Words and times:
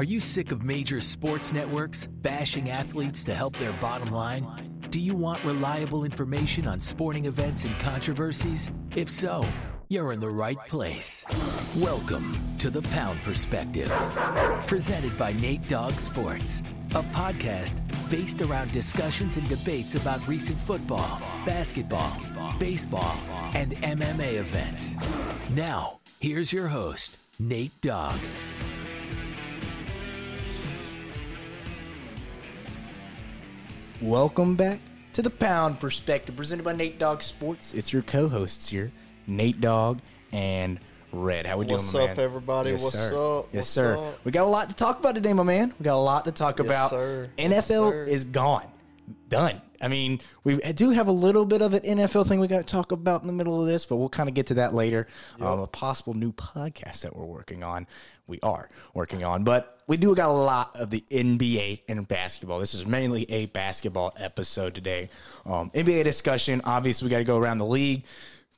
Are 0.00 0.12
you 0.12 0.18
sick 0.18 0.50
of 0.50 0.62
major 0.62 1.02
sports 1.02 1.52
networks 1.52 2.06
bashing 2.06 2.70
athletes 2.70 3.22
to 3.24 3.34
help 3.34 3.54
their 3.58 3.72
bottom 3.82 4.10
line? 4.10 4.46
Do 4.88 4.98
you 4.98 5.14
want 5.14 5.44
reliable 5.44 6.04
information 6.04 6.66
on 6.66 6.80
sporting 6.80 7.26
events 7.26 7.66
and 7.66 7.78
controversies? 7.80 8.70
If 8.96 9.10
so, 9.10 9.44
you're 9.90 10.12
in 10.12 10.20
the 10.20 10.30
right 10.30 10.56
place. 10.68 11.26
Welcome 11.76 12.34
to 12.60 12.70
The 12.70 12.80
Pound 12.80 13.20
Perspective, 13.20 13.90
presented 14.66 15.18
by 15.18 15.34
Nate 15.34 15.68
Dogg 15.68 15.92
Sports, 15.92 16.62
a 16.92 17.02
podcast 17.12 17.76
based 18.08 18.40
around 18.40 18.72
discussions 18.72 19.36
and 19.36 19.46
debates 19.50 19.96
about 19.96 20.26
recent 20.26 20.58
football, 20.58 21.20
basketball, 21.44 22.10
baseball, 22.58 23.20
and 23.52 23.76
MMA 23.76 24.38
events. 24.38 24.94
Now, 25.50 26.00
here's 26.20 26.54
your 26.54 26.68
host, 26.68 27.18
Nate 27.38 27.78
Dogg. 27.82 28.18
Welcome 34.00 34.54
back 34.56 34.80
to 35.12 35.22
the 35.22 35.30
Pound 35.30 35.78
Perspective, 35.80 36.34
presented 36.36 36.64
by 36.64 36.72
Nate 36.72 36.98
Dogg 36.98 37.20
Sports. 37.22 37.74
It's 37.74 37.92
your 37.92 38.02
co-hosts 38.02 38.68
here, 38.68 38.92
Nate 39.26 39.60
Dogg 39.60 39.98
and 40.32 40.80
Red. 41.12 41.44
How 41.46 41.54
are 41.56 41.58
we 41.58 41.66
What's 41.66 41.90
doing, 41.92 42.04
my 42.06 42.10
up, 42.12 42.16
man? 42.16 42.24
everybody? 42.24 42.70
Yes, 42.70 42.82
What's 42.82 42.96
sir. 42.98 43.38
up? 43.38 43.48
Yes, 43.52 43.54
What's 43.60 43.68
sir. 43.68 43.96
up? 43.98 44.24
We 44.24 44.32
got 44.32 44.44
a 44.44 44.48
lot 44.48 44.70
to 44.70 44.74
talk 44.74 45.00
about 45.00 45.14
today, 45.16 45.32
my 45.34 45.42
man. 45.42 45.74
We 45.78 45.84
got 45.84 45.96
a 45.96 45.98
lot 45.98 46.24
to 46.24 46.32
talk 46.32 46.58
Yes, 46.58 46.66
about. 46.66 46.90
sir. 46.90 47.28
Yes, 47.36 47.66
NFL 47.68 47.90
sir. 47.90 48.04
is 48.04 48.24
gone, 48.24 48.66
done. 49.30 49.62
I 49.80 49.88
mean, 49.88 50.20
we 50.44 50.56
do 50.56 50.90
have 50.90 51.08
a 51.08 51.12
little 51.12 51.46
bit 51.46 51.62
of 51.62 51.72
an 51.72 51.80
NFL 51.80 52.28
thing 52.28 52.38
we 52.38 52.46
got 52.46 52.58
to 52.58 52.64
talk 52.64 52.92
about 52.92 53.22
in 53.22 53.26
the 53.26 53.32
middle 53.32 53.58
of 53.58 53.66
this, 53.66 53.86
but 53.86 53.96
we'll 53.96 54.10
kind 54.10 54.28
of 54.28 54.34
get 54.34 54.48
to 54.48 54.54
that 54.54 54.74
later. 54.74 55.06
Um, 55.40 55.60
a 55.60 55.66
possible 55.66 56.12
new 56.12 56.32
podcast 56.32 57.00
that 57.00 57.16
we're 57.16 57.24
working 57.24 57.62
on. 57.62 57.86
We 58.26 58.38
are 58.42 58.68
working 58.92 59.24
on, 59.24 59.42
but 59.42 59.80
we 59.86 59.96
do 59.96 60.14
got 60.14 60.28
a 60.28 60.32
lot 60.32 60.76
of 60.78 60.90
the 60.90 61.02
NBA 61.10 61.82
and 61.88 62.06
basketball. 62.06 62.58
This 62.60 62.74
is 62.74 62.86
mainly 62.86 63.28
a 63.30 63.46
basketball 63.46 64.12
episode 64.18 64.74
today. 64.74 65.08
Um, 65.46 65.70
NBA 65.70 66.04
discussion. 66.04 66.60
Obviously, 66.64 67.06
we 67.06 67.10
got 67.10 67.18
to 67.18 67.24
go 67.24 67.38
around 67.38 67.58
the 67.58 67.66
league 67.66 68.04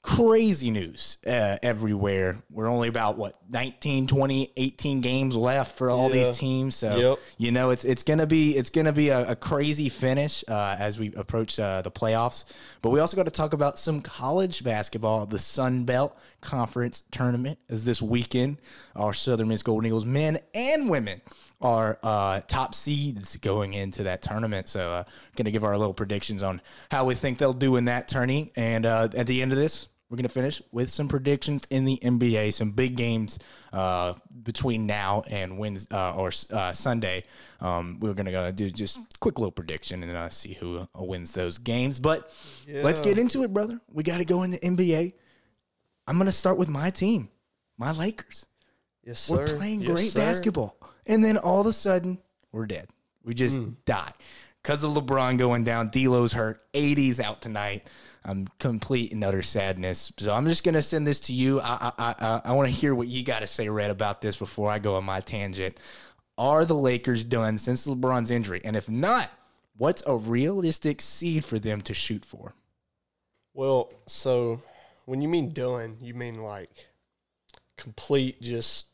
crazy 0.02 0.70
news 0.70 1.16
uh, 1.26 1.56
everywhere. 1.62 2.42
We're 2.50 2.66
only 2.68 2.88
about 2.88 3.16
what 3.16 3.36
19, 3.50 4.08
20, 4.08 4.52
18 4.56 5.00
games 5.00 5.36
left 5.36 5.78
for 5.78 5.90
all 5.90 6.08
Yeah. 6.12 6.24
these 6.24 6.36
teams. 6.36 6.74
So 6.74 6.96
Yep. 6.96 7.18
you 7.38 7.52
know 7.52 7.70
it's 7.70 7.84
it's 7.84 8.02
gonna 8.02 8.26
be 8.26 8.56
it's 8.56 8.68
gonna 8.70 8.92
be 8.92 9.10
a, 9.10 9.30
a 9.30 9.36
crazy 9.36 9.88
finish 9.88 10.42
uh, 10.48 10.76
as 10.78 10.98
we 10.98 11.12
approach 11.14 11.58
uh, 11.58 11.82
the 11.82 11.90
playoffs. 11.90 12.44
But 12.82 12.90
we 12.90 12.98
also 13.00 13.16
got 13.16 13.26
to 13.26 13.30
talk 13.30 13.52
about 13.52 13.78
some 13.78 14.00
college 14.02 14.64
basketball. 14.64 15.24
The 15.26 15.38
Sun 15.38 15.84
Belt 15.84 16.18
Conference 16.40 17.04
tournament 17.12 17.58
is 17.68 17.84
this 17.84 18.02
weekend. 18.02 18.58
Our 18.96 19.14
Southern 19.14 19.48
Miss 19.48 19.62
Golden 19.62 19.86
Eagles 19.86 20.04
men 20.04 20.38
and 20.52 20.90
women 20.90 21.20
are 21.60 22.00
uh, 22.02 22.40
top 22.48 22.74
seeds 22.74 23.36
going 23.36 23.72
into 23.74 24.02
that 24.02 24.20
tournament. 24.20 24.66
So, 24.68 24.80
uh, 24.92 25.04
going 25.36 25.44
to 25.44 25.52
give 25.52 25.62
our 25.62 25.78
little 25.78 25.94
predictions 25.94 26.42
on 26.42 26.60
how 26.90 27.04
we 27.04 27.14
think 27.14 27.38
they'll 27.38 27.52
do 27.52 27.76
in 27.76 27.84
that 27.84 28.08
tourney. 28.08 28.50
And 28.56 28.84
uh, 28.84 29.08
at 29.16 29.28
the 29.28 29.40
end 29.42 29.52
of 29.52 29.58
this, 29.58 29.86
we're 30.12 30.16
going 30.16 30.24
to 30.24 30.28
finish 30.28 30.60
with 30.72 30.90
some 30.90 31.08
predictions 31.08 31.66
in 31.70 31.86
the 31.86 31.98
NBA, 32.02 32.52
some 32.52 32.72
big 32.72 32.98
games 32.98 33.38
uh, 33.72 34.12
between 34.42 34.84
now 34.84 35.22
and 35.30 35.56
Wednesday 35.56 35.96
uh, 35.96 36.14
or 36.14 36.30
uh, 36.52 36.70
Sunday. 36.74 37.24
Um, 37.62 37.96
we're 37.98 38.12
going 38.12 38.26
to 38.26 38.30
go 38.32 38.52
do 38.52 38.70
just 38.70 38.98
quick 39.20 39.38
little 39.38 39.50
prediction 39.50 40.02
and 40.02 40.30
see 40.30 40.52
who 40.52 40.80
uh, 40.80 40.86
wins 41.02 41.32
those 41.32 41.56
games. 41.56 41.98
But 41.98 42.30
let's 42.68 43.00
get 43.00 43.16
into 43.16 43.42
it, 43.42 43.54
brother. 43.54 43.80
We 43.90 44.02
got 44.02 44.18
to 44.18 44.26
go 44.26 44.42
in 44.42 44.50
the 44.50 44.58
NBA. 44.58 45.14
I'm 46.06 46.16
going 46.18 46.26
to 46.26 46.32
start 46.32 46.58
with 46.58 46.68
my 46.68 46.90
team, 46.90 47.30
my 47.78 47.92
Lakers. 47.92 48.44
Yes, 49.02 49.18
sir. 49.18 49.36
We're 49.36 49.56
playing 49.56 49.80
Yes, 49.80 49.90
great 49.90 50.10
sir. 50.10 50.20
basketball. 50.20 50.76
And 51.06 51.24
then 51.24 51.38
all 51.38 51.62
of 51.62 51.66
a 51.66 51.72
sudden, 51.72 52.18
we're 52.52 52.66
dead. 52.66 52.88
We 53.24 53.32
just 53.32 53.56
Hmm. 53.56 53.70
die. 53.86 54.12
Because 54.62 54.84
of 54.84 54.92
LeBron 54.92 55.38
going 55.38 55.64
down, 55.64 55.88
D'Lo's 55.88 56.34
hurt. 56.34 56.60
AD's 56.74 57.18
out 57.18 57.40
tonight. 57.40 57.88
I'm 58.24 58.48
complete 58.58 59.12
and 59.12 59.24
utter 59.24 59.42
sadness. 59.42 60.12
So 60.18 60.32
I'm 60.32 60.46
just 60.46 60.64
gonna 60.64 60.82
send 60.82 61.06
this 61.06 61.20
to 61.20 61.32
you. 61.32 61.60
I 61.60 61.92
I 61.98 62.14
I, 62.18 62.40
I 62.46 62.52
want 62.52 62.68
to 62.68 62.74
hear 62.74 62.94
what 62.94 63.08
you 63.08 63.24
got 63.24 63.40
to 63.40 63.46
say, 63.46 63.68
Red, 63.68 63.90
about 63.90 64.20
this 64.20 64.36
before 64.36 64.70
I 64.70 64.78
go 64.78 64.94
on 64.94 65.04
my 65.04 65.20
tangent. 65.20 65.78
Are 66.38 66.64
the 66.64 66.74
Lakers 66.74 67.24
done 67.24 67.58
since 67.58 67.86
LeBron's 67.86 68.30
injury? 68.30 68.60
And 68.64 68.74
if 68.74 68.88
not, 68.88 69.30
what's 69.76 70.02
a 70.06 70.16
realistic 70.16 71.00
seed 71.00 71.44
for 71.44 71.58
them 71.58 71.80
to 71.82 71.94
shoot 71.94 72.24
for? 72.24 72.54
Well, 73.54 73.92
so 74.06 74.62
when 75.04 75.20
you 75.20 75.28
mean 75.28 75.52
done, 75.52 75.98
you 76.00 76.14
mean 76.14 76.42
like 76.42 76.70
complete, 77.76 78.40
just 78.40 78.86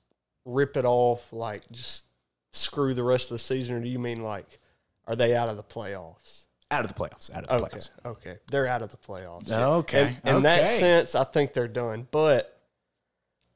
rip 0.44 0.76
it 0.76 0.84
off, 0.84 1.32
like 1.32 1.62
just 1.70 2.06
screw 2.52 2.94
the 2.94 3.04
rest 3.04 3.30
of 3.30 3.34
the 3.36 3.38
season, 3.38 3.76
or 3.76 3.80
do 3.80 3.88
you 3.88 3.98
mean 3.98 4.22
like 4.22 4.58
are 5.06 5.16
they 5.16 5.34
out 5.34 5.48
of 5.48 5.56
the 5.56 5.62
playoffs? 5.62 6.44
Out 6.70 6.84
of 6.84 6.94
the 6.94 6.98
playoffs. 7.02 7.30
Out 7.34 7.44
of 7.44 7.48
the 7.48 7.66
Okay, 7.66 7.76
playoffs. 7.78 7.88
okay, 8.04 8.36
they're 8.50 8.66
out 8.66 8.82
of 8.82 8.90
the 8.90 8.96
playoffs. 8.98 9.50
Okay, 9.50 10.16
In, 10.24 10.36
in 10.36 10.42
that 10.42 10.66
sense, 10.66 11.14
I 11.14 11.24
think 11.24 11.52
they're 11.54 11.66
done. 11.68 12.06
But 12.10 12.60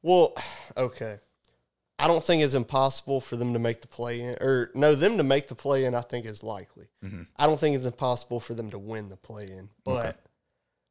well, 0.02 0.34
okay. 0.76 1.18
I 1.98 2.08
don't 2.08 2.24
think 2.24 2.42
it's 2.42 2.54
impossible 2.54 3.20
for 3.20 3.36
them 3.36 3.52
to 3.52 3.60
make 3.60 3.80
the 3.80 3.86
play 3.86 4.20
in, 4.22 4.36
or 4.40 4.70
no, 4.74 4.94
them 4.96 5.18
to 5.18 5.22
make 5.22 5.46
the 5.46 5.54
play 5.54 5.84
in. 5.84 5.94
I 5.94 6.00
think 6.00 6.26
is 6.26 6.42
likely. 6.42 6.86
Mm-hmm. 7.04 7.22
I 7.36 7.46
don't 7.46 7.60
think 7.60 7.76
it's 7.76 7.84
impossible 7.86 8.40
for 8.40 8.54
them 8.54 8.70
to 8.70 8.78
win 8.78 9.08
the 9.08 9.16
play 9.16 9.44
in, 9.52 9.68
but 9.84 10.18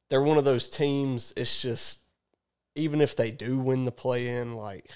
they're 0.10 0.22
one 0.22 0.38
of 0.38 0.46
those 0.46 0.70
teams. 0.70 1.34
It's 1.36 1.62
just 1.62 2.00
even 2.76 3.02
if 3.02 3.16
they 3.18 3.30
do 3.32 3.58
win 3.60 3.84
the 3.84 3.92
play 3.92 4.28
in, 4.30 4.56
like, 4.56 4.90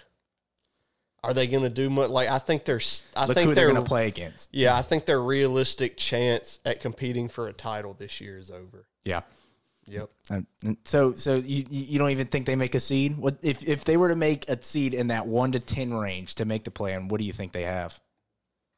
are 1.25 1.34
they 1.34 1.47
going 1.47 1.63
to 1.63 1.69
do 1.69 1.90
much? 1.90 2.09
Like, 2.09 2.30
I 2.30 2.40
think 2.40 2.66
they're. 2.66 2.80
I 3.16 3.25
Look 3.25 3.36
think 3.36 3.50
who 3.50 3.56
they're 3.56 3.66
they're 3.68 3.74
gonna 3.74 3.86
play 3.86 4.08
against. 4.08 4.50
Yeah, 4.53 4.75
I 4.75 4.81
think 4.81 5.06
their 5.06 5.22
realistic 5.22 5.97
chance 5.97 6.59
at 6.66 6.80
competing 6.81 7.28
for 7.30 7.47
a 7.47 7.53
title 7.53 7.94
this 7.94 8.22
year 8.22 8.38
is 8.38 8.50
over. 8.52 8.88
Yeah. 9.03 9.22
Yep. 9.88 10.09
Um, 10.31 10.47
so, 10.84 11.13
so 11.13 11.36
you 11.36 11.63
you 11.69 12.00
don't 12.00 12.09
even 12.09 12.25
think 12.28 12.47
they 12.47 12.56
make 12.56 12.74
a 12.74 12.80
seed? 12.80 13.18
What 13.18 13.38
if 13.44 13.68
if 13.68 13.86
they 13.86 13.97
were 13.97 14.09
to 14.09 14.16
make 14.16 14.50
a 14.50 14.62
seed 14.63 14.94
in 14.96 15.08
that 15.08 15.28
one 15.28 15.52
to 15.52 15.59
ten 15.59 15.94
range 15.94 16.36
to 16.36 16.46
make 16.46 16.63
the 16.63 16.72
plan? 16.72 17.08
What 17.08 17.19
do 17.19 17.25
you 17.25 17.34
think 17.34 17.52
they 17.52 17.63
have? 17.63 18.00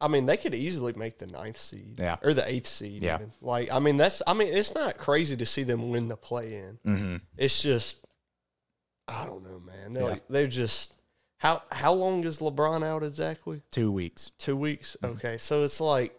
I 0.01 0.09
mean, 0.09 0.25
they 0.25 0.37
could 0.37 0.53
easily 0.53 0.93
make 0.93 1.17
the 1.17 1.25
ninth 1.27 1.57
seed, 1.57 1.95
Yeah. 1.97 2.17
or 2.21 2.33
the 2.33 2.47
eighth 2.47 2.67
seed. 2.67 3.01
Yeah. 3.01 3.15
even. 3.15 3.31
like 3.41 3.71
I 3.71 3.79
mean, 3.79 3.95
that's 3.97 4.21
I 4.27 4.33
mean, 4.33 4.53
it's 4.53 4.75
not 4.75 4.97
crazy 4.97 5.37
to 5.37 5.45
see 5.45 5.63
them 5.63 5.89
win 5.91 6.07
the 6.09 6.17
play 6.17 6.55
in. 6.55 6.79
Mm-hmm. 6.85 7.15
It's 7.37 7.61
just, 7.61 7.97
I 9.07 9.25
don't 9.25 9.43
know, 9.43 9.59
man. 9.59 9.93
They're 9.93 10.03
Yeah. 10.03 10.09
like, 10.09 10.27
they're 10.27 10.47
just 10.47 10.93
how 11.37 11.61
how 11.71 11.93
long 11.93 12.23
is 12.25 12.39
LeBron 12.39 12.83
out 12.83 13.03
exactly? 13.03 13.61
Two 13.71 13.91
weeks. 13.91 14.31
Two 14.37 14.55
weeks. 14.57 14.97
Mm-hmm. 15.01 15.17
Okay, 15.17 15.37
so 15.37 15.63
it's 15.63 15.79
like 15.79 16.17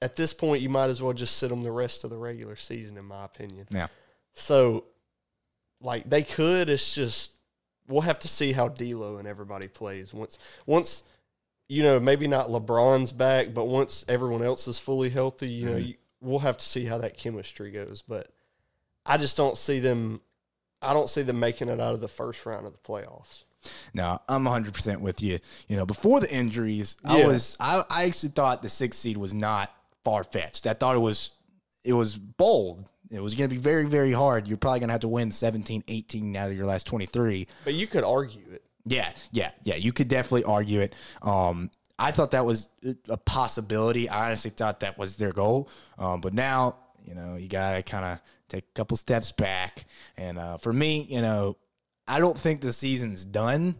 at 0.00 0.16
this 0.16 0.32
point, 0.34 0.62
you 0.62 0.68
might 0.68 0.90
as 0.90 1.00
well 1.02 1.12
just 1.12 1.36
sit 1.36 1.48
them 1.50 1.62
the 1.62 1.70
rest 1.72 2.04
of 2.04 2.10
the 2.10 2.16
regular 2.16 2.56
season, 2.56 2.96
in 2.96 3.04
my 3.04 3.24
opinion. 3.24 3.66
Yeah. 3.70 3.86
So, 4.34 4.84
like 5.80 6.08
they 6.08 6.22
could. 6.22 6.68
It's 6.70 6.94
just 6.94 7.32
we'll 7.88 8.00
have 8.02 8.18
to 8.20 8.28
see 8.28 8.52
how 8.52 8.68
D'Lo 8.68 9.18
and 9.18 9.26
everybody 9.28 9.68
plays 9.68 10.14
once 10.14 10.38
once 10.66 11.02
you 11.68 11.82
know 11.82 11.98
maybe 12.00 12.26
not 12.28 12.48
LeBron's 12.48 13.12
back, 13.12 13.52
but 13.54 13.64
once 13.66 14.04
everyone 14.08 14.42
else 14.42 14.68
is 14.68 14.78
fully 14.78 15.10
healthy, 15.10 15.50
you 15.52 15.66
know 15.66 15.76
Mhm. 15.76 15.88
you, 15.88 15.94
we'll 16.20 16.38
have 16.40 16.58
to 16.58 16.64
see 16.64 16.84
how 16.84 16.98
that 16.98 17.16
chemistry 17.18 17.70
goes. 17.72 18.02
But 18.06 18.28
I 19.04 19.16
just 19.16 19.36
don't 19.36 19.58
see 19.58 19.80
them. 19.80 20.20
I 20.80 20.92
don't 20.92 21.08
see 21.08 21.22
them 21.22 21.38
making 21.40 21.68
it 21.68 21.80
out 21.80 21.94
of 21.94 22.00
the 22.00 22.08
first 22.08 22.44
round 22.46 22.66
of 22.66 22.72
the 22.72 22.78
playoffs. 22.78 23.44
No, 23.94 24.18
I'm 24.28 24.44
100 24.44 24.74
percent 24.74 25.00
with 25.00 25.22
you. 25.22 25.38
You 25.68 25.76
know, 25.76 25.86
before 25.86 26.20
the 26.20 26.32
injuries, 26.32 26.96
I 27.04 27.24
was 27.24 27.56
I, 27.60 27.84
I 27.90 28.04
actually 28.04 28.30
thought 28.30 28.62
the 28.62 28.68
sixth 28.68 29.00
seed 29.00 29.16
was 29.16 29.34
not 29.34 29.74
far 30.04 30.24
fetched. 30.24 30.66
I 30.66 30.74
thought 30.74 30.96
it 30.96 31.00
was 31.00 31.30
it 31.84 31.92
was 31.92 32.16
bold. 32.16 32.88
It 33.10 33.20
was 33.20 33.34
going 33.34 33.48
to 33.48 33.54
be 33.54 33.60
very 33.60 33.84
very 33.84 34.12
hard. 34.12 34.48
You're 34.48 34.56
probably 34.56 34.80
going 34.80 34.88
to 34.88 34.92
have 34.92 35.00
to 35.02 35.08
win 35.08 35.30
17, 35.30 35.84
18 35.86 36.36
out 36.36 36.50
of 36.50 36.56
your 36.56 36.66
last 36.66 36.86
23. 36.86 37.46
But 37.64 37.74
you 37.74 37.86
could 37.86 38.04
argue 38.04 38.42
it. 38.52 38.64
Yeah, 38.84 39.12
yeah, 39.30 39.50
yeah. 39.62 39.76
You 39.76 39.92
could 39.92 40.08
definitely 40.08 40.44
argue 40.44 40.80
it. 40.80 40.94
Um, 41.22 41.70
I 41.98 42.10
thought 42.10 42.32
that 42.32 42.44
was 42.44 42.68
a 43.08 43.16
possibility. 43.16 44.08
I 44.08 44.26
honestly 44.26 44.50
thought 44.50 44.80
that 44.80 44.98
was 44.98 45.16
their 45.16 45.32
goal. 45.32 45.68
Um, 45.98 46.20
but 46.20 46.34
now, 46.34 46.76
you 47.04 47.14
know, 47.14 47.36
you 47.36 47.48
got 47.48 47.76
to 47.76 47.82
kind 47.82 48.04
of 48.04 48.18
take 48.48 48.64
a 48.64 48.74
couple 48.74 48.96
steps 48.96 49.30
back. 49.30 49.84
And 50.16 50.38
uh, 50.38 50.58
for 50.58 50.72
me, 50.72 51.06
you 51.08 51.20
know, 51.20 51.56
I 52.08 52.18
don't 52.18 52.38
think 52.38 52.60
the 52.60 52.72
season's 52.72 53.24
done. 53.24 53.76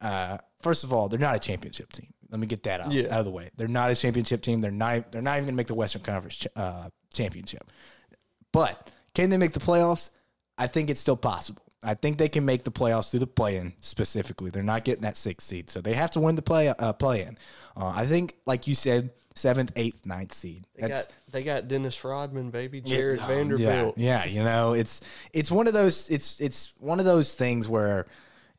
Uh, 0.00 0.38
first 0.62 0.84
of 0.84 0.92
all, 0.92 1.08
they're 1.08 1.18
not 1.18 1.36
a 1.36 1.38
championship 1.38 1.92
team. 1.92 2.12
Let 2.30 2.40
me 2.40 2.46
get 2.46 2.62
that 2.64 2.80
out, 2.80 2.92
Yeah. 2.92 3.04
out 3.14 3.20
of 3.20 3.24
the 3.24 3.30
way. 3.30 3.50
They're 3.56 3.68
not 3.68 3.90
a 3.90 3.94
championship 3.94 4.42
team. 4.42 4.60
They're 4.60 4.70
not. 4.70 5.12
They're 5.12 5.22
not 5.22 5.32
even 5.36 5.44
going 5.44 5.54
to 5.54 5.56
make 5.56 5.66
the 5.68 5.74
Western 5.74 6.02
Conference 6.02 6.34
ch- 6.36 6.46
uh, 6.56 6.88
championship. 7.14 7.70
But 8.52 8.90
can 9.14 9.30
they 9.30 9.36
make 9.36 9.52
the 9.52 9.60
playoffs? 9.60 10.10
I 10.58 10.66
think 10.66 10.90
it's 10.90 11.00
still 11.00 11.16
possible. 11.16 11.62
I 11.82 11.94
think 11.94 12.18
they 12.18 12.28
can 12.28 12.44
make 12.44 12.64
the 12.64 12.72
playoffs 12.72 13.10
through 13.10 13.20
the 13.20 13.26
play-in 13.26 13.74
specifically. 13.80 14.50
They're 14.50 14.62
not 14.62 14.84
getting 14.84 15.02
that 15.02 15.16
sixth 15.16 15.46
seed, 15.46 15.70
so 15.70 15.80
they 15.80 15.92
have 15.94 16.10
to 16.12 16.20
win 16.20 16.34
the 16.34 16.42
play 16.42 16.68
uh, 16.68 16.92
play-in. 16.94 17.38
Uh, 17.76 17.88
I 17.94 18.06
think, 18.06 18.34
like 18.46 18.66
you 18.66 18.74
said, 18.74 19.10
seventh, 19.36 19.72
eighth, 19.76 20.06
ninth 20.06 20.32
seed. 20.32 20.66
They 20.74 20.88
That's 20.88 21.06
got 21.06 21.14
they 21.30 21.42
got 21.42 21.68
Dennis 21.68 22.02
Rodman, 22.02 22.50
baby, 22.50 22.80
Jarred 22.80 23.20
Vanderbilt. 23.20 23.98
Yeah, 23.98 24.24
yeah, 24.24 24.30
you 24.30 24.42
know, 24.42 24.72
it's 24.72 25.00
it's 25.32 25.50
one 25.50 25.66
of 25.66 25.74
those 25.74 26.10
it's 26.10 26.40
it's 26.40 26.72
one 26.78 26.98
of 26.98 27.06
those 27.06 27.34
things 27.34 27.68
where 27.68 28.06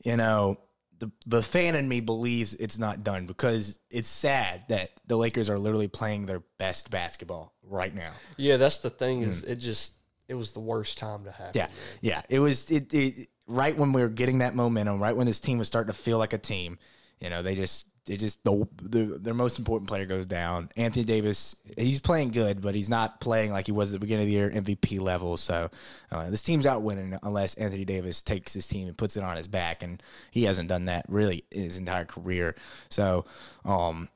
you 0.04 0.18
know 0.18 0.58
the 1.00 1.12
the 1.26 1.44
fan 1.44 1.76
in 1.76 1.88
me 1.88 2.00
believes 2.00 2.54
it's 2.56 2.80
not 2.80 3.04
done 3.04 3.26
because 3.26 3.80
it's 3.90 4.10
sad 4.10 4.64
that 4.70 4.92
the 5.08 5.16
Lakers 5.16 5.50
are 5.50 5.60
literally 5.60 5.88
playing 5.88 6.26
their 6.26 6.42
best 6.58 6.90
basketball 6.90 7.54
right 7.64 7.94
now. 7.94 8.12
Yeah, 8.38 8.58
that's 8.58 8.80
the 8.80 8.90
thing 8.90 9.22
is 9.22 9.44
it 9.44 9.58
just 9.58 9.94
it 10.28 10.36
was 10.36 10.52
the 10.52 10.60
worst 10.60 10.98
time 10.98 11.24
to 11.26 11.32
happen. 11.32 11.54
Mm. 11.54 11.56
Yeah, 11.56 11.68
yeah. 12.02 12.22
It 12.30 12.40
was 12.40 12.70
it, 12.72 12.94
it 12.94 13.30
right 13.48 13.78
when 13.78 13.94
we 13.94 14.02
were 14.02 14.10
getting 14.10 14.40
that 14.40 14.56
momentum, 14.56 15.00
right 15.00 15.16
when 15.16 15.28
this 15.28 15.40
team 15.40 15.58
was 15.58 15.68
starting 15.68 15.94
to 15.94 16.00
feel 16.00 16.18
like 16.18 16.34
a 16.34 16.38
team. 16.38 16.78
You 17.20 17.30
know, 17.30 17.42
they 17.42 17.56
just 17.56 17.86
they 18.08 18.18
just 18.18 18.44
the, 18.44 18.68
the 18.82 19.04
their 19.20 19.34
most 19.34 19.60
important 19.60 19.88
player 19.88 20.06
goes 20.06 20.26
down. 20.26 20.70
Anthony 20.76 21.04
Davis, 21.04 21.56
he's 21.78 22.00
playing 22.00 22.32
good, 22.32 22.62
but 22.62 22.74
he's 22.74 22.90
not 22.90 23.20
playing 23.20 23.52
like 23.52 23.66
he 23.66 23.72
was 23.74 23.90
at 23.90 23.94
the 23.94 24.00
beginning 24.00 24.24
of 24.24 24.28
the 24.28 24.34
year, 24.34 24.50
MVP 24.50 25.00
level. 25.00 25.38
So 25.38 25.70
uh, 26.12 26.30
this 26.30 26.42
team's 26.42 26.66
out 26.66 26.82
winning 26.82 27.18
unless 27.22 27.54
Anthony 27.56 27.86
Davis 27.86 28.22
takes 28.22 28.54
his 28.54 28.66
team 28.66 28.88
and 28.88 28.98
puts 28.98 29.18
it 29.18 29.24
on 29.24 29.38
his 29.38 29.48
back, 29.48 29.84
and 29.84 30.02
he 30.32 30.46
hasn't 30.46 30.70
done 30.70 30.86
that 30.86 31.06
really 31.10 31.44
his 31.52 31.78
entire 31.78 32.06
career. 32.06 32.56
So, 32.90 33.26
um, 33.66 34.10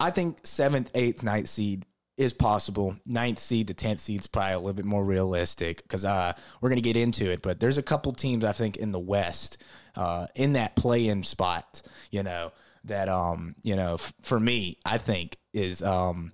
I 0.00 0.10
think 0.10 0.44
seventh, 0.44 0.90
eighth, 0.94 1.22
ninth 1.22 1.48
seed 1.48 1.86
is 2.16 2.32
possible. 2.32 2.96
Ninth 3.06 3.38
seed 3.38 3.68
to 3.68 3.74
tenth 3.74 4.00
seed 4.00 4.20
is 4.20 4.26
probably 4.26 4.54
a 4.54 4.58
little 4.58 4.74
bit 4.74 4.84
more 4.84 5.04
realistic 5.04 5.82
because 5.82 6.04
uh, 6.04 6.32
we're 6.60 6.68
going 6.68 6.82
to 6.82 6.82
get 6.82 6.96
into 6.96 7.30
it. 7.30 7.42
But 7.42 7.60
there's 7.60 7.78
a 7.78 7.82
couple 7.82 8.12
teams 8.12 8.44
I 8.44 8.52
think 8.52 8.76
in 8.76 8.92
the 8.92 8.98
West, 8.98 9.56
uh, 9.94 10.26
in 10.34 10.54
that 10.54 10.74
play-in 10.76 11.22
spot, 11.22 11.82
you 12.10 12.22
know, 12.22 12.52
that 12.84 13.08
um, 13.08 13.54
you 13.62 13.76
know, 13.76 13.94
f- 13.94 14.12
for 14.22 14.38
me, 14.40 14.78
I 14.84 14.98
think 14.98 15.36
is 15.52 15.82
um, 15.82 16.32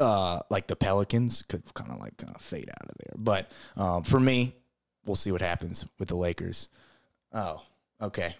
uh, 0.00 0.40
like 0.50 0.66
the 0.66 0.76
Pelicans 0.76 1.42
could 1.42 1.62
kind 1.74 1.90
of 1.90 1.98
like 1.98 2.22
uh, 2.26 2.38
fade 2.38 2.70
out 2.70 2.88
of 2.88 2.94
there. 2.98 3.14
But 3.16 3.50
um, 3.76 4.02
for 4.02 4.20
me, 4.20 4.54
we'll 5.04 5.16
see 5.16 5.32
what 5.32 5.40
happens 5.40 5.86
with 5.98 6.08
the 6.08 6.16
Lakers. 6.16 6.68
Oh, 7.32 7.62
okay. 8.00 8.36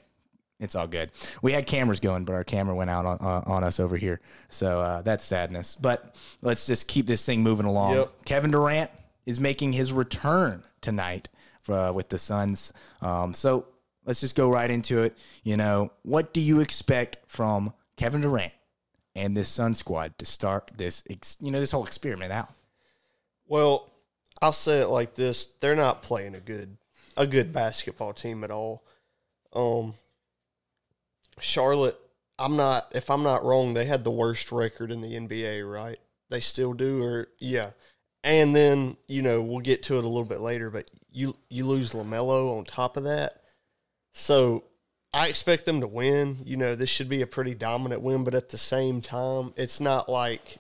It's 0.61 0.77
all 0.77 0.87
good. 0.87 1.11
We 1.43 1.53
had 1.53 1.67
cameras 1.67 1.99
going, 1.99 2.25
but 2.25 2.35
our 2.35 2.45
camera 2.45 2.75
went 2.75 2.89
out 2.89 3.05
on, 3.05 3.19
uh, 3.21 3.43
on 3.47 3.65
us 3.65 3.81
over 3.81 3.97
here. 3.97 4.21
So 4.49 4.81
uh, 4.81 5.03
that's 5.03 5.25
sadness. 5.25 5.75
But 5.75 6.15
let's 6.41 6.67
just 6.67 6.87
keep 6.87 7.07
this 7.09 7.25
thing 7.25 7.43
moving 7.43 7.67
along. 7.67 7.95
Yep. 7.97 8.25
Kevin 8.25 8.53
Durant 8.53 8.91
is 9.27 9.41
making 9.41 9.73
his 9.73 9.93
return 9.93 10.63
tonight 10.81 11.29
for, 11.63 11.75
uh, 11.75 11.93
with 11.93 12.11
the 12.11 12.19
Suns. 12.19 12.73
Um, 13.01 13.35
so 13.35 13.67
let's 14.05 14.21
just 14.21 14.37
go 14.37 14.51
right 14.51 14.71
into 14.71 15.03
it. 15.03 15.17
You 15.43 15.57
know, 15.57 15.93
what 16.03 16.33
do 16.33 16.41
you 16.41 16.61
expect 16.61 17.19
from 17.27 17.73
Kevin 17.97 18.21
Durant 18.21 18.53
and 19.15 19.37
this 19.37 19.49
Sun 19.49 19.75
squad 19.75 20.19
to 20.19 20.25
start 20.25 20.73
this, 20.77 21.03
ex- 21.09 21.37
you 21.41 21.51
know, 21.51 21.61
this 21.61 21.73
whole 21.73 21.85
experiment 21.85 22.33
out? 22.33 22.51
Well, 23.47 23.91
I'll 24.41 24.53
say 24.53 24.79
it 24.79 24.89
like 24.89 25.15
this: 25.15 25.47
they're 25.61 25.77
not 25.77 26.03
playing 26.03 26.35
a 26.35 26.41
good 26.41 26.77
a 27.17 27.27
good 27.27 27.53
basketball 27.53 28.13
team 28.13 28.43
at 28.45 28.51
all. 28.51 28.83
Um, 29.53 29.95
Charlotte, 31.41 31.99
I'm 32.39 32.57
not 32.57 32.89
if 32.93 33.11
I'm 33.11 33.23
not 33.23 33.45
wrong, 33.45 33.75
they 33.75 33.85
had 33.85 34.05
the 34.05 34.11
worst 34.11 34.51
record 34.53 34.91
in 34.91 35.01
the 35.01 35.15
NBA, 35.15 35.71
right? 35.71 35.99
They 36.31 36.41
still 36.41 36.73
do, 36.73 37.03
or 37.03 37.29
yeah. 37.39 37.71
And 38.25 38.55
then 38.55 38.97
you 39.07 39.23
know 39.23 39.43
we'll 39.43 39.61
get 39.61 39.83
to 39.85 39.99
it 39.99 40.05
a 40.05 40.09
little 40.09 40.25
bit 40.25 40.41
later, 40.41 40.71
but 40.71 40.91
you 41.13 41.37
you 41.49 41.67
lose 41.67 41.93
LaMelo 41.93 42.59
on 42.59 42.65
top 42.65 42.97
of 42.97 43.05
that, 43.05 43.42
so 44.13 44.65
I 45.13 45.29
expect 45.29 45.65
them 45.65 45.81
to 45.81 45.87
win. 45.87 46.39
You 46.45 46.57
know 46.57 46.75
this 46.75 46.91
should 46.91 47.09
be 47.09 47.23
a 47.23 47.27
pretty 47.27 47.55
dominant 47.55 48.03
win, 48.03 48.25
but 48.25 48.35
at 48.35 48.49
the 48.49 48.59
same 48.59 49.01
time, 49.01 49.53
it's 49.57 49.81
not 49.81 50.09
like 50.09 50.59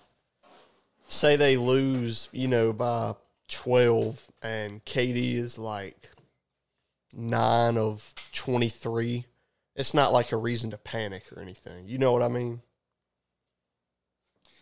say 1.08 1.36
they 1.36 1.56
lose, 1.56 2.28
you 2.32 2.48
know, 2.48 2.72
by 2.72 3.14
12 3.48 4.30
and 4.42 4.84
KD 4.84 5.34
is 5.34 5.58
like 5.58 6.10
9 7.12 7.76
of 7.76 8.14
23. 8.32 9.26
It's 9.76 9.94
not 9.94 10.12
like 10.12 10.32
a 10.32 10.36
reason 10.36 10.70
to 10.70 10.78
panic 10.78 11.24
or 11.34 11.40
anything. 11.40 11.86
You 11.86 11.98
know 11.98 12.12
what 12.12 12.22
I 12.22 12.28
mean? 12.28 12.62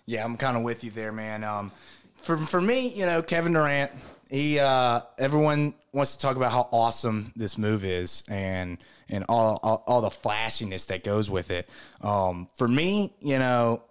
Yeah, 0.07 0.25
I'm 0.25 0.37
kind 0.37 0.57
of 0.57 0.63
with 0.63 0.83
you 0.83 0.91
there, 0.91 1.13
man. 1.13 1.45
Um, 1.45 1.73
for 2.21 2.37
for 2.37 2.61
me, 2.61 2.89
you 2.89 3.07
know, 3.07 3.23
Kevin 3.23 3.53
Durant, 3.53 3.93
he 4.31 4.59
uh, 4.59 5.01
everyone 5.19 5.75
wants 5.93 6.15
to 6.17 6.21
talk 6.23 6.37
about 6.37 6.53
how 6.53 6.69
awesome 6.73 7.33
this 7.37 7.59
move 7.59 7.85
is 7.85 8.23
and 8.29 8.79
and 9.09 9.25
all 9.29 9.59
all, 9.63 9.85
all 9.87 10.01
the 10.01 10.11
flashiness 10.11 10.87
that 10.87 11.05
goes 11.05 11.29
with 11.31 11.51
it. 11.51 11.69
Um, 12.01 12.47
for 12.57 12.69
me, 12.69 13.15
you 13.21 13.39
know, 13.39 13.83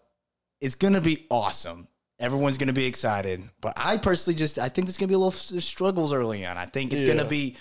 it's 0.61 0.75
gonna 0.75 1.01
be 1.01 1.25
awesome. 1.29 1.87
Everyone's 2.19 2.57
gonna 2.57 2.73
be 2.73 2.85
excited, 2.85 3.43
but 3.61 3.73
I 3.77 3.97
personally 3.97 4.37
just 4.37 4.57
I 4.59 4.69
think 4.69 4.87
there's 4.87 4.97
gonna 4.97 5.07
be 5.09 5.13
a 5.13 5.19
little 5.19 5.31
struggles 5.61 6.13
early 6.13 6.45
on. 6.45 6.57
I 6.57 6.65
think 6.65 6.93
it's 6.93 7.01
Yeah. 7.03 7.09
gonna 7.15 7.29
be 7.29 7.55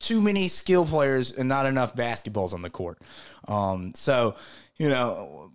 too 0.00 0.20
many 0.20 0.48
skill 0.48 0.84
players 0.84 1.30
and 1.32 1.48
not 1.48 1.64
enough 1.64 1.94
basketballs 1.94 2.52
on 2.52 2.60
the 2.62 2.70
court. 2.70 2.98
Um, 3.48 3.92
so 3.94 4.34
you 4.76 4.88
know, 4.88 5.52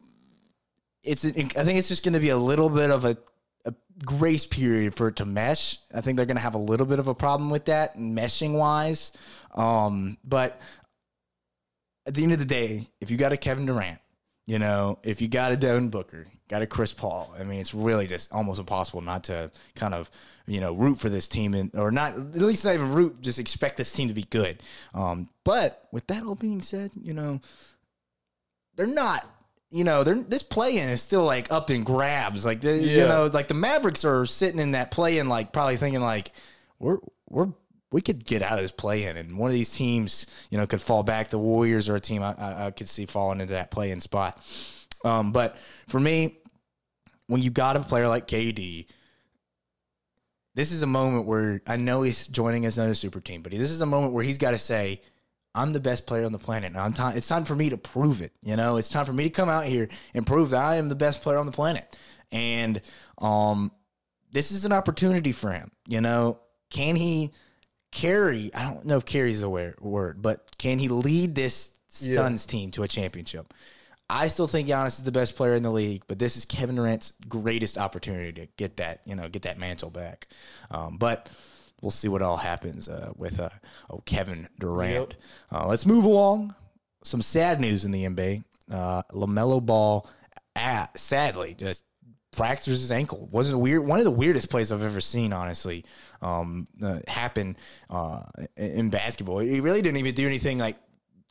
it's 1.04 1.26
I 1.26 1.32
think 1.32 1.80
it's 1.80 1.88
just 1.88 2.04
going 2.04 2.14
to 2.14 2.20
be 2.20 2.30
a 2.30 2.38
little 2.38 2.70
bit 2.70 2.92
of 2.92 3.04
a, 3.06 3.18
a 3.68 3.74
grace 4.06 4.46
period 4.46 4.96
for 4.96 5.10
it 5.10 5.18
to 5.18 5.26
mesh. 5.26 5.78
I 5.94 6.02
think 6.02 6.18
they're 6.18 6.26
going 6.26 6.38
to 6.38 6.44
have 6.44 6.56
a 6.56 6.60
little 6.60 6.86
bit 6.86 7.00
of 7.00 7.08
a 7.08 7.16
problem 7.16 7.50
with 7.50 7.66
that 7.66 7.98
meshing 7.98 8.58
wise. 8.58 9.12
Um, 9.54 10.18
but 10.24 10.60
at 12.06 12.16
the 12.16 12.24
end 12.24 12.34
of 12.34 12.40
the 12.40 12.46
day, 12.46 12.88
if 13.02 13.12
you 13.12 13.18
got 13.18 13.34
a 13.34 13.38
Kevin 13.38 13.66
Durant, 13.66 14.00
you 14.46 14.60
know, 14.60 14.98
if 15.04 15.22
you 15.22 15.28
got 15.28 15.52
a 15.52 15.58
Devin 15.58 15.90
Booker, 15.90 16.26
got 16.48 16.62
a 16.62 16.68
Chris 16.68 16.94
Paul, 16.94 17.34
I 17.38 17.44
mean, 17.44 17.60
it's 17.60 17.74
really 17.74 18.08
just 18.08 18.32
almost 18.32 18.60
impossible 18.60 19.02
not 19.02 19.26
to 19.26 19.52
kind 19.76 19.94
of 19.94 20.10
you 20.48 20.62
know 20.62 20.74
root 20.74 20.98
for 20.98 21.10
this 21.10 21.28
team 21.28 21.54
and 21.54 21.70
or 21.76 21.92
not 21.92 22.14
at 22.14 22.36
least 22.36 22.64
not 22.64 22.74
even 22.74 22.94
root, 22.94 23.22
just 23.22 23.40
expect 23.40 23.76
this 23.76 23.92
team 23.92 24.08
to 24.08 24.14
be 24.14 24.24
good. 24.24 24.64
Um, 24.94 25.30
but 25.44 25.88
with 25.92 26.08
that 26.08 26.24
all 26.24 26.36
being 26.36 26.62
said, 26.62 26.92
you 26.96 27.14
know, 27.14 27.42
they're 28.76 28.88
not. 28.88 29.30
You 29.70 29.84
know, 29.84 30.04
they're 30.04 30.16
this 30.16 30.44
play-in 30.44 30.90
is 30.90 31.02
still 31.02 31.24
like 31.24 31.52
up 31.52 31.70
in 31.70 31.84
grabs. 31.84 32.46
Like 32.46 32.62
they, 32.62 32.80
you 32.84 33.06
know, 33.08 33.30
like 33.34 33.48
the 33.48 33.54
Mavericks 33.54 34.06
are 34.06 34.26
sitting 34.26 34.60
in 34.60 34.72
that 34.72 34.92
play-in, 34.92 35.28
like 35.28 35.52
probably 35.52 35.78
thinking 35.78 36.02
like 36.02 36.32
we're 36.80 37.00
we're 37.30 37.50
we 37.92 38.02
could 38.02 38.26
get 38.26 38.42
out 38.42 38.54
of 38.54 38.62
this 38.62 38.72
play-in, 38.72 39.18
and 39.18 39.38
one 39.38 39.50
of 39.50 39.54
these 39.54 39.74
teams, 39.74 40.28
you 40.50 40.58
know, 40.58 40.68
could 40.68 40.82
fall 40.82 41.04
back. 41.04 41.30
The 41.30 41.40
Warriors 41.40 41.90
are 41.90 41.96
a 41.96 42.02
team 42.02 42.22
I, 42.24 42.34
I, 42.38 42.66
I 42.68 42.72
could 42.72 42.88
see 42.88 43.06
falling 43.06 43.42
into 43.42 43.54
that 43.54 43.72
play-in 43.72 44.02
spot. 44.02 44.42
Um, 45.04 45.32
but 45.32 45.58
for 45.88 46.00
me, 46.00 46.40
when 47.28 47.42
you 47.42 47.50
got 47.50 47.78
a 47.78 47.82
player 47.82 48.08
like 48.08 48.28
KD, 48.28 48.88
this 50.56 50.72
is 50.72 50.82
a 50.82 50.88
moment 50.88 51.26
where 51.26 51.62
I 51.68 51.78
know 51.78 52.02
he's 52.02 52.28
joining 52.28 52.66
us 52.66 52.78
another 52.78 52.96
super 52.96 53.20
team, 53.20 53.42
but 53.42 53.52
this 53.52 53.70
is 53.72 53.82
a 53.82 53.86
moment 53.86 54.14
where 54.14 54.24
he's 54.24 54.38
got 54.38 54.52
to 54.52 54.58
say, 54.58 55.02
I'm 55.58 55.74
the 55.74 55.80
best 55.80 56.06
player 56.06 56.26
on 56.26 56.32
the 56.32 56.38
planet. 56.38 56.68
And 56.72 56.78
I'm 56.78 56.94
time, 56.94 57.18
it's 57.18 57.28
time 57.28 57.46
for 57.46 57.56
me 57.56 57.70
to 57.70 57.78
prove 57.78 58.22
it. 58.22 58.32
You 58.42 58.56
know, 58.56 58.78
it's 58.78 58.90
time 58.90 59.06
for 59.06 59.14
me 59.14 59.24
to 59.24 59.30
come 59.30 59.50
out 59.50 59.66
here 59.66 59.90
and 60.14 60.26
prove 60.26 60.52
that 60.52 60.64
I 60.64 60.76
am 60.76 60.90
the 60.90 60.96
best 60.96 61.22
player 61.22 61.38
on 61.38 61.46
the 61.46 61.52
planet. 61.52 61.98
And 62.32 62.82
um, 63.18 63.72
this 64.32 64.52
is 64.52 64.66
an 64.66 64.72
opportunity 64.72 65.32
for 65.32 65.52
him. 65.52 65.72
You 65.88 66.02
know, 66.02 66.40
can 66.70 66.96
he 66.96 67.32
carry? 67.92 68.54
I 68.54 68.64
don't 68.64 68.86
know 68.86 68.98
if 68.98 69.06
carry 69.06 69.32
is 69.32 69.42
a 69.42 69.50
word, 69.50 69.80
word 69.82 70.22
but 70.22 70.58
can 70.58 70.80
he 70.80 70.88
lead 70.88 71.36
this 71.36 71.72
Yeah. 72.02 72.16
Suns 72.16 72.46
team 72.46 72.72
to 72.72 72.84
a 72.84 72.88
championship? 72.88 73.54
I 74.10 74.28
still 74.28 74.48
think 74.48 74.70
Giannis 74.70 75.00
is 75.00 75.04
the 75.04 75.12
best 75.12 75.36
player 75.36 75.54
in 75.54 75.64
the 75.64 75.72
league, 75.72 76.04
but 76.08 76.18
this 76.18 76.38
is 76.38 76.46
Kevin 76.46 76.76
Durant's 76.76 77.14
greatest 77.28 77.78
opportunity 77.78 78.32
to 78.42 78.48
get 78.56 78.78
that, 78.78 79.02
you 79.06 79.16
know, 79.16 79.28
get 79.28 79.42
that 79.42 79.60
mantle 79.60 79.90
back. 79.90 80.28
Um, 80.72 80.98
but 80.98 81.30
we'll 81.82 81.92
see 81.92 82.08
what 82.08 82.22
all 82.22 82.38
happens 82.38 82.90
uh, 82.90 83.12
with 83.16 83.40
uh, 83.40 83.50
oh 83.90 84.02
Kevin 84.06 84.48
Durant. 84.60 85.16
Uh, 85.52 85.68
let's 85.68 85.86
move 85.86 86.04
along. 86.06 86.56
Some 87.04 87.22
sad 87.22 87.60
news 87.62 87.86
in 87.86 87.92
the 87.92 88.04
NBA. 88.06 88.44
Uh, 88.72 89.04
LaMelo 89.14 89.66
Ball, 89.66 90.10
ah, 90.56 90.90
sadly, 90.96 91.56
just 91.58 91.84
fractures 92.34 92.82
his 92.82 92.92
ankle. 92.92 93.28
Wasn't 93.32 93.58
weird 93.58 93.86
one 93.86 94.00
of 94.00 94.06
the 94.06 94.12
weirdest 94.12 94.50
plays 94.50 94.72
I've 94.72 94.84
ever 94.84 95.00
seen. 95.02 95.32
Honestly, 95.34 95.86
um, 96.22 96.68
uh, 96.84 97.00
happen 97.08 97.56
uh, 97.90 98.24
in 98.58 98.90
basketball. 98.90 99.40
He 99.40 99.62
really 99.62 99.82
didn't 99.82 99.98
even 99.98 100.14
do 100.16 100.26
anything 100.28 100.58
like 100.58 100.78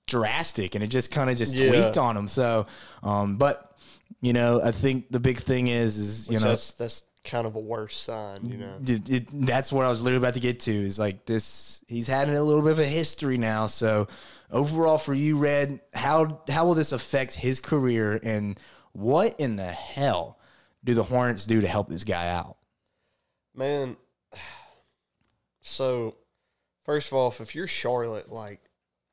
drastic, 0.07 0.75
and 0.75 0.83
it 0.85 0.88
just 0.88 1.11
kind 1.11 1.29
of 1.29 1.37
just 1.37 1.55
Yeah. 1.55 1.69
tweaked 1.69 1.99
on 1.99 2.17
him. 2.17 2.29
So, 2.29 2.67
um, 3.03 3.37
but 3.37 3.76
you 4.21 4.33
know, 4.33 4.62
I 4.62 4.71
think 4.71 5.11
the 5.11 5.21
big 5.21 5.38
thing 5.38 5.67
is, 5.69 5.99
is 5.99 6.29
you 6.29 6.35
Which 6.35 6.43
know, 6.43 6.49
that's 6.50 6.73
that's 6.73 7.03
kind 7.26 7.47
of 7.47 7.56
a 7.56 7.61
worse 7.61 7.97
sign, 7.97 8.47
you 8.47 8.56
know. 8.56 8.78
it, 8.87 9.11
it, 9.11 9.47
that's 9.47 9.73
what 9.73 9.85
I 9.85 9.88
was 9.88 10.00
literally 10.00 10.23
about 10.23 10.35
to 10.35 10.40
get 10.40 10.61
to. 10.61 10.73
Is 10.73 10.99
like 10.99 11.26
this. 11.26 11.85
He's 11.88 12.06
had 12.06 12.28
a 12.28 12.42
little 12.42 12.62
bit 12.62 12.73
of 12.73 12.78
a 12.78 12.87
history 12.87 13.37
now. 13.37 13.66
So 13.66 14.09
overall, 14.50 14.99
for 14.99 15.14
you, 15.14 15.38
Red, 15.38 15.80
how 15.92 16.40
how 16.49 16.66
will 16.66 16.75
this 16.75 16.92
affect 16.92 17.35
his 17.35 17.61
career, 17.61 18.18
and 18.23 18.59
what 18.92 19.38
in 19.38 19.56
the 19.56 19.71
hell 19.71 20.38
do 20.85 20.95
the 20.95 21.02
Hornets 21.02 21.47
do 21.47 21.61
to 21.61 21.68
help 21.68 21.88
this 21.88 22.04
guy 22.04 22.28
out? 22.28 22.56
Man, 23.54 23.97
so 25.61 26.14
first 26.85 27.09
of 27.09 27.14
all, 27.14 27.35
if 27.38 27.54
you're 27.54 27.66
Charlotte, 27.66 28.30
like 28.30 28.61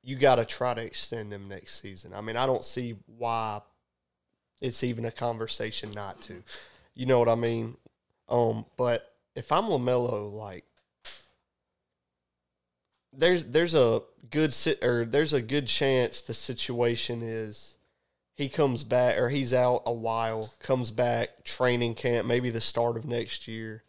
you 0.04 0.16
got 0.16 0.36
to 0.36 0.46
try 0.46 0.74
to 0.74 0.82
extend 0.82 1.32
him 1.32 1.48
next 1.48 1.82
season. 1.82 2.14
I 2.14 2.22
mean, 2.22 2.36
I 2.36 2.46
don't 2.46 2.64
see 2.64 2.98
why 3.18 3.62
it's 4.62 4.84
even 4.84 5.06
a 5.06 5.12
conversation 5.12 5.92
not 5.92 6.22
to. 6.24 6.44
You 6.94 7.06
know 7.06 7.20
what 7.20 7.30
I 7.30 7.36
mean? 7.36 7.78
Um, 8.30 8.66
but 8.78 9.14
if 9.36 9.52
I'm 9.52 9.66
LaMelo, 9.66 10.32
like 10.34 10.66
there's 13.12 13.46
there's 13.46 13.76
a 13.76 14.02
good 14.32 14.54
sit 14.54 14.84
or 14.84 15.06
there's 15.06 15.34
a 15.34 15.42
good 15.42 15.68
chance 15.68 16.22
the 16.22 16.34
situation 16.34 17.22
is 17.22 17.78
he 18.36 18.50
comes 18.50 18.84
back 18.84 19.18
or 19.18 19.30
he's 19.30 19.54
out 19.54 19.84
a 19.86 19.94
while, 19.94 20.54
comes 20.60 20.90
back 20.90 21.44
training 21.44 21.96
camp, 21.96 22.28
maybe 22.28 22.50
the 22.50 22.62
start 22.62 22.98
of 22.98 23.06
next 23.06 23.48
year, 23.48 23.84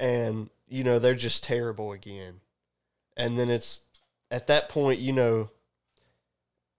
and 0.00 0.48
you 0.68 0.84
know 0.84 0.98
they're 0.98 1.14
just 1.14 1.44
terrible 1.44 1.92
again, 1.92 2.40
and 3.16 3.38
then 3.38 3.50
it's 3.50 3.82
at 4.30 4.46
that 4.46 4.68
point 4.68 5.00
you 5.00 5.12
know 5.12 5.50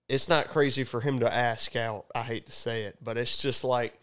it's 0.09 0.27
not 0.27 0.47
crazy 0.47 0.83
for 0.83 1.01
him 1.01 1.19
to 1.19 1.31
ask 1.31 1.75
out. 1.75 2.05
I 2.15 2.23
hate 2.23 2.47
to 2.47 2.51
say 2.51 2.83
it, 2.83 2.97
but 3.01 3.17
it's 3.17 3.37
just 3.37 3.63
like, 3.63 3.98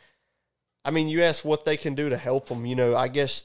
I 0.86 0.90
mean, 0.92 1.08
you 1.08 1.22
ask 1.22 1.44
what 1.44 1.64
they 1.64 1.76
can 1.76 1.94
do 1.94 2.08
to 2.08 2.16
help 2.16 2.48
them. 2.48 2.64
You 2.64 2.76
know, 2.76 2.94
I 2.96 3.08
guess 3.08 3.44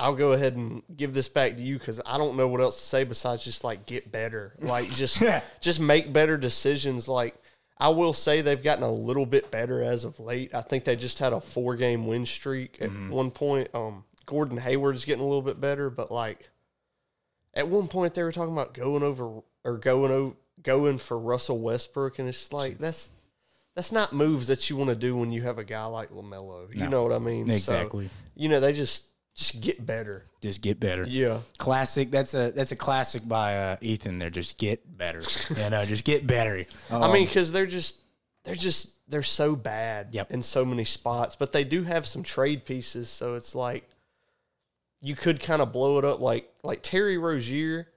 I'll 0.00 0.14
go 0.16 0.32
ahead 0.32 0.56
and 0.56 0.82
give 0.96 1.12
this 1.14 1.28
back 1.28 1.56
to 1.56 1.62
you 1.62 1.78
because 1.78 2.00
I 2.06 2.16
don't 2.18 2.36
know 2.36 2.48
what 2.48 2.60
else 2.60 2.76
to 2.80 2.82
say 2.86 3.04
besides 3.04 3.44
just 3.44 3.62
like 3.64 3.84
get 3.86 4.10
better, 4.10 4.54
like 4.60 4.90
just 4.90 5.22
just 5.60 5.78
make 5.80 6.12
better 6.12 6.36
decisions. 6.38 7.06
Like 7.06 7.34
I 7.78 7.88
will 7.88 8.12
say 8.12 8.40
they've 8.40 8.62
gotten 8.62 8.82
a 8.84 8.90
little 8.92 9.26
bit 9.26 9.50
better 9.50 9.82
as 9.82 10.04
of 10.04 10.18
late. 10.18 10.54
I 10.54 10.62
think 10.62 10.84
they 10.84 10.96
just 10.96 11.18
had 11.18 11.32
a 11.32 11.40
four 11.40 11.76
game 11.76 12.06
win 12.06 12.24
streak 12.26 12.78
at 12.80 12.90
Mm-hmm. 12.90 13.10
one 13.10 13.30
point. 13.30 13.68
Um, 13.74 14.04
Gordon 14.26 14.56
Hayward 14.58 14.94
is 14.96 15.04
getting 15.04 15.22
a 15.22 15.26
little 15.26 15.42
bit 15.42 15.60
better, 15.60 15.90
but 15.90 16.10
like 16.10 16.48
at 17.54 17.68
one 17.68 17.88
point 17.88 18.14
they 18.14 18.22
were 18.22 18.32
talking 18.32 18.52
about 18.52 18.74
going 18.74 19.02
over 19.02 19.40
or 19.64 19.76
going 19.78 20.10
over 20.12 20.34
going 20.62 20.98
for 20.98 21.18
Russell 21.18 21.58
Westbrook, 21.58 22.18
and 22.18 22.28
it's 22.28 22.52
like 22.52 22.78
that's 22.78 23.10
that's 23.76 23.92
not 23.92 24.12
moves 24.12 24.48
that 24.48 24.68
you 24.68 24.76
want 24.76 24.90
to 24.90 24.96
do 24.96 25.16
when 25.16 25.32
you 25.32 25.42
have 25.42 25.58
a 25.58 25.64
guy 25.64 25.84
like 25.86 26.10
LaMelo. 26.10 26.68
You 26.70 26.84
No. 26.84 26.88
know 26.88 27.02
what 27.04 27.12
I 27.12 27.18
mean? 27.18 27.46
So, 27.46 27.52
Exactly. 27.54 28.10
you 28.34 28.48
know 28.48 28.60
they 28.60 28.72
just 28.72 29.04
just 29.36 29.60
get 29.60 29.86
better. 29.86 30.24
Just 30.42 30.60
get 30.60 30.80
better. 30.80 31.04
Yeah. 31.06 31.40
Classic. 31.56 32.10
That's 32.10 32.34
a 32.34 32.50
that's 32.50 32.72
a 32.72 32.76
classic 32.76 33.26
by 33.26 33.56
uh, 33.56 33.76
Ethan. 33.80 34.18
There, 34.18 34.28
just 34.30 34.58
get 34.58 34.98
better. 34.98 35.22
you 35.56 35.70
know, 35.70 35.84
just 35.84 36.04
get 36.04 36.26
better. 36.26 36.66
I 36.90 36.94
Um, 36.94 37.12
mean, 37.12 37.26
because 37.26 37.52
they're 37.52 37.66
just 37.66 37.96
they're 38.44 38.54
just 38.56 38.90
they're 39.08 39.22
so 39.22 39.54
bad 39.56 40.08
Yep. 40.12 40.30
in 40.32 40.42
so 40.42 40.64
many 40.64 40.84
spots, 40.84 41.36
but 41.36 41.52
they 41.52 41.64
do 41.64 41.84
have 41.84 42.06
some 42.06 42.22
trade 42.22 42.64
pieces, 42.64 43.08
so 43.08 43.34
it's 43.36 43.54
like 43.54 43.88
you 45.00 45.14
could 45.14 45.40
kind 45.40 45.62
of 45.62 45.72
blow 45.72 45.98
it 45.98 46.04
up 46.04 46.20
like 46.20 46.50
like 46.62 46.82
Terry 46.82 47.16
Rozier. 47.18 47.88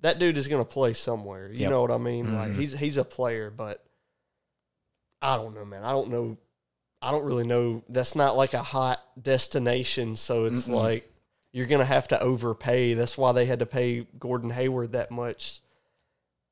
That 0.00 0.18
dude 0.18 0.36
is 0.36 0.48
going 0.48 0.60
to 0.62 0.70
play 0.70 0.92
somewhere. 0.92 1.48
You 1.48 1.60
Yep. 1.60 1.70
know 1.70 1.80
what 1.80 1.90
I 1.90 1.96
mean? 1.98 2.34
Like 2.36 2.52
Mhm. 2.52 2.56
he's 2.58 2.74
he's 2.74 2.96
a 2.98 3.04
player, 3.04 3.50
but 3.50 3.83
I 5.24 5.36
don't 5.36 5.54
know, 5.54 5.64
man. 5.64 5.82
I 5.82 5.92
don't 5.92 6.10
know. 6.10 6.36
I 7.00 7.10
don't 7.10 7.24
really 7.24 7.46
know. 7.46 7.82
That's 7.88 8.14
not 8.14 8.36
like 8.36 8.52
a 8.52 8.62
hot 8.62 9.00
destination, 9.20 10.16
so 10.16 10.44
it's 10.44 10.68
Mm-mm. 10.68 10.74
like 10.74 11.10
you're 11.50 11.66
going 11.66 11.80
to 11.80 11.86
have 11.86 12.08
to 12.08 12.20
overpay. 12.20 12.92
That's 12.92 13.16
why 13.16 13.32
they 13.32 13.46
had 13.46 13.60
to 13.60 13.66
pay 13.66 14.06
Gordon 14.18 14.50
Hayward 14.50 14.92
that 14.92 15.10
much, 15.10 15.62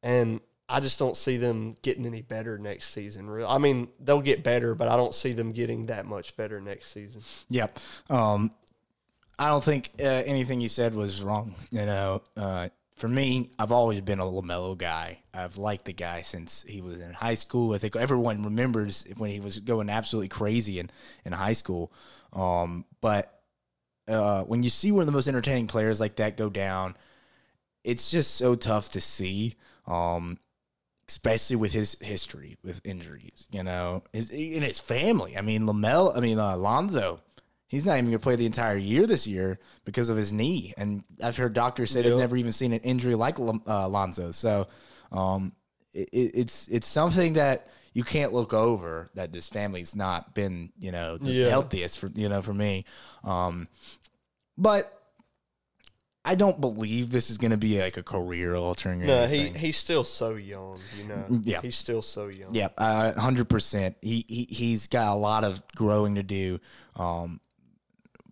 and 0.03 0.41
I 0.71 0.81
just 0.81 0.99
don't 0.99 1.17
see 1.17 1.37
them 1.37 1.75
getting 1.83 2.07
any 2.07 2.23
better 2.23 2.57
next 2.59 2.91
season. 2.95 3.29
Real, 3.29 3.47
I 3.47 3.59
mean, 3.59 3.89
they'll 4.01 4.23
get 4.23 4.43
better, 4.43 4.75
but 4.75 4.89
I 4.89 4.97
don't 4.97 5.15
see 5.15 5.33
them 5.35 5.53
getting 5.53 5.87
that 5.87 6.07
much 6.07 6.35
better 6.37 6.61
next 6.61 6.93
season. 6.93 7.23
Yep. 7.51 7.79
Um, 8.09 8.51
I 9.39 9.49
don't 9.49 9.63
think 9.63 9.91
uh, 10.01 10.05
anything 10.05 10.63
you 10.63 10.69
said 10.69 10.95
was 10.95 11.23
wrong. 11.23 11.55
You 11.71 11.85
know, 11.85 12.23
uh, 12.39 12.71
for 12.97 13.09
me, 13.09 13.51
I've 13.59 13.73
always 13.73 14.01
been 14.01 14.21
a 14.21 14.25
LaMelo 14.25 14.77
guy. 14.77 15.21
I've 15.33 15.57
liked 15.57 15.87
the 15.87 15.93
guy 15.93 16.23
since 16.23 16.65
he 16.69 16.81
was 16.81 17.01
in 17.01 17.13
high 17.13 17.35
school. 17.35 17.75
I 17.75 17.79
think 17.79 17.97
everyone 17.97 18.43
remembers 18.43 19.05
when 19.17 19.31
he 19.31 19.41
was 19.41 19.59
going 19.61 19.89
absolutely 19.91 20.29
crazy 20.29 20.79
in 20.79 20.91
in 21.25 21.33
high 21.33 21.55
school. 21.55 21.93
Um, 22.33 22.85
but 23.01 23.41
uh, 24.09 24.43
when 24.45 24.63
you 24.63 24.71
see 24.71 24.93
one 24.93 25.01
of 25.01 25.07
the 25.07 25.13
most 25.13 25.29
entertaining 25.29 25.67
players 25.67 26.01
like 26.01 26.17
that 26.17 26.37
go 26.37 26.49
down, 26.51 26.97
it's 27.83 28.11
just 28.11 28.37
so 28.37 28.55
tough 28.55 28.91
to 28.91 29.01
see. 29.01 29.57
Um, 29.87 30.39
especially 31.09 31.57
with 31.57 31.73
his 31.73 31.99
history 32.01 32.57
with 32.63 32.81
injuries, 32.85 33.47
you 33.51 33.63
know, 33.63 34.03
his 34.13 34.31
in 34.31 34.63
his 34.63 34.79
family. 34.79 35.37
I 35.37 35.43
mean, 35.43 35.67
Lamel, 35.67 36.17
I 36.17 36.21
mean, 36.21 36.39
uh, 36.39 36.57
Lonzo, 36.57 37.21
he's 37.73 37.87
not 37.87 37.95
even 37.95 38.05
going 38.05 38.13
to 38.13 38.19
play 38.21 38.37
the 38.37 38.47
entire 38.47 38.77
year 38.77 39.07
this 39.07 39.27
year 39.27 39.59
because 39.87 40.09
of 40.11 40.17
his 40.17 40.31
knee. 40.33 40.75
And 40.77 41.03
I've 41.25 41.37
heard 41.39 41.55
doctors 41.55 41.91
say 41.91 42.03
they've 42.03 42.17
never 42.17 42.37
even 42.37 42.53
seen 42.53 42.73
an 42.75 42.81
injury 42.81 43.15
like 43.15 43.39
uh, 43.41 43.89
Lonzo. 43.89 44.31
So, 44.31 44.69
um, 45.11 45.53
it, 45.95 46.09
it- 46.13 46.33
it's 46.35 46.69
it's 46.69 46.87
something 46.87 47.33
that 47.33 47.69
you 47.95 48.05
can't 48.05 48.33
look 48.33 48.53
over 48.55 49.11
that 49.15 49.33
this 49.33 49.49
family's 49.49 49.97
not 49.97 50.35
been, 50.35 50.71
you 50.79 50.93
know, 50.93 51.17
the 51.19 51.31
Yeah. 51.33 51.49
healthiest 51.49 51.99
for 51.99 52.11
you 52.15 52.29
know 52.29 52.43
for 52.43 52.55
me. 52.55 52.85
Um, 53.25 53.67
but. 54.57 54.99
I 56.25 56.37
don't 56.37 56.61
believe 56.61 57.11
this 57.11 57.31
is 57.31 57.37
going 57.39 57.51
to 57.51 57.57
be 57.57 57.81
like 57.83 57.97
a 57.97 58.03
career 58.05 58.55
altering. 58.55 59.05
No, 59.05 59.27
he 59.27 59.49
he's 59.49 59.77
still 59.77 60.05
so 60.05 60.37
young. 60.37 60.79
You 60.97 61.09
know, 61.09 61.27
Yeah. 61.43 61.61
he's 61.61 61.75
still 61.75 62.01
so 62.01 62.29
young. 62.29 62.55
Yeah, 62.55 62.69
uh, 62.79 63.19
hundred 63.21 63.49
percent. 63.49 63.97
He 64.01 64.25
he 64.29 64.47
he's 64.49 64.87
got 64.87 65.13
a 65.13 65.17
lot 65.19 65.43
of 65.43 65.61
growing 65.75 66.15
to 66.15 66.23
do. 66.23 66.61
Um, 66.95 67.41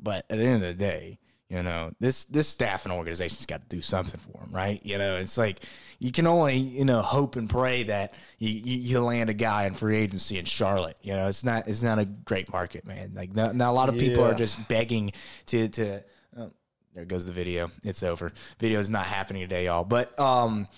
but 0.02 0.25
at 0.30 0.38
the 0.38 0.45
end 0.45 0.62
of 0.62 0.69
the 0.69 0.75
day, 0.75 1.19
you 1.50 1.64
know 1.64 1.90
this 1.99 2.26
this 2.26 2.47
staff 2.47 2.85
and 2.85 2.92
organization's 2.92 3.45
got 3.45 3.61
to 3.61 3.66
do 3.69 3.83
something 3.83 4.21
for 4.21 4.40
him, 4.40 4.50
right? 4.52 4.80
You 4.85 4.99
know, 4.99 5.16
it's 5.16 5.37
like 5.37 5.61
you 5.99 6.12
can 6.12 6.28
only 6.28 6.57
you 6.57 6.85
know 6.85 7.02
hope 7.02 7.35
and 7.35 7.50
pray 7.50 7.83
that 7.85 8.14
you 8.38 8.50
you, 8.50 8.78
you 8.78 9.00
land 9.00 9.30
a 9.30 9.35
guy 9.35 9.66
in 9.66 9.75
free 9.75 9.97
agency 9.97 10.38
in 10.38 10.45
Charlotte. 10.45 10.97
You 11.02 11.12
know, 11.14 11.26
it's 11.26 11.42
not 11.42 11.66
it's 11.66 11.83
not 11.83 11.99
a 11.99 12.04
great 12.04 12.52
market, 12.52 12.87
man. 12.87 13.12
Like 13.14 13.35
now, 13.35 13.50
not 13.50 13.71
a 13.71 13.73
lot 13.73 13.88
of 13.88 13.97
people 13.97 14.25
are 14.25 14.35
just 14.35 14.69
begging 14.69 15.12
to 15.47 15.69
to. 15.71 16.04
Oh, 16.37 16.52
there 16.95 17.04
goes 17.04 17.26
the 17.26 17.33
video. 17.33 17.73
It's 17.83 18.04
over. 18.04 18.33
Video 18.61 18.78
is 18.78 18.88
not 18.88 19.07
happening 19.07 19.42
today, 19.42 19.64
y'all. 19.64 19.85
But 19.85 20.19
um, 20.21 20.69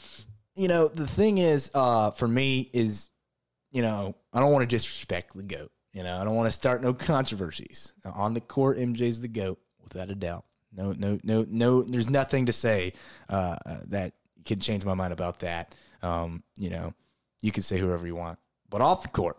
you 0.54 0.68
know, 0.68 0.88
the 0.88 1.06
thing 1.06 1.36
is, 1.36 1.70
uh, 1.74 2.12
for 2.12 2.28
me 2.28 2.70
is, 2.72 3.10
you 3.70 3.82
know, 3.82 4.16
I 4.32 4.40
don't 4.40 4.52
want 4.52 4.62
to 4.62 4.74
disrespect 4.74 5.36
the 5.36 5.42
goat. 5.42 5.70
You 5.92 6.02
know, 6.02 6.18
I 6.18 6.24
don't 6.24 6.34
want 6.34 6.46
to 6.46 6.50
start 6.52 6.82
no 6.82 6.94
controversies 6.94 7.92
on 8.04 8.34
the 8.34 8.40
court. 8.40 8.78
MJ's 8.78 9.20
the 9.20 9.28
goat 9.28 9.58
without 9.82 10.10
a 10.10 10.14
doubt. 10.14 10.44
No, 10.74 10.92
no, 10.92 11.18
no, 11.22 11.44
no. 11.48 11.82
There's 11.82 12.08
nothing 12.08 12.46
to 12.46 12.52
say 12.52 12.94
uh, 13.28 13.56
uh, 13.66 13.76
that 13.88 14.14
can 14.44 14.58
change 14.58 14.84
my 14.86 14.94
mind 14.94 15.12
about 15.12 15.40
that. 15.40 15.74
Um, 16.02 16.42
you 16.56 16.70
know, 16.70 16.94
you 17.42 17.52
can 17.52 17.62
say 17.62 17.78
whoever 17.78 18.06
you 18.06 18.16
want, 18.16 18.38
but 18.70 18.80
off 18.80 19.02
the 19.02 19.08
court, 19.08 19.38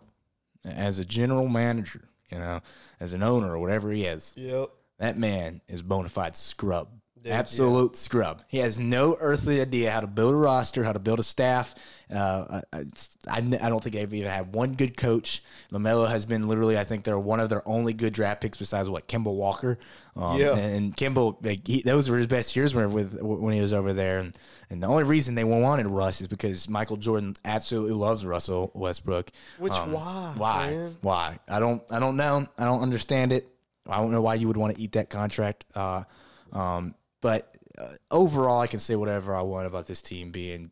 as 0.64 0.98
a 1.00 1.04
general 1.04 1.48
manager, 1.48 2.08
you 2.30 2.38
know, 2.38 2.60
as 3.00 3.12
an 3.12 3.22
owner 3.22 3.52
or 3.52 3.58
whatever 3.58 3.90
he 3.90 4.04
is, 4.04 4.32
Yep. 4.36 4.70
that 4.98 5.18
man 5.18 5.60
is 5.68 5.82
bona 5.82 6.08
fide 6.08 6.36
scrub. 6.36 6.88
Dude, 7.24 7.32
Absolute 7.32 7.96
scrub. 7.96 8.42
He 8.48 8.58
has 8.58 8.78
no 8.78 9.16
earthly 9.18 9.58
idea 9.58 9.90
how 9.90 10.00
to 10.00 10.06
build 10.06 10.34
a 10.34 10.36
roster, 10.36 10.84
how 10.84 10.92
to 10.92 10.98
build 10.98 11.20
a 11.20 11.22
staff. 11.22 11.74
Uh, 12.14 12.60
I, 12.70 12.78
I, 13.26 13.38
I 13.38 13.68
don't 13.70 13.82
think 13.82 13.94
they've 13.94 14.12
even 14.12 14.30
had 14.30 14.52
one 14.52 14.74
good 14.74 14.94
coach. 14.98 15.42
LaMelo 15.72 16.06
has 16.06 16.26
been 16.26 16.48
literally, 16.48 16.78
I 16.78 16.84
think 16.84 17.02
they're 17.04 17.18
one 17.18 17.40
of 17.40 17.48
their 17.48 17.66
only 17.66 17.94
good 17.94 18.12
draft 18.12 18.42
picks 18.42 18.58
besides 18.58 18.90
what 18.90 19.08
Kemba 19.08 19.34
Walker. 19.34 19.78
Um, 20.14 20.38
Yeah. 20.38 20.54
And 20.54 20.94
Kemba, 20.94 21.42
like, 21.42 21.66
he, 21.66 21.80
those 21.80 22.10
were 22.10 22.18
his 22.18 22.26
best 22.26 22.54
years 22.54 22.74
when, 22.74 22.92
with 22.92 23.18
when 23.22 23.54
he 23.54 23.62
was 23.62 23.72
over 23.72 23.94
there. 23.94 24.18
And 24.18 24.36
and 24.68 24.82
the 24.82 24.86
only 24.86 25.04
reason 25.04 25.34
they 25.34 25.44
wanted 25.44 25.86
Russ 25.86 26.20
is 26.20 26.28
because 26.28 26.68
Michael 26.68 26.98
Jordan 26.98 27.36
absolutely 27.42 27.94
loves 27.94 28.26
Russell 28.26 28.70
Westbrook. 28.74 29.30
Which 29.58 29.72
Um, 29.72 29.92
why? 29.92 30.34
Why? 30.36 30.70
man? 30.72 30.96
Why? 31.00 31.38
I 31.48 31.58
don't. 31.58 31.82
I 31.90 32.00
don't 32.00 32.16
know. 32.18 32.46
I 32.58 32.64
don't 32.64 32.82
understand 32.82 33.32
it. 33.32 33.48
I 33.88 33.96
don't 33.96 34.10
know 34.12 34.20
why 34.20 34.34
you 34.34 34.46
would 34.48 34.58
want 34.58 34.76
to 34.76 34.82
eat 34.82 34.92
that 34.92 35.08
contract. 35.08 35.64
Uh, 35.74 36.04
um, 36.52 36.94
but 37.24 37.56
uh, 37.78 37.88
overall, 38.10 38.60
I 38.60 38.66
can 38.66 38.78
say 38.78 38.96
whatever 38.96 39.34
I 39.34 39.40
want 39.40 39.66
about 39.66 39.86
this 39.86 40.02
team 40.02 40.30
being 40.30 40.70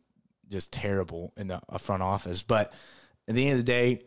just 0.51 0.71
terrible 0.71 1.33
in 1.35 1.47
the 1.47 1.59
front 1.79 2.03
office. 2.03 2.43
But 2.43 2.71
at 3.27 3.33
the 3.33 3.43
end 3.43 3.53
of 3.53 3.65
the 3.65 3.71
day, 3.71 4.03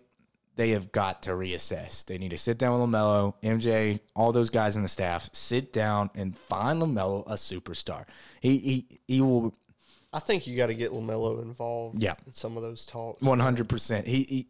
they 0.54 0.70
have 0.70 0.92
got 0.92 1.24
to 1.24 1.30
reassess. 1.30 2.04
They 2.04 2.18
need 2.18 2.28
to 2.28 2.38
sit 2.38 2.56
down 2.56 2.80
with 2.80 2.88
LaMelo, 2.88 3.34
MJ, 3.42 3.98
all 4.14 4.30
those 4.30 4.48
guys 4.48 4.76
in 4.76 4.82
the 4.82 4.88
staff. 4.88 5.28
Sit 5.32 5.72
down 5.72 6.08
and 6.14 6.38
find 6.38 6.80
LaMelo 6.80 7.24
a 7.26 7.32
superstar. 7.34 8.04
He 8.40 8.58
he 8.58 9.00
he 9.08 9.20
will 9.20 9.52
I 10.12 10.20
think 10.20 10.46
you 10.46 10.56
got 10.56 10.68
to 10.68 10.74
get 10.74 10.92
LaMelo 10.92 11.42
involved. 11.42 12.00
Yeah. 12.00 12.14
in 12.28 12.32
some 12.32 12.56
of 12.56 12.62
those 12.62 12.84
talks. 12.84 13.22
One 13.22 13.40
hundred 13.40 13.68
percent. 13.68 14.06
He, 14.06 14.22
he, 14.22 14.46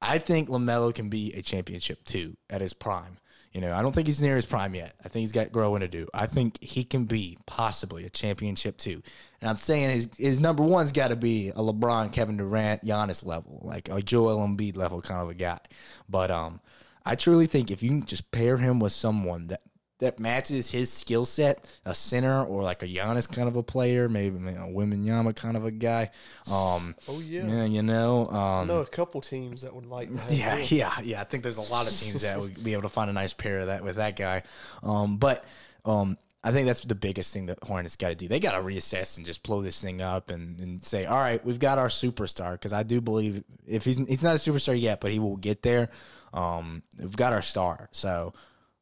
I 0.00 0.16
think 0.16 0.48
LaMelo 0.48 0.94
can 0.94 1.10
be 1.10 1.34
a 1.34 1.42
championship 1.42 2.06
too 2.06 2.38
at 2.48 2.62
his 2.62 2.72
prime. 2.72 3.18
You 3.52 3.62
know, 3.62 3.72
I 3.72 3.80
don't 3.80 3.94
think 3.94 4.06
he's 4.06 4.20
near 4.20 4.36
his 4.36 4.44
prime 4.44 4.74
yet. 4.74 4.94
I 5.04 5.08
think 5.08 5.22
he's 5.22 5.32
got 5.32 5.52
growing 5.52 5.80
to 5.80 5.88
do. 5.88 6.06
I 6.12 6.26
think 6.26 6.62
he 6.62 6.84
can 6.84 7.04
be 7.04 7.38
possibly 7.46 8.04
a 8.04 8.10
championship 8.10 8.76
too. 8.76 9.02
And 9.40 9.48
I'm 9.48 9.56
saying 9.56 9.90
his 9.90 10.08
his 10.18 10.40
number 10.40 10.62
one's 10.62 10.92
got 10.92 11.08
to 11.08 11.16
be 11.16 11.48
a 11.48 11.54
LeBron, 11.54 12.12
Kevin 12.12 12.36
Durant, 12.36 12.84
Giannis 12.84 13.24
level, 13.24 13.60
like 13.64 13.88
a 13.88 14.02
Joel 14.02 14.46
Embiid 14.46 14.76
level 14.76 15.00
kind 15.00 15.22
of 15.22 15.30
a 15.30 15.34
guy. 15.34 15.60
But 16.08 16.30
um, 16.30 16.60
I 17.06 17.14
truly 17.14 17.46
think 17.46 17.70
if 17.70 17.82
you 17.82 17.88
can 17.88 18.04
just 18.04 18.30
pair 18.32 18.58
him 18.58 18.80
with 18.80 18.92
someone 18.92 19.46
that 19.46 19.62
that 19.98 20.20
matches 20.20 20.70
his 20.70 20.92
skill 20.92 21.24
set, 21.24 21.66
a 21.84 21.94
center 21.94 22.44
or 22.44 22.62
like 22.62 22.82
a 22.82 22.86
Giannis 22.86 23.30
kind 23.30 23.48
of 23.48 23.56
a 23.56 23.62
player, 23.62 24.08
maybe 24.08 24.36
you 24.36 24.52
know, 24.52 24.68
Wembanyama 24.68 25.34
kind 25.34 25.56
of 25.56 25.64
a 25.64 25.70
guy. 25.70 26.10
Um, 26.50 26.94
Oh 27.08 27.20
yeah. 27.20 27.46
yeah, 27.46 27.64
you 27.64 27.82
know, 27.82 28.26
I 28.30 28.60
um, 28.60 28.68
know 28.68 28.80
a 28.80 28.86
couple 28.86 29.20
teams 29.20 29.62
that 29.62 29.74
would 29.74 29.86
like 29.86 30.10
to 30.10 30.18
have 30.18 30.32
yeah, 30.32 30.56
him. 30.56 30.78
yeah, 30.78 30.92
yeah. 31.02 31.20
I 31.20 31.24
think 31.24 31.42
there's 31.42 31.56
a 31.56 31.72
lot 31.72 31.86
of 31.86 31.92
teams 31.92 32.22
that 32.22 32.38
would 32.38 32.62
be 32.62 32.72
able 32.72 32.82
to 32.82 32.88
find 32.88 33.10
a 33.10 33.12
nice 33.12 33.32
pair 33.32 33.60
of 33.60 33.66
that 33.66 33.82
with 33.82 33.96
that 33.96 34.16
guy. 34.16 34.42
Um, 34.82 35.16
but 35.16 35.44
um, 35.84 36.16
I 36.44 36.52
think 36.52 36.66
that's 36.66 36.82
the 36.82 36.94
biggest 36.94 37.32
thing 37.32 37.46
that 37.46 37.58
Hornets 37.62 37.96
got 37.96 38.10
to 38.10 38.14
do. 38.14 38.28
They 38.28 38.38
got 38.38 38.52
to 38.52 38.58
reassess 38.58 39.16
and 39.16 39.26
just 39.26 39.42
blow 39.42 39.62
this 39.62 39.82
thing 39.82 40.00
up 40.00 40.30
and, 40.30 40.60
and 40.60 40.84
say, 40.84 41.04
all 41.04 41.18
right, 41.18 41.44
we've 41.44 41.58
got 41.58 41.78
our 41.78 41.88
superstar. 41.88 42.52
Because 42.52 42.72
I 42.72 42.84
do 42.84 43.00
believe 43.00 43.42
if 43.66 43.84
he's 43.84 43.98
he's 43.98 44.22
not 44.22 44.36
a 44.36 44.38
superstar 44.38 44.80
yet, 44.80 45.00
but 45.00 45.10
he 45.10 45.18
will 45.18 45.36
get 45.36 45.62
there. 45.62 45.90
Um, 46.32 46.82
we've 46.98 47.16
got 47.16 47.32
our 47.32 47.42
star, 47.42 47.88
so 47.90 48.34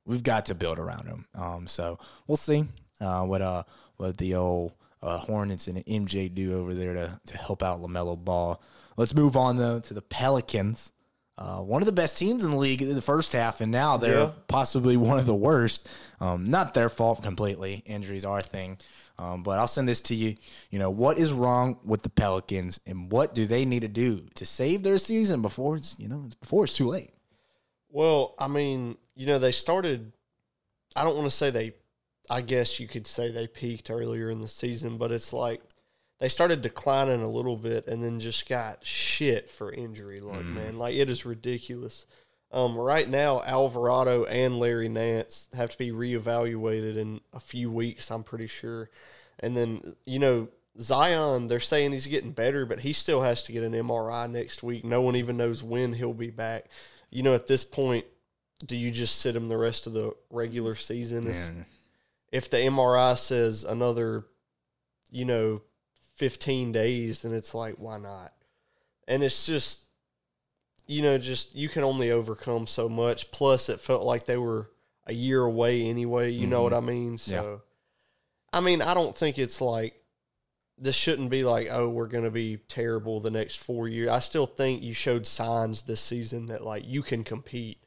we've 0.06 0.22
got 0.22 0.46
to 0.46 0.54
build 0.54 0.78
around 0.78 1.06
him. 1.06 1.26
Um, 1.34 1.66
so 1.66 1.98
we'll 2.26 2.36
see 2.36 2.64
uh, 3.00 3.22
what 3.24 3.42
uh 3.42 3.64
what 3.96 4.16
the 4.18 4.34
old 4.34 4.72
uh, 5.02 5.18
Hornets 5.18 5.68
and 5.68 5.84
MJ 5.86 6.32
do 6.34 6.58
over 6.58 6.74
there 6.74 6.94
to 6.94 7.20
to 7.26 7.36
help 7.36 7.62
out 7.62 7.80
LaMelo 7.82 8.16
Ball. 8.22 8.60
Let's 8.96 9.14
move 9.14 9.36
on 9.36 9.56
though 9.56 9.80
to 9.80 9.94
the 9.94 10.02
Pelicans. 10.02 10.92
Uh, 11.38 11.58
one 11.60 11.82
of 11.82 11.86
the 11.86 11.92
best 11.92 12.16
teams 12.16 12.44
in 12.44 12.50
the 12.52 12.56
league 12.56 12.80
in 12.80 12.94
the 12.94 13.02
first 13.02 13.32
half, 13.34 13.60
and 13.60 13.70
now 13.70 13.98
they're 13.98 14.18
Yeah. 14.20 14.30
possibly 14.48 14.96
one 15.10 15.18
of 15.18 15.26
the 15.26 15.34
worst. 15.34 15.86
Um, 16.18 16.48
not 16.48 16.72
their 16.72 16.88
fault 16.88 17.22
completely. 17.22 17.82
Injuries 17.84 18.24
are 18.24 18.38
a 18.38 18.42
thing. 18.42 18.78
Um, 19.18 19.42
but 19.42 19.58
I'll 19.58 19.68
send 19.68 19.86
this 19.88 20.00
to 20.02 20.14
you. 20.14 20.36
You 20.70 20.78
know, 20.78 20.88
what 20.90 21.18
is 21.18 21.32
wrong 21.32 21.78
with 21.84 22.02
the 22.02 22.08
Pelicans 22.10 22.80
and 22.86 23.10
what 23.12 23.34
do 23.34 23.46
they 23.46 23.64
need 23.66 23.80
to 23.80 23.88
do 23.88 24.26
to 24.34 24.44
save 24.46 24.82
their 24.82 24.96
season 24.98 25.40
before 25.42 25.76
it's, 25.76 25.94
you 25.98 26.06
know, 26.08 26.28
before 26.40 26.64
it's 26.64 26.76
too 26.76 26.86
late? 26.88 27.10
Well, 27.90 28.34
I 28.38 28.48
mean, 28.48 28.96
you 29.16 29.26
know, 29.26 29.38
they 29.38 29.52
started. 29.52 30.12
I 30.94 31.02
don't 31.02 31.16
want 31.16 31.28
to 31.28 31.36
say 31.36 31.50
they. 31.50 31.74
I 32.28 32.40
guess 32.40 32.80
you 32.80 32.88
could 32.88 33.06
say 33.06 33.30
they 33.30 33.46
peaked 33.46 33.90
earlier 33.90 34.30
in 34.30 34.40
the 34.40 34.48
season, 34.48 34.98
but 34.98 35.12
it's 35.12 35.32
like 35.32 35.62
they 36.18 36.28
started 36.28 36.62
declining 36.62 37.22
a 37.22 37.28
little 37.28 37.56
bit 37.56 37.86
and 37.86 38.02
then 38.02 38.20
just 38.20 38.48
got 38.48 38.84
shit 38.84 39.48
for 39.48 39.72
injury 39.72 40.20
luck, 40.20 40.44
man. 40.44 40.78
Like 40.78 40.94
it 40.94 41.08
is 41.08 41.24
ridiculous. 41.24 42.06
Um, 42.52 42.76
right 42.76 43.08
now, 43.08 43.42
Alvarado 43.42 44.24
and 44.24 44.58
Larry 44.58 44.88
Nance 44.88 45.48
have 45.54 45.70
to 45.70 45.78
be 45.78 45.90
reevaluated 45.90 46.96
in 46.96 47.20
a 47.32 47.40
few 47.40 47.70
weeks. 47.70 48.10
I'm 48.10 48.22
pretty 48.22 48.46
sure, 48.46 48.88
and 49.40 49.56
then 49.56 49.94
you 50.04 50.18
know 50.18 50.48
Zion. 50.78 51.48
They're 51.48 51.60
saying 51.60 51.92
he's 51.92 52.06
getting 52.06 52.32
better, 52.32 52.66
but 52.66 52.80
he 52.80 52.92
still 52.92 53.22
has 53.22 53.42
to 53.44 53.52
get 53.52 53.62
an 53.62 53.72
MRI 53.72 54.30
next 54.30 54.62
week. 54.62 54.84
No 54.84 55.02
one 55.02 55.16
even 55.16 55.36
knows 55.36 55.62
when 55.62 55.92
he'll 55.92 56.14
be 56.14 56.30
back. 56.30 56.66
You 57.10 57.22
know, 57.22 57.34
at 57.34 57.46
this 57.46 57.64
point, 57.64 58.04
do 58.64 58.76
you 58.76 58.90
just 58.90 59.20
sit 59.20 59.36
him 59.36 59.48
the 59.48 59.56
rest 59.56 59.86
of 59.86 59.92
the 59.92 60.14
regular 60.30 60.74
season? 60.74 61.26
If 62.32 62.50
the 62.50 62.58
MRI 62.58 63.16
says 63.18 63.64
another, 63.64 64.24
you 65.10 65.24
know, 65.24 65.62
15 66.16 66.72
days, 66.72 67.22
then 67.22 67.32
it's 67.34 67.54
like, 67.54 67.74
why 67.76 67.98
not? 67.98 68.32
And 69.06 69.22
it's 69.22 69.46
just, 69.46 69.82
you 70.86 71.02
know, 71.02 71.18
just 71.18 71.54
you 71.54 71.68
can 71.68 71.84
only 71.84 72.10
overcome 72.10 72.66
so 72.66 72.88
much. 72.88 73.30
Plus, 73.30 73.68
it 73.68 73.80
felt 73.80 74.04
like 74.04 74.24
they 74.24 74.36
were 74.36 74.70
a 75.06 75.12
year 75.14 75.42
away 75.42 75.88
anyway. 75.88 76.30
You 76.30 76.46
know 76.46 76.62
what 76.62 76.72
mm-hmm. 76.72 76.88
I 76.88 76.92
mean? 76.92 77.18
So, 77.18 77.62
I 78.52 78.60
mean, 78.60 78.82
I 78.82 78.94
don't 78.94 79.16
think 79.16 79.38
it's 79.38 79.60
like, 79.60 79.94
this 80.78 80.94
shouldn't 80.94 81.30
be 81.30 81.42
like, 81.44 81.68
oh, 81.70 81.88
we're 81.88 82.06
going 82.06 82.24
to 82.24 82.30
be 82.30 82.58
terrible 82.68 83.20
the 83.20 83.30
next 83.30 83.56
four 83.56 83.88
years. 83.88 84.10
I 84.10 84.20
still 84.20 84.46
think 84.46 84.82
you 84.82 84.92
showed 84.92 85.26
signs 85.26 85.82
this 85.82 86.00
season 86.00 86.46
that, 86.46 86.62
like, 86.62 86.84
you 86.86 87.02
can 87.02 87.24
compete 87.24 87.78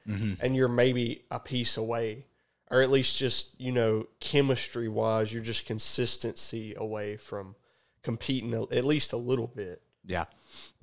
and 0.42 0.56
you're 0.56 0.68
maybe 0.68 1.24
a 1.30 1.40
piece 1.40 1.78
away 1.78 2.26
or 2.72 2.82
at 2.82 2.90
least 2.92 3.18
just 3.18 3.60
you 3.60 3.72
know 3.72 4.06
chemistry 4.20 4.88
wise 4.88 5.34
you're 5.34 5.42
just 5.42 5.66
consistency 5.66 6.76
away 6.78 7.18
from 7.18 7.56
competing 8.04 8.54
at 8.54 8.86
least 8.86 9.14
a 9.14 9.18
little 9.18 9.48
bit 9.48 9.82
Yeah. 10.10 10.26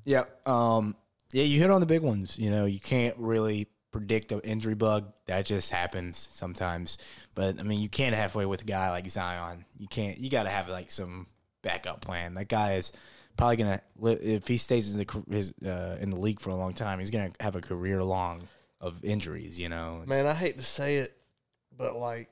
Yeah. 0.05 0.25
Um, 0.47 0.97
yeah, 1.33 1.43
you 1.43 1.61
hit 1.61 1.71
on 1.71 1.81
the 1.81 1.87
big 1.87 2.03
ones. 2.03 2.39
You 2.39 2.51
know, 2.51 2.65
you 2.65 2.81
can't 2.81 3.17
really 3.19 3.67
predict 3.91 4.33
an 4.33 4.41
injury 4.41 4.75
bug. 4.75 5.13
That 5.27 5.45
just 5.47 5.71
happens 5.71 6.29
sometimes. 6.33 6.99
But 7.35 7.59
I 7.59 7.63
mean, 7.63 7.81
you 7.81 7.89
can't 7.89 8.15
halfway 8.15 8.47
with 8.47 8.63
a 8.63 8.65
guy 8.65 8.91
like 8.91 9.09
Zion. 9.11 9.65
You 9.77 9.89
can't. 9.89 10.19
You 10.19 10.31
got 10.31 10.45
to 10.45 10.51
have 10.51 10.69
like 10.69 10.91
some 10.91 11.27
backup 11.66 12.00
plan. 12.00 12.35
That 12.35 12.49
guy 12.49 12.75
is 12.75 12.92
probably 13.37 13.56
gonna 13.56 13.80
if 14.02 14.46
he 14.49 14.56
stays 14.56 14.92
in 14.92 14.99
the 14.99 15.25
his 15.30 15.52
uh, 15.64 15.96
in 16.00 16.11
the 16.11 16.16
league 16.16 16.40
for 16.40 16.50
a 16.50 16.56
long 16.56 16.73
time. 16.75 16.99
He's 16.99 17.11
gonna 17.11 17.32
have 17.40 17.56
a 17.56 17.61
career 17.61 18.02
long 18.02 18.49
of 18.80 19.02
injuries. 19.04 19.58
You 19.58 19.68
know, 19.68 20.02
It's- 20.02 20.08
man 20.08 20.26
i 20.26 20.35
hate 20.35 20.58
to 20.58 20.64
say 20.64 20.96
it 20.96 21.16
but 21.76 21.96
like 21.96 22.29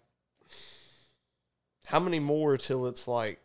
how 1.86 2.00
many 2.00 2.18
more 2.18 2.56
till 2.56 2.86
it's 2.86 3.06
like 3.06 3.40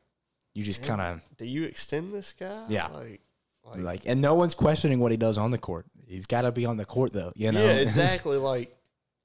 you 0.54 0.64
just 0.64 0.84
kind 0.84 1.02
of 1.02 1.22
do 1.38 1.46
you 1.46 1.64
extend 1.64 2.14
this 2.14 2.34
guy 2.40 2.66
Yeah. 2.70 2.88
like 2.88 3.22
like, 3.66 3.80
like, 3.82 4.02
and 4.06 4.20
no 4.20 4.34
one's 4.34 4.56
questioning 4.56 5.00
what 5.00 5.12
he 5.12 5.18
does 5.18 5.38
on 5.38 5.52
the 5.52 5.60
court. 5.60 5.86
He's 6.08 6.26
got 6.26 6.42
to 6.42 6.52
be 6.52 6.66
on 6.66 6.78
the 6.78 6.86
court 6.86 7.14
though. 7.14 7.32
You 7.36 7.52
know, 7.52 7.64
yeah 7.64 7.74
exactly 7.88 8.38
like 8.38 8.76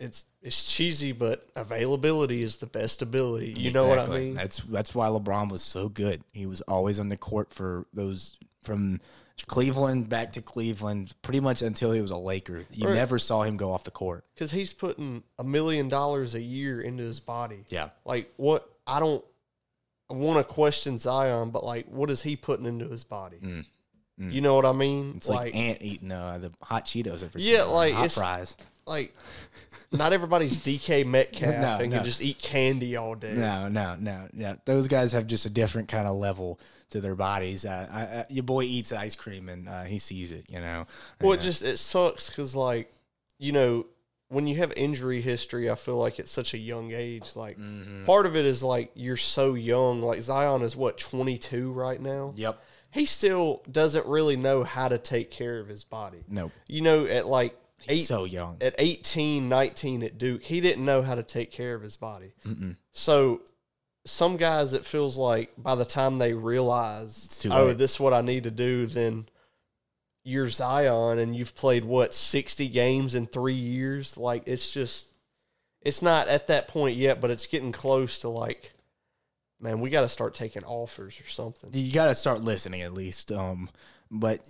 it's 0.01 0.27
it's 0.43 0.73
cheesy 0.73 1.13
but 1.13 1.49
availability 1.57 2.43
is 2.43 2.57
the 2.59 2.67
best 2.67 3.01
ability 3.01 3.55
you 3.57 3.71
know 3.71 3.87
what 3.87 3.99
i 3.99 4.07
mean 4.07 4.35
That's 4.35 4.59
that's 4.65 4.95
why 4.95 5.07
LeBron 5.09 5.51
was 5.51 5.63
so 5.63 5.89
good. 5.89 6.23
He 6.33 6.47
was 6.47 6.61
always 6.63 6.99
on 6.99 7.09
the 7.09 7.17
court 7.17 7.53
for 7.53 7.87
those 7.93 8.37
from 8.63 9.01
Cleveland 9.47 10.09
back 10.09 10.33
to 10.35 10.43
Cleveland, 10.43 11.13
pretty 11.23 11.41
much 11.41 11.61
until 11.61 11.91
he 11.93 12.01
was 12.01 12.11
a 12.13 12.17
Laker. 12.17 12.65
You 12.71 12.87
Right. 12.87 12.95
never 12.95 13.19
saw 13.19 13.43
him 13.43 13.57
go 13.57 13.73
off 13.73 13.83
the 13.85 13.91
court. 13.91 14.25
because 14.35 14.51
he's 14.53 14.73
putting 14.73 15.23
a 15.39 15.45
million 15.45 15.89
dollars 15.89 16.35
a 16.35 16.41
year 16.41 16.81
into 16.81 17.03
his 17.03 17.19
body. 17.21 17.65
Yeah. 17.69 17.91
Like 18.05 18.33
what? 18.37 18.69
I 18.87 19.01
don't 19.01 19.25
want 20.09 20.39
to 20.39 20.45
question 20.53 20.99
Zion, 20.99 21.51
but 21.51 21.65
like, 21.65 21.87
what 21.87 22.11
is 22.11 22.23
he 22.23 22.37
putting 22.37 22.67
into 22.67 22.89
his 22.89 23.03
body? 23.05 23.39
Mm. 23.43 23.65
You 24.33 24.41
know 24.41 24.55
what 24.55 24.65
I 24.67 24.73
mean? 24.73 25.15
It's 25.17 25.29
like, 25.29 25.55
ant 25.57 25.79
eating 25.83 26.13
uh, 26.13 26.39
the 26.39 26.53
hot 26.63 26.85
Cheetos 26.85 27.25
every 27.25 27.43
Yeah, 27.43 27.63
like, 27.65 27.93
hot 27.95 28.05
it's- 28.07 28.15
fries. 28.15 28.57
Like, 28.87 29.15
not 29.93 30.13
everybody's 30.13 30.59
DK 30.59 31.05
Metcalf 31.07 31.55
No, 31.61 31.79
and 31.81 31.91
no. 31.91 31.97
can 31.99 32.05
just 32.05 32.21
eat 32.21 32.39
candy 32.41 32.97
all 32.97 33.15
day. 33.15 33.35
No, 33.35 33.69
no, 33.69 33.97
no, 33.97 34.29
no. 34.33 34.57
Those 34.65 34.89
guys 34.89 35.13
have 35.13 35.27
just 35.27 35.47
a 35.47 35.51
different 35.51 35.89
kind 35.89 36.07
of 36.09 36.17
level 36.17 36.59
to 36.91 37.01
their 37.01 37.15
bodies. 37.15 37.65
Uh, 37.65 37.89
I, 37.91 38.01
I, 38.03 38.27
your 38.29 38.43
boy 38.45 38.65
eats 38.65 38.93
ice 38.93 39.15
cream 39.15 39.49
and 39.49 39.69
uh, 39.69 39.85
he 39.85 39.99
sees 39.99 40.33
it. 40.33 40.47
You 40.49 40.61
know. 40.61 40.87
Well, 41.21 41.33
it 41.33 41.41
Uh, 41.41 41.43
just 41.43 41.63
it 41.63 41.79
sucks 41.79 42.29
because 42.29 42.55
like, 42.57 42.93
you 43.39 43.53
know, 43.53 43.87
when 44.29 44.47
you 44.47 44.57
have 44.57 44.73
injury 44.77 45.21
history, 45.21 45.71
I 45.71 45.75
feel 45.77 45.97
like 45.97 46.19
at 46.19 46.27
such 46.29 46.55
a 46.55 46.59
young 46.59 46.93
age, 46.93 47.37
like 47.37 47.57
Mm-hmm. 47.59 48.05
part 48.05 48.27
of 48.27 48.35
it 48.37 48.47
is 48.47 48.63
like 48.63 48.91
you're 48.95 49.17
so 49.17 49.55
young. 49.55 50.03
Like 50.03 50.23
Zion 50.23 50.63
is 50.63 50.75
what 50.77 50.99
22 50.99 51.71
right 51.73 52.01
now. 52.01 52.33
Yep. 52.37 52.61
he 52.91 53.05
still 53.05 53.63
doesn't 53.71 54.07
really 54.07 54.37
know 54.37 54.65
how 54.65 54.89
to 54.89 54.99
take 54.99 55.31
care 55.31 55.59
of 55.61 55.69
his 55.69 55.85
body. 55.85 56.25
Nope. 56.29 56.53
You 56.69 56.81
know, 56.81 57.07
at 57.07 57.27
like 57.27 57.57
He's 57.87 58.01
eight, 58.01 58.07
so 58.07 58.25
young. 58.25 58.59
at 58.61 58.75
18, 58.79 59.49
19 59.49 60.03
at 60.03 60.19
Duke, 60.19 60.43
he 60.43 60.61
didn't 60.61 60.85
know 60.85 61.03
how 61.03 61.15
to 61.15 61.23
take 61.23 61.51
care 61.51 61.75
of 61.75 61.83
his 61.83 61.97
body. 61.97 62.35
So 62.93 63.41
some 64.07 64.37
guys, 64.37 64.73
it 64.73 64.85
feels 64.85 65.17
like 65.17 65.53
by 65.57 65.75
the 65.75 65.85
time 65.85 66.19
they 66.19 66.35
realize, 66.35 67.45
oh, 67.51 67.67
late. 67.67 67.79
this 67.79 67.93
is 67.93 68.01
what 68.01 68.13
I 68.13 68.21
need 68.21 68.45
to 68.45 68.51
do, 68.51 68.87
then 68.87 69.29
you're 70.25 70.49
Zion 70.49 71.19
and 71.19 71.35
you've 71.35 71.55
played 71.55 71.85
what, 71.85 72.15
60 72.15 72.69
games 72.69 73.15
in 73.15 73.27
three 73.27 73.55
years? 73.55 74.17
Like, 74.17 74.45
it's 74.47 74.73
just, 74.73 75.07
it's 75.81 76.03
not 76.03 76.29
at 76.29 76.47
that 76.49 76.69
point 76.69 76.97
yet, 76.97 77.21
but 77.21 77.31
it's 77.31 77.47
getting 77.47 77.73
close 77.73 78.21
to 78.21 78.29
like, 78.29 78.73
man, 79.61 79.81
we 79.81 79.91
got 79.91 80.03
to 80.03 80.09
start 80.09 80.35
taking 80.35 80.65
offers 80.65 81.19
or 81.21 81.29
something. 81.29 81.71
you 81.73 81.93
got 81.93 82.07
to 82.07 82.15
start 82.15 82.43
listening 82.43 82.83
at 82.83 82.93
least. 82.93 83.33
Um, 83.33 83.71
but 84.17 84.49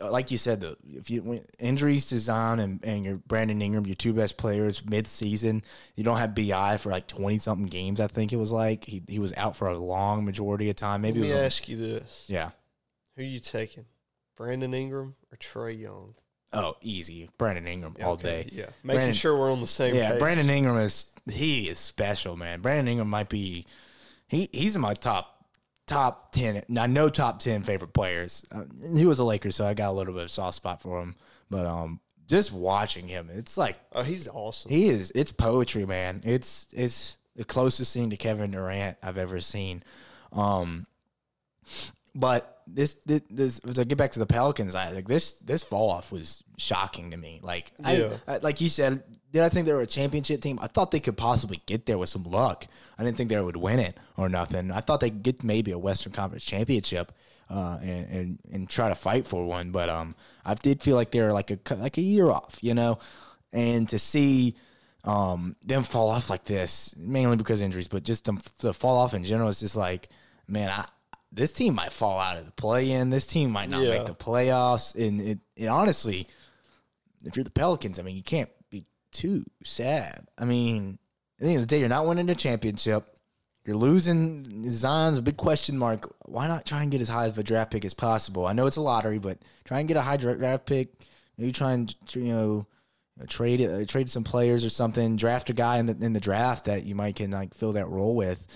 uh, 0.00 0.10
like 0.10 0.30
you 0.30 0.36
said, 0.38 0.60
though, 0.60 0.76
if 0.86 1.08
you 1.10 1.42
injuries 1.58 2.06
to 2.10 2.18
Zion 2.18 2.60
and, 2.60 2.84
and 2.84 3.04
your 3.04 3.16
Brandon 3.16 3.60
Ingram, 3.62 3.86
your 3.86 3.94
two 3.94 4.12
best 4.12 4.36
players 4.36 4.84
mid 4.84 5.06
season, 5.06 5.62
you 5.96 6.04
don't 6.04 6.18
have 6.18 6.34
BI 6.34 6.76
for 6.76 6.90
like 6.90 7.06
twenty 7.06 7.38
something 7.38 7.66
games. 7.66 8.00
I 8.00 8.06
think 8.08 8.32
it 8.32 8.36
was 8.36 8.52
like 8.52 8.84
he 8.84 9.02
he 9.08 9.18
was 9.18 9.32
out 9.36 9.56
for 9.56 9.68
a 9.68 9.78
long 9.78 10.24
majority 10.24 10.68
of 10.70 10.76
time. 10.76 11.00
Maybe 11.00 11.20
Let 11.20 11.24
me 11.26 11.30
it 11.30 11.34
was 11.34 11.42
a- 11.42 11.46
ask 11.46 11.68
you 11.68 11.76
this. 11.76 12.24
yeah. 12.28 12.50
Who 13.16 13.22
you 13.24 13.40
taking? 13.40 13.86
Brandon 14.36 14.72
Ingram 14.74 15.16
or 15.32 15.36
Trae 15.38 15.78
Young? 15.78 16.14
Oh, 16.52 16.74
easy, 16.82 17.30
Brandon 17.38 17.66
Ingram 17.66 17.96
all 18.02 18.12
Okay, 18.14 18.22
day. 18.44 18.48
Yeah. 18.52 18.64
Making 18.82 18.96
Brandon- 18.96 19.14
sure 19.14 19.38
we're 19.38 19.52
on 19.52 19.60
the 19.60 19.66
same 19.66 19.94
Yeah, 19.94 20.10
page. 20.12 20.18
Brandon 20.18 20.50
Ingram 20.50 20.78
is 20.78 21.06
he 21.30 21.68
is 21.68 21.78
special, 21.78 22.36
man. 22.36 22.60
Brandon 22.60 22.88
Ingram 22.88 23.08
might 23.08 23.28
be 23.28 23.66
he 24.28 24.48
he's 24.52 24.74
in 24.76 24.82
my 24.82 24.94
top 24.94 25.39
top 25.90 26.32
ten. 26.32 26.62
I 26.78 26.86
know 26.86 27.08
top 27.08 27.38
ten 27.40 27.62
favorite 27.62 27.92
players. 27.92 28.44
Uh, 28.52 28.64
he 28.94 29.04
was 29.06 29.18
a 29.18 29.24
Laker, 29.24 29.50
so 29.50 29.66
I 29.66 29.74
got 29.74 29.90
a 29.90 29.92
little 29.92 30.14
bit 30.14 30.22
of 30.24 30.30
soft 30.30 30.56
spot 30.56 30.80
for 30.80 31.00
him. 31.00 31.16
But 31.50 31.66
um, 31.66 32.00
just 32.26 32.52
watching 32.52 33.08
him, 33.08 33.28
it's 33.32 33.58
like 33.58 33.76
Oh, 33.92 34.02
he's 34.02 34.28
awesome. 34.28 34.70
he 34.70 34.88
is. 34.88 35.12
It's 35.14 35.32
poetry, 35.32 35.84
man. 35.86 36.20
It's 36.24 36.66
it's 36.72 37.16
the 37.36 37.44
closest 37.44 37.92
thing 37.92 38.10
to 38.10 38.16
Kevin 38.16 38.52
Durant 38.52 38.96
I've 39.02 39.18
ever 39.18 39.40
seen. 39.40 39.82
Um, 40.32 40.86
but 42.14 42.62
this 42.66 42.94
this, 43.06 43.22
this 43.30 43.60
to 43.60 43.84
get 43.84 43.98
back 43.98 44.12
to 44.12 44.18
the 44.18 44.26
Pelicans, 44.26 44.74
I 44.74 44.90
like 44.90 45.08
this 45.08 45.32
this 45.32 45.62
fall 45.62 45.90
off 45.90 46.12
was 46.12 46.42
shocking 46.56 47.10
to 47.10 47.16
me. 47.16 47.40
Like 47.42 47.72
Yeah. 47.78 48.16
I, 48.26 48.34
I 48.34 48.38
like 48.38 48.60
you 48.60 48.68
said, 48.68 49.02
did 49.32 49.42
I 49.42 49.48
think 49.48 49.66
they 49.66 49.72
were 49.72 49.80
a 49.80 49.86
championship 49.86 50.40
team? 50.40 50.58
I 50.60 50.66
thought 50.66 50.90
they 50.90 51.00
could 51.00 51.16
possibly 51.16 51.62
get 51.66 51.86
there 51.86 51.98
with 51.98 52.08
some 52.08 52.24
luck. 52.24 52.66
I 52.98 53.04
didn't 53.04 53.16
think 53.16 53.30
they 53.30 53.40
would 53.40 53.56
win 53.56 53.80
it 53.80 53.96
or 54.16 54.28
nothing. 54.28 54.70
I 54.70 54.80
thought 54.80 55.00
they'd 55.00 55.22
get 55.22 55.44
maybe 55.44 55.70
a 55.72 55.78
Western 55.78 56.12
Conference 56.12 56.44
championship. 56.44 57.12
Uh, 57.52 57.80
and, 57.82 58.10
and 58.12 58.38
and 58.52 58.68
try 58.68 58.88
to 58.88 58.94
fight 58.94 59.26
for 59.26 59.44
one, 59.44 59.72
but 59.72 59.88
um, 59.88 60.14
I 60.44 60.54
did 60.54 60.80
feel 60.80 60.94
like 60.94 61.10
they 61.10 61.20
were 61.20 61.32
like 61.32 61.50
a 61.50 61.58
like 61.74 61.98
a 61.98 62.00
year 62.00 62.30
off, 62.30 62.60
you 62.62 62.74
know, 62.74 63.00
and 63.52 63.88
to 63.88 63.98
see 63.98 64.54
um, 65.04 65.56
them 65.64 65.82
fall 65.82 66.10
off 66.10 66.30
like 66.30 66.44
this, 66.44 66.94
mainly 66.96 67.36
because 67.36 67.60
of 67.60 67.64
injuries, 67.64 67.88
but 67.88 68.02
just 68.02 68.24
them 68.24 68.38
to 68.60 68.72
fall 68.72 68.98
off 68.98 69.14
in 69.14 69.24
general, 69.24 69.48
it's 69.48 69.60
just 69.60 69.76
like, 69.76 70.08
man, 70.46 70.70
I, 70.70 70.86
this 71.32 71.52
team 71.52 71.74
might 71.74 71.92
fall 71.92 72.18
out 72.18 72.36
of 72.38 72.46
the 72.46 72.52
play 72.52 72.90
in. 72.90 73.10
This 73.10 73.26
team 73.26 73.50
might 73.50 73.68
not 73.68 73.82
Yeah. 73.82 73.98
make 73.98 74.06
the 74.06 74.14
playoffs. 74.14 74.94
And 74.94 75.20
it, 75.20 75.38
it 75.56 75.66
honestly, 75.66 76.26
if 77.24 77.36
you're 77.36 77.44
the 77.44 77.50
Pelicans, 77.50 77.98
I 77.98 78.02
mean, 78.02 78.16
you 78.16 78.22
can't 78.22 78.50
be 78.70 78.84
too 79.12 79.44
sad. 79.64 80.26
I 80.36 80.44
mean, 80.44 80.98
at 81.38 81.44
the 81.44 81.50
end 81.52 81.56
of 81.56 81.62
the 81.62 81.66
day, 81.74 81.80
you're 81.80 81.88
not 81.88 82.06
winning 82.06 82.26
the 82.26 82.34
championship. 82.34 83.16
You're 83.64 83.76
losing 83.76 84.68
Zion's 84.70 85.18
a 85.18 85.22
big 85.22 85.36
question 85.36 85.76
mark. 85.78 86.12
Why 86.24 86.48
not 86.48 86.64
try 86.66 86.82
and 86.82 86.90
get 86.90 87.00
as 87.02 87.08
high 87.08 87.26
of 87.26 87.38
a 87.38 87.42
draft 87.42 87.70
pick 87.70 87.84
as 87.84 87.94
possible? 87.94 88.46
I 88.46 88.52
know 88.54 88.66
it's 88.66 88.76
a 88.78 88.80
lottery, 88.80 89.18
but 89.18 89.38
try 89.64 89.78
and 89.80 89.86
get 89.86 89.96
a 89.96 90.02
high 90.02 90.16
draft 90.16 90.66
pick. 90.66 90.88
Maybe 91.36 91.52
try 91.52 91.72
and 91.72 91.94
you 92.14 92.24
know 92.32 92.66
trade 93.28 93.60
uh, 93.60 93.84
trade 93.84 94.08
some 94.10 94.24
players 94.24 94.64
or 94.64 94.70
something. 94.70 95.16
Draft 95.16 95.50
a 95.50 95.52
guy 95.52 95.78
in 95.78 95.86
the 95.86 95.96
in 96.00 96.14
the 96.14 96.20
draft 96.20 96.64
that 96.64 96.84
you 96.84 96.94
might 96.94 97.16
can 97.16 97.30
like 97.30 97.54
fill 97.54 97.72
that 97.72 97.88
role 97.88 98.16
with. 98.16 98.46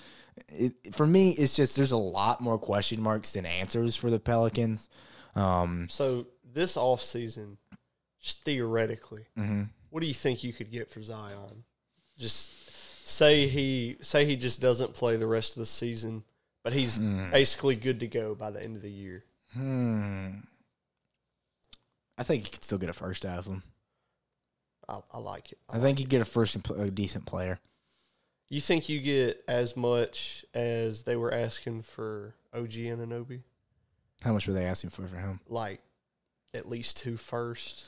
It, 0.49 0.73
for 0.95 1.07
me, 1.07 1.31
it's 1.31 1.55
just 1.55 1.75
there's 1.75 1.91
a 1.93 1.97
lot 1.97 2.41
more 2.41 2.57
question 2.57 3.01
marks 3.01 3.33
than 3.33 3.45
answers 3.45 3.95
for 3.95 4.09
the 4.09 4.19
Pelicans. 4.19 4.89
Um, 5.35 5.87
So 5.89 6.27
this 6.53 6.75
off 6.77 7.01
season, 7.01 7.57
just 8.21 8.43
theoretically, 8.43 9.25
Mm-hmm. 9.37 9.63
what 9.89 10.01
do 10.01 10.07
you 10.07 10.13
think 10.13 10.43
you 10.43 10.53
could 10.53 10.71
get 10.71 10.89
for 10.89 11.01
Zion? 11.01 11.63
Just 12.17 12.51
say 13.07 13.47
he 13.47 13.97
say 14.01 14.25
he 14.25 14.35
just 14.35 14.61
doesn't 14.61 14.93
play 14.93 15.15
the 15.15 15.27
rest 15.27 15.53
of 15.53 15.59
the 15.59 15.65
season, 15.65 16.23
but 16.63 16.73
he's 16.73 16.97
Hmm. 16.97 17.29
basically 17.31 17.75
good 17.75 17.99
to 18.01 18.07
go 18.07 18.35
by 18.35 18.51
the 18.51 18.63
end 18.63 18.75
of 18.75 18.81
the 18.81 18.91
year. 18.91 19.23
hmm. 19.53 20.29
I 22.17 22.23
think 22.23 22.45
you 22.45 22.51
could 22.51 22.63
still 22.63 22.77
get 22.77 22.89
a 22.89 22.93
first 22.93 23.25
out 23.25 23.39
of 23.39 23.45
him. 23.45 23.63
I, 24.87 24.99
I 25.11 25.17
like 25.17 25.51
it. 25.51 25.57
I 25.69 25.79
think 25.79 25.99
you 25.99 26.05
get 26.05 26.21
a 26.21 26.25
first 26.25 26.55
and 26.55 26.63
pl- 26.63 26.79
a 26.81 26.89
decent 26.89 27.25
player. 27.25 27.59
You 28.49 28.61
think 28.61 28.89
you 28.89 29.01
get 29.01 29.43
as 29.47 29.75
much 29.75 30.45
as 30.53 31.03
they 31.03 31.15
were 31.15 31.33
asking 31.33 31.81
for 31.81 32.35
OG 32.53 32.71
Anunoby? 32.71 33.41
How 34.21 34.33
much 34.33 34.47
were 34.47 34.53
they 34.53 34.65
asking 34.65 34.91
for 34.91 35.07
for 35.07 35.17
him? 35.17 35.39
Like 35.47 35.79
at 36.53 36.67
least 36.67 36.97
two 36.97 37.17
first, 37.17 37.85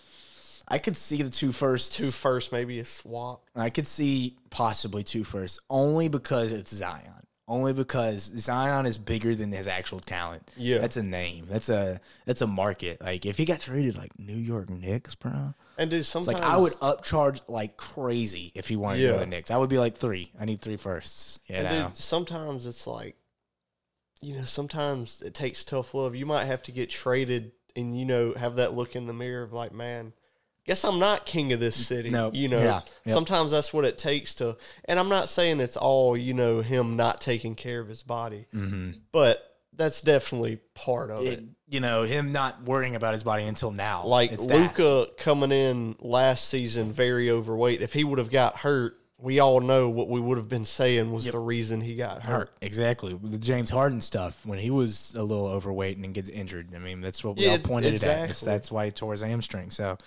I 0.67 0.80
could 0.80 0.98
see 0.98 1.22
the 1.22 1.30
two 1.30 1.52
firsts. 1.52 1.96
two 1.96 2.12
first, 2.12 2.52
maybe 2.52 2.80
a 2.80 2.86
swap. 2.86 3.43
I 3.56 3.70
could 3.70 3.88
see 3.88 4.36
possibly 4.50 5.04
two 5.04 5.24
firsts, 5.24 5.60
only 5.70 6.10
because 6.10 6.52
it's 6.52 6.74
Zion. 6.74 7.26
Only 7.50 7.72
because 7.72 8.24
Zion 8.24 8.86
is 8.86 8.98
bigger 8.98 9.34
than 9.34 9.54
his 9.54 9.68
actual 9.68 10.02
talent. 10.02 10.52
Yeah. 10.58 10.80
that's 10.80 10.98
a 10.98 11.04
name. 11.04 11.46
That's 11.48 11.70
a 11.70 12.02
that's 12.26 12.42
a 12.42 12.48
market. 12.48 13.02
Like 13.02 13.26
if 13.26 13.38
he 13.38 13.46
got 13.46 13.62
traded 13.62 13.96
like 13.96 14.12
New 14.20 14.36
York 14.36 14.70
Knicks, 14.70 15.16
bro. 15.16 15.54
And 15.78 15.90
dude, 15.90 16.06
sometimes 16.06 16.40
like 16.40 16.44
I 16.44 16.58
would 16.58 16.74
upcharge 16.74 17.40
like 17.48 17.78
crazy 17.78 18.52
if 18.54 18.68
he 18.68 18.76
wanted 18.76 18.98
to 19.00 19.08
go 19.08 19.14
to 19.14 19.20
the 19.20 19.26
Knicks. 19.28 19.50
I 19.50 19.58
would 19.58 19.70
be 19.70 19.78
like 19.78 19.96
three. 19.98 20.34
I 20.38 20.44
need 20.44 20.60
three 20.60 20.76
firsts. 20.76 21.40
You 21.48 21.56
And 21.56 21.64
know. 21.64 21.88
dude, 21.88 21.98
sometimes 21.98 22.66
it's 22.66 22.86
like, 22.86 23.16
you 24.22 24.36
know, 24.36 24.44
sometimes 24.44 25.22
it 25.22 25.34
takes 25.34 25.64
tough 25.64 25.94
love. 25.94 26.16
You 26.16 26.26
might 26.26 26.46
have 26.46 26.64
to 26.64 26.72
get 26.74 26.90
traded 26.90 27.54
and, 27.78 27.98
you 27.98 28.06
know, 28.06 28.34
have 28.34 28.56
that 28.58 28.74
look 28.74 28.96
in 28.96 29.08
the 29.08 29.14
mirror 29.14 29.44
of 29.44 29.54
like, 29.54 29.72
man, 29.72 30.12
guess 30.68 30.84
I'm 30.84 31.00
not 31.00 31.26
king 31.26 31.54
of 31.54 31.60
this 31.60 31.88
city. 31.88 32.10
No, 32.10 32.32
You 32.34 32.50
know, 32.50 32.60
yeah, 32.60 32.82
yep. 33.06 33.14
sometimes 33.14 33.52
that's 33.52 33.74
what 33.74 33.86
it 33.86 33.98
takes 33.98 34.36
to, 34.36 34.58
and 34.86 35.00
I'm 35.00 35.10
not 35.10 35.30
saying 35.30 35.60
it's 35.60 35.78
all, 35.78 36.16
you 36.16 36.34
know, 36.34 36.62
him 36.62 36.96
not 36.96 37.22
taking 37.22 37.56
care 37.56 37.80
of 37.80 37.88
his 37.88 38.04
body, 38.04 38.46
mm-hmm. 38.54 38.92
but 39.12 39.44
that's 39.74 40.02
definitely 40.02 40.60
part 40.76 41.10
of 41.10 41.24
it. 41.24 41.40
it, 41.40 41.44
you 41.70 41.80
know, 41.80 42.04
him 42.04 42.32
not 42.32 42.64
worrying 42.64 42.96
about 42.96 43.14
his 43.14 43.24
body 43.24 43.44
until 43.44 43.72
now. 43.72 44.06
Like 44.06 44.38
Luka 44.40 45.08
coming 45.18 45.52
in 45.52 45.96
last 46.00 46.48
season 46.48 46.92
very 46.92 47.30
overweight. 47.30 47.82
If 47.82 47.94
he 47.94 48.04
would 48.04 48.20
have 48.20 48.32
got 48.32 48.58
hurt, 48.58 48.98
we 49.20 49.40
all 49.40 49.60
know 49.62 49.90
what 49.90 50.10
we 50.10 50.20
would 50.20 50.38
have 50.38 50.48
been 50.48 50.66
saying 50.66 51.12
was 51.12 51.26
the 51.26 51.40
reason 51.40 51.82
he 51.82 51.96
got 51.96 52.22
hurt. 52.22 52.52
Exactly. 52.62 53.20
The 53.22 53.40
James 53.40 53.72
Harden 53.72 54.00
stuff, 54.00 54.46
when 54.46 54.60
he 54.60 54.70
was 54.70 55.16
a 55.16 55.24
little 55.24 55.48
overweight 55.48 55.98
and 55.98 56.14
gets 56.14 56.30
injured. 56.30 56.70
I 56.76 56.78
mean, 56.78 57.02
that's 57.02 57.24
what 57.24 57.36
we 57.36 57.46
Yeah, 57.46 57.52
all 57.52 57.58
pointed 57.60 57.96
it 57.96 58.04
at. 58.04 58.30
It's, 58.30 58.42
that's 58.42 58.72
why 58.72 58.86
he 58.86 58.92
tore 58.92 59.14
his 59.14 59.22
hamstring. 59.22 59.72
So, 59.72 59.98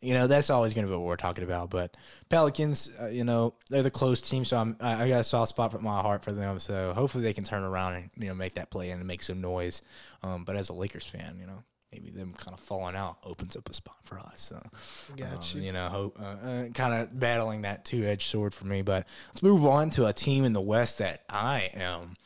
you 0.00 0.14
know, 0.14 0.28
that's 0.28 0.50
always 0.50 0.72
going 0.72 0.86
to 0.86 0.90
be 0.92 0.96
what 0.96 1.04
we're 1.04 1.16
talking 1.16 1.42
about. 1.42 1.70
But 1.70 1.96
Pelicans, 2.28 2.90
uh, 3.00 3.06
you 3.08 3.24
know, 3.24 3.54
they're 3.70 3.82
the 3.82 3.90
close 3.90 4.20
team. 4.20 4.44
So 4.44 4.56
I'm, 4.56 4.76
I 4.80 5.02
I 5.02 5.08
got 5.08 5.20
a 5.20 5.24
soft 5.24 5.48
spot 5.48 5.72
for 5.72 5.78
my 5.80 6.00
heart 6.00 6.22
for 6.22 6.30
them. 6.30 6.60
So 6.60 6.92
hopefully 6.94 7.24
they 7.24 7.32
can 7.32 7.42
turn 7.42 7.64
around 7.64 7.94
and, 7.94 8.10
you 8.16 8.28
know, 8.28 8.34
make 8.34 8.54
that 8.54 8.70
play 8.70 8.90
and 8.90 9.04
make 9.04 9.22
some 9.24 9.40
noise. 9.40 9.82
Um, 10.22 10.44
but 10.44 10.54
as 10.54 10.68
a 10.68 10.74
Lakers 10.74 11.04
fan, 11.06 11.38
you 11.40 11.46
know, 11.46 11.64
maybe 11.92 12.10
them 12.10 12.32
kind 12.32 12.54
of 12.54 12.60
falling 12.60 12.96
out 12.96 13.18
opens 13.24 13.56
up 13.56 13.68
a 13.68 13.74
spot 13.74 13.96
for 14.04 14.18
us. 14.18 14.40
So, 14.40 14.62
Got 15.16 15.32
um, 15.32 15.40
you. 15.54 15.66
you 15.66 15.72
know, 15.72 15.88
hope, 15.88 16.18
uh, 16.20 16.24
uh, 16.24 16.68
kind 16.68 16.94
of 16.94 17.18
battling 17.18 17.62
that 17.62 17.84
two 17.84 18.04
edged 18.04 18.28
sword 18.28 18.54
for 18.54 18.66
me. 18.66 18.82
But 18.82 19.06
let's 19.28 19.42
move 19.42 19.64
on 19.66 19.90
to 19.90 20.06
a 20.06 20.12
team 20.12 20.44
in 20.44 20.52
the 20.52 20.60
West 20.60 20.98
that 20.98 21.24
I 21.28 21.70
am 21.74 22.16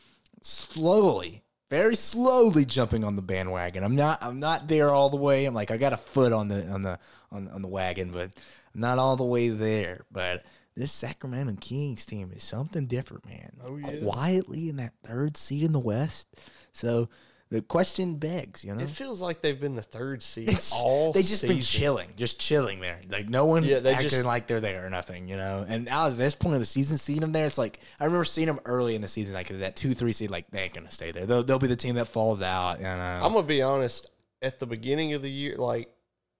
slowly, 0.43 1.43
very 1.71 1.97
slowly 1.97 2.65
jumping 2.65 3.05
on 3.05 3.17
the 3.17 3.23
bandwagon. 3.23 3.85
I'm 3.85 3.97
not, 3.97 4.23
I'm 4.23 4.39
not 4.39 4.69
there 4.69 4.91
all 4.91 5.11
the 5.11 5.17
way. 5.17 5.47
I'm 5.47 5.55
like, 5.55 5.71
I 5.71 5.77
got 5.77 5.93
a 5.93 5.99
foot 5.99 6.33
on 6.33 6.49
the 6.49 6.67
on 6.69 6.83
the 6.83 6.99
on, 7.33 7.49
on 7.49 7.63
the 7.63 7.69
wagon, 7.69 8.11
but 8.11 8.31
not 8.75 8.99
all 8.99 9.17
the 9.17 9.25
way 9.25 9.49
there. 9.49 10.05
But 10.13 10.45
this 10.77 10.93
Sacramento 10.93 11.57
Kings 11.61 12.05
team 12.05 12.33
is 12.35 12.43
something 12.43 12.87
different, 12.87 13.27
man. 13.27 13.53
Oh, 13.65 13.77
yeah. 13.77 14.01
Quietly 14.03 14.69
in 14.69 14.77
that 14.77 14.93
third 15.05 15.37
seat 15.37 15.63
in 15.63 15.73
the 15.73 15.79
West. 15.79 16.29
So 16.73 17.09
the 17.55 17.63
question 17.63 18.17
begs, 18.17 18.65
you 18.65 18.75
know. 18.75 18.83
It 18.83 18.91
feels 18.91 19.21
like 19.23 19.41
they've 19.41 19.61
been 19.61 19.77
the 19.77 19.83
third 19.83 20.23
seed 20.23 20.51
It's 20.51 20.73
all 20.73 21.13
they 21.13 21.23
just 21.23 21.47
been 21.47 21.61
chilling, 21.61 22.09
just 22.17 22.41
chilling 22.41 22.81
there. 22.81 23.01
Like 23.09 23.29
no 23.29 23.45
one 23.45 23.63
Yeah, 23.63 23.77
acting 23.77 24.09
just- 24.11 24.25
like 24.25 24.47
they're 24.49 24.61
there 24.61 24.85
or 24.85 24.91
nothing, 24.91 25.29
you 25.29 25.37
know. 25.37 25.65
And 25.69 25.85
now 25.85 26.09
at 26.09 26.17
this 26.17 26.35
point 26.35 26.55
of 26.55 26.61
the 26.61 26.67
season, 26.67 26.99
seeing 26.99 27.21
them 27.21 27.31
there, 27.33 27.47
it's 27.47 27.59
like 27.59 27.79
I 28.01 28.07
remember 28.07 28.25
seeing 28.25 28.49
them 28.49 28.59
early 28.65 28.95
in 28.97 29.03
the 29.03 29.09
season, 29.09 29.35
like 29.35 29.49
that 29.49 29.77
two 29.77 29.95
three 29.95 30.13
seed. 30.13 30.31
Like 30.31 30.51
they 30.51 30.63
ain't 30.63 30.75
gonna 30.75 30.91
stay 30.91 31.13
there. 31.13 31.27
They'll, 31.27 31.45
they'll 31.45 31.59
be 31.59 31.69
the 31.69 31.77
team 31.77 31.95
that 31.95 32.07
falls 32.09 32.43
out. 32.43 32.79
You 32.79 32.85
know. 32.85 33.21
I'm 33.23 33.33
gonna 33.33 33.47
be 33.47 33.63
honest. 33.63 34.11
At 34.43 34.59
the 34.59 34.67
beginning 34.67 35.15
of 35.15 35.23
the 35.23 35.31
year, 35.31 35.55
like, 35.57 35.89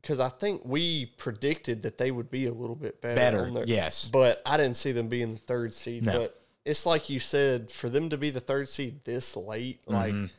because 0.03 0.21
I 0.21 0.29
think 0.29 0.63
we 0.65 1.07
predicted 1.17 1.85
that 1.85 1.97
they 1.97 2.11
would 2.11 2.31
be 2.31 2.47
a 2.47 2.53
little 2.53 2.77
bit 2.77 3.01
better. 3.01 3.15
better, 3.15 3.51
their- 3.51 3.65
yes. 3.67 4.07
but 4.13 4.43
I 4.45 4.57
didn't 4.59 4.77
see 4.77 4.93
them 4.93 5.09
being 5.09 5.35
the 5.35 5.41
third 5.41 5.73
seed. 5.73 6.05
No. 6.05 6.19
But 6.19 6.41
it's 6.67 6.85
like 6.85 7.09
you 7.09 7.19
said, 7.21 7.71
for 7.71 7.89
them 7.89 8.11
to 8.11 8.19
be 8.19 8.29
the 8.31 8.41
third 8.41 8.69
seed 8.69 9.05
this 9.05 9.37
late, 9.37 9.81
Mm-hmm. 9.87 9.95
like 9.95 10.31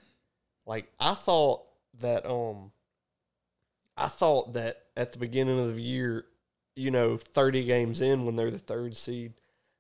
I 0.68 1.14
thought 1.14 1.64
that, 2.00 2.26
um, 2.30 2.72
I 3.98 4.08
thought 4.08 4.54
that 4.54 4.84
at 4.98 5.12
the 5.14 5.20
beginning 5.20 5.60
of 5.60 5.76
the 5.76 5.82
year, 5.82 6.26
you 6.76 6.92
know, 6.92 7.18
30 7.18 7.64
games 7.66 8.02
in 8.02 8.26
when 8.26 8.36
they're 8.36 8.52
the 8.52 8.60
third 8.60 8.98
seed. 8.98 9.34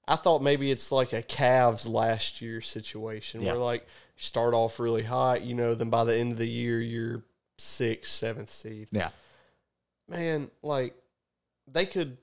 I 0.07 0.15
thought 0.15 0.41
maybe 0.43 0.69
it's 0.71 0.91
like 0.91 1.13
a 1.13 1.23
Cavs 1.23 1.87
last 1.87 2.39
year 2.41 2.61
situation 2.61 3.41
Yeah. 3.41 3.53
where 3.53 3.59
like 3.61 3.87
start 4.15 4.53
off 4.53 4.79
really 4.79 5.03
hot, 5.03 5.41
you 5.41 5.55
know, 5.55 5.73
then 5.73 5.89
by 5.89 6.03
the 6.03 6.15
end 6.15 6.33
of 6.33 6.37
the 6.37 6.47
year 6.47 6.79
you're 6.79 7.23
sixth, 7.57 8.11
seventh 8.11 8.51
seed. 8.51 8.87
Yeah. 8.91 9.09
Man, 10.07 10.51
like 10.61 10.93
they 11.67 11.85
could. 11.87 12.17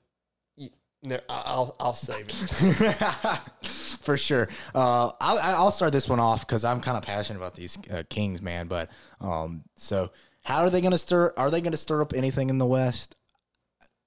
No, 1.05 1.19
I'll 1.27 1.75
I'll 1.81 1.93
save 1.93 2.27
it. 2.29 3.39
For 4.03 4.17
sure. 4.17 4.49
Uh, 4.75 5.11
I'll, 5.21 5.39
I'll 5.39 5.71
start 5.71 5.91
this 5.93 6.09
one 6.09 6.19
off 6.19 6.45
because 6.45 6.65
I'm 6.65 6.81
kind 6.81 6.97
of 6.97 7.03
passionate 7.03 7.39
about 7.39 7.55
these 7.55 7.77
uh, 7.91 8.03
Kings, 8.09 8.41
man. 8.41 8.67
But 8.67 8.89
um, 9.21 9.63
so 9.75 10.11
how 10.43 10.61
are 10.63 10.69
they 10.69 10.81
going 10.81 10.91
to 10.91 10.97
stir? 10.97 11.33
Are 11.37 11.49
they 11.49 11.61
going 11.61 11.71
to 11.71 11.77
stir 11.77 12.01
up 12.01 12.13
anything 12.13 12.49
in 12.49 12.57
the 12.57 12.65
West? 12.65 13.15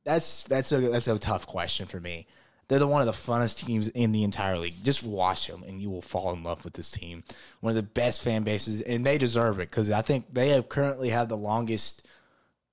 That's 0.05 0.45
that's 0.45 0.71
a 0.73 0.79
that's 0.79 1.09
a 1.09 1.19
tough 1.19 1.47
question 1.47 1.87
for 1.87 2.01
me. 2.01 2.27
They're 2.69 2.79
the 2.81 2.87
one 2.87 3.01
of 3.01 3.07
the 3.07 3.13
funnest 3.13 3.65
teams 3.65 3.89
in 3.89 4.13
the 4.13 4.25
entire 4.25 4.59
league. 4.59 4.75
Just 4.83 5.05
watch 5.05 5.47
them, 5.47 5.63
and 5.67 5.81
you 5.81 5.89
will 5.89 6.03
fall 6.03 6.33
in 6.33 6.43
love 6.43 6.65
with 6.65 6.75
this 6.75 6.91
team. 6.91 7.23
One 7.61 7.71
of 7.71 7.77
the 7.77 7.83
best 7.83 8.23
fan 8.23 8.43
bases, 8.43 8.83
and 8.83 9.07
they 9.07 9.19
deserve 9.19 9.59
it 9.61 9.71
because 9.71 9.91
I 9.91 10.03
think 10.03 10.33
they 10.35 10.49
have 10.51 10.69
currently 10.69 11.11
have 11.11 11.29
the 11.29 11.37
longest 11.37 12.07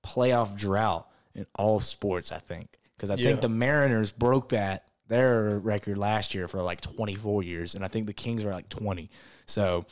playoff 0.04 0.56
drought 0.56 1.08
in 1.34 1.46
all 1.56 1.76
of 1.76 1.84
sports. 1.84 2.32
I 2.32 2.38
think 2.38 2.78
because 2.96 3.10
I 3.10 3.14
Yeah. 3.14 3.28
think 3.28 3.40
the 3.40 3.48
Mariners 3.48 4.12
broke 4.12 4.48
that 4.50 4.88
their 5.08 5.58
record 5.58 5.98
last 5.98 6.34
year 6.34 6.48
for 6.48 6.60
like 6.62 6.80
24 6.80 7.42
years, 7.42 7.74
and 7.74 7.84
I 7.84 7.88
think 7.88 8.06
the 8.06 8.12
Kings 8.12 8.44
are 8.44 8.52
like 8.52 8.68
20. 8.68 9.10
So 9.46 9.84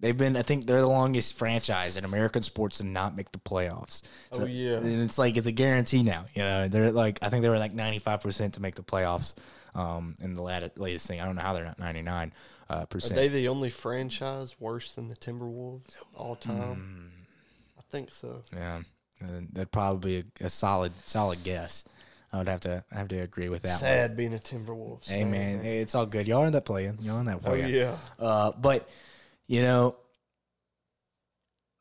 they've 0.00 0.16
been. 0.16 0.36
I 0.36 0.42
think 0.42 0.66
they're 0.66 0.80
the 0.80 0.86
longest 0.86 1.34
franchise 1.34 1.96
in 1.96 2.04
American 2.04 2.42
sports 2.42 2.78
to 2.78 2.84
not 2.84 3.14
make 3.16 3.30
the 3.32 3.38
playoffs. 3.38 4.02
So- 4.32 4.42
Oh, 4.42 4.44
yeah. 4.46 4.76
and 4.78 5.02
it's 5.02 5.18
like 5.18 5.36
it's 5.36 5.46
a 5.46 5.52
guarantee 5.52 6.02
now. 6.02 6.26
You 6.34 6.42
know, 6.42 6.68
they're 6.68 6.92
like 6.92 7.18
I 7.22 7.28
think 7.28 7.42
they 7.42 7.48
were 7.48 7.58
like 7.58 7.74
95 7.74 8.20
percent 8.20 8.54
to 8.54 8.60
make 8.62 8.74
the 8.74 8.82
playoffs. 8.82 9.34
Um, 9.74 10.14
in 10.20 10.34
the 10.34 10.42
latest, 10.42 10.78
latest 10.78 11.06
thing, 11.08 11.20
I 11.20 11.24
don't 11.24 11.34
know 11.34 11.42
how 11.42 11.52
they're 11.52 11.64
not 11.64 11.80
99 11.80 12.32
uh, 12.70 12.74
Are 12.74 12.86
percent. 12.86 13.16
they 13.16 13.26
the 13.26 13.48
only 13.48 13.70
franchise 13.70 14.54
worse 14.60 14.92
than 14.92 15.08
the 15.08 15.16
Timberwolves 15.16 15.82
all 16.14 16.36
time? 16.36 16.76
Hmm. 16.76 17.06
I 17.80 17.82
think 17.90 18.12
so. 18.12 18.44
Yeah, 18.54 18.82
and 19.20 19.48
that'd 19.52 19.72
probably 19.72 20.22
be 20.22 20.28
a, 20.40 20.46
a 20.46 20.50
solid 20.50 20.92
solid 21.06 21.42
guess. 21.42 21.84
I 22.34 22.38
would 22.38 22.48
have 22.48 22.60
to 22.62 22.84
I 22.90 22.98
have 22.98 23.06
to 23.08 23.18
agree 23.18 23.48
with 23.48 23.62
that. 23.62 23.68
One. 23.68 23.78
Sad 23.78 24.16
being 24.16 24.34
a 24.34 24.38
Timberwolves. 24.38 25.06
Hey 25.08 25.22
man, 25.22 25.62
hey, 25.62 25.78
it's 25.78 25.94
all 25.94 26.04
good. 26.04 26.26
Y'all 26.26 26.44
in 26.44 26.52
that 26.52 26.64
playing. 26.64 26.98
Y'all 27.00 27.20
in 27.20 27.26
that 27.26 27.36
Oh 27.36 27.50
playing. 27.50 27.72
yeah. 27.72 27.96
Uh, 28.18 28.50
but 28.50 28.88
you 29.46 29.62
know, 29.62 29.94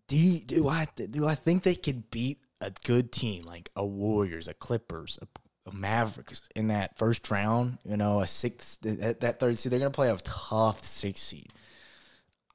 do 0.07 0.15
you, 0.15 0.41
do 0.41 0.67
I 0.67 0.87
do 0.95 1.25
I 1.25 1.33
think 1.33 1.63
they 1.63 1.73
could 1.73 2.11
beat 2.11 2.37
a 2.61 2.71
good 2.83 3.11
team 3.11 3.45
like 3.45 3.71
a 3.75 3.83
Warriors, 3.83 4.47
a 4.47 4.53
Clippers, 4.53 5.17
a, 5.23 5.27
the 5.65 5.75
Mavericks 5.75 6.43
in 6.55 6.67
that 6.67 6.99
first 6.99 7.31
round, 7.31 7.79
you 7.83 7.97
know, 7.97 8.19
a 8.19 8.27
sixth, 8.27 8.81
that, 8.81 9.21
that 9.21 9.39
third 9.39 9.57
seed, 9.57 9.71
they're 9.71 9.79
going 9.79 9.91
to 9.91 9.95
play 9.95 10.11
a 10.11 10.17
tough 10.17 10.83
sixth 10.83 11.23
seed. 11.23 11.51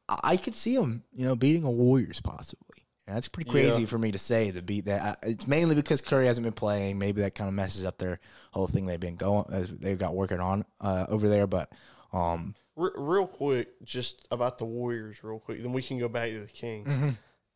I, 0.09 0.19
I 0.23 0.37
could 0.37 0.55
see 0.55 0.77
them, 0.77 1.03
you 1.13 1.27
know, 1.27 1.35
beating 1.35 1.65
a 1.65 1.71
Warriors 1.71 2.21
possibly. 2.21 2.68
And 3.09 3.17
that's 3.17 3.27
pretty 3.29 3.51
crazy 3.51 3.81
Yeah. 3.81 3.87
for 3.87 3.99
me 3.99 4.13
to 4.13 4.19
say 4.19 4.51
to 4.53 4.61
beat 4.61 4.85
that. 4.85 5.19
I- 5.23 5.27
It's 5.29 5.47
mainly 5.47 5.75
because 5.75 6.03
Curry 6.03 6.27
hasn't 6.27 6.45
been 6.45 6.53
playing. 6.53 6.99
Maybe 6.99 7.23
that 7.23 7.35
kind 7.35 7.49
of 7.49 7.55
messes 7.55 7.87
up 7.87 7.97
their 7.97 8.21
whole 8.53 8.67
thing 8.67 8.85
they've 8.85 9.01
been 9.01 9.17
going, 9.17 9.47
as 9.51 9.71
they've 9.71 9.99
got 9.99 10.15
working 10.15 10.41
on 10.41 10.67
uh, 10.81 11.07
over 11.09 11.27
there. 11.29 11.47
But 11.47 11.73
um, 12.13 12.55
Re- 12.77 12.91
real 12.95 13.27
quick, 13.27 13.83
just 13.83 14.29
about 14.31 14.59
the 14.59 14.67
Warriors, 14.67 15.25
real 15.25 15.39
quick. 15.41 15.63
Then 15.63 15.73
we 15.73 15.83
can 15.83 15.99
go 15.99 16.09
back 16.09 16.31
to 16.33 16.41
the 16.41 16.47
Kings. 16.49 16.93
Mm-hmm. 16.93 17.11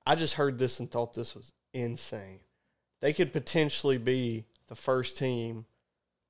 I 0.06 0.14
just 0.16 0.34
heard 0.34 0.58
this 0.58 0.80
and 0.80 0.90
thought 0.90 1.12
this 1.12 1.34
was 1.34 1.52
insane. 1.74 2.40
They 3.00 3.12
could 3.12 3.32
potentially 3.32 3.98
be 3.98 4.46
the 4.68 4.74
first 4.74 5.18
team 5.18 5.66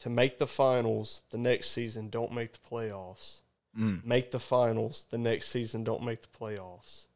to 0.01 0.11
make 0.11 0.39
the 0.39 0.49
finals 0.49 1.23
the 1.31 1.39
next 1.39 1.71
season, 1.71 2.11
don't 2.11 2.33
make 2.33 2.53
the 2.53 2.59
playoffs. 2.59 3.43
Mm. 3.79 4.05
Make 4.05 4.33
the 4.33 4.41
finals 4.41 5.07
the 5.11 5.17
next 5.19 5.49
season, 5.49 5.85
don't 5.85 6.03
make 6.03 6.23
the 6.23 6.29
playoffs. 6.29 7.07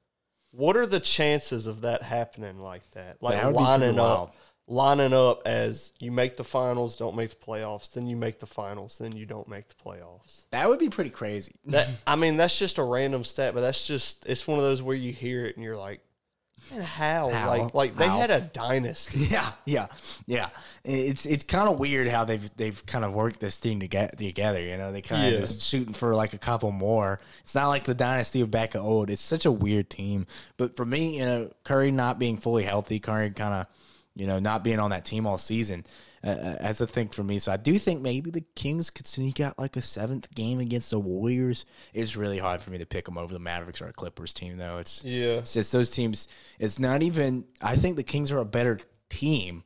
What 0.56 0.76
are 0.76 0.86
the 0.86 1.00
chances 1.00 1.66
of 1.66 1.82
that 1.82 2.02
happening 2.02 2.58
like 2.58 2.90
that? 2.92 3.22
Like 3.22 3.34
That 3.34 3.46
would 3.46 3.52
be 3.52 3.56
pretty 3.58 3.68
lining 3.68 3.98
up, 3.98 4.34
lining 4.66 5.12
up 5.12 5.42
as 5.44 5.92
you 5.98 6.10
make 6.10 6.36
the 6.36 6.44
finals, 6.44 6.96
don't 6.96 7.14
make 7.14 7.30
the 7.30 7.44
playoffs, 7.46 7.92
then 7.92 8.06
you 8.06 8.16
make 8.16 8.40
the 8.40 8.46
finals, 8.46 8.96
then 8.98 9.14
you 9.14 9.26
don't 9.26 9.48
make 9.48 9.68
the 9.68 9.74
playoffs. 9.74 10.46
that 10.52 10.68
would 10.68 10.78
be 10.78 10.88
pretty 10.88 11.10
crazy. 11.10 11.52
That 11.66 11.88
I 12.06 12.16
mean, 12.16 12.38
that's 12.38 12.58
just 12.58 12.78
a 12.78 12.82
random 12.84 13.22
stat, 13.24 13.54
but 13.54 13.60
that's 13.60 13.86
just 13.86 14.24
it's 14.26 14.46
one 14.46 14.58
of 14.58 14.64
those 14.64 14.82
where 14.82 14.96
you 14.96 15.12
hear 15.12 15.44
it 15.44 15.56
and 15.56 15.64
you're 15.64 15.76
like, 15.76 16.00
man, 16.70 16.80
how? 16.82 17.30
How? 17.30 17.48
Like, 17.48 17.74
like 17.74 17.96
they 17.96 18.06
How? 18.06 18.18
had 18.20 18.30
a 18.30 18.40
dynasty. 18.40 19.18
Yeah, 19.30 19.52
yeah, 19.64 19.86
yeah. 20.26 20.48
It's 20.84 21.26
it's 21.26 21.44
kind 21.44 21.68
of 21.68 21.78
weird 21.78 22.08
how 22.08 22.24
they've 22.24 22.48
they've 22.56 22.84
kind 22.86 23.04
of 23.04 23.12
worked 23.12 23.40
this 23.40 23.58
thing 23.58 23.80
to 23.80 23.88
get 23.88 24.16
together. 24.18 24.60
You 24.62 24.76
know, 24.76 24.92
they 24.92 25.02
kind 25.02 25.26
of 25.26 25.32
Yeah. 25.32 25.40
just 25.40 25.62
shooting 25.62 25.94
for 25.94 26.14
like 26.14 26.32
a 26.32 26.38
couple 26.38 26.70
more. 26.72 27.20
It's 27.42 27.54
not 27.54 27.68
like 27.68 27.84
the 27.84 27.94
dynasty 27.94 28.40
of 28.40 28.50
back 28.50 28.74
of 28.74 28.84
old. 28.84 29.10
It's 29.10 29.20
such 29.20 29.44
a 29.46 29.52
weird 29.52 29.90
team. 29.90 30.26
But 30.56 30.76
for 30.76 30.84
me, 30.84 31.18
you 31.18 31.24
know, 31.24 31.50
Curry 31.64 31.90
not 31.90 32.18
being 32.18 32.36
fully 32.36 32.64
healthy, 32.64 33.00
Curry 33.00 33.30
kind 33.30 33.54
of, 33.54 33.66
you 34.14 34.26
know, 34.26 34.38
not 34.38 34.62
being 34.64 34.78
on 34.78 34.90
that 34.90 35.04
team 35.04 35.26
all 35.26 35.38
season. 35.38 35.84
Uh, 36.26 36.56
that's 36.60 36.80
a 36.80 36.86
thing 36.86 37.08
for 37.08 37.22
me. 37.22 37.38
So 37.38 37.52
I 37.52 37.56
do 37.56 37.78
think 37.78 38.00
maybe 38.02 38.30
the 38.30 38.44
Kings 38.56 38.90
could 38.90 39.06
sneak 39.06 39.38
out 39.38 39.58
like 39.58 39.76
a 39.76 39.82
seventh 39.82 40.28
game 40.34 40.58
against 40.58 40.90
the 40.90 40.98
Warriors. 40.98 41.64
It's 41.94 42.16
really 42.16 42.38
hard 42.38 42.60
for 42.60 42.70
me 42.70 42.78
to 42.78 42.86
pick 42.86 43.04
them 43.04 43.16
over 43.16 43.32
the 43.32 43.38
Mavericks 43.38 43.80
or 43.80 43.86
a 43.86 43.92
Clippers 43.92 44.32
team, 44.32 44.56
though. 44.56 44.78
It's 44.78 45.04
Yeah. 45.04 45.38
it's 45.38 45.52
just 45.52 45.70
those 45.72 45.90
teams. 45.90 46.26
It's 46.58 46.78
not 46.78 47.02
even. 47.02 47.44
I 47.62 47.76
think 47.76 47.96
the 47.96 48.02
Kings 48.02 48.32
are 48.32 48.38
a 48.38 48.44
better 48.44 48.80
team, 49.08 49.62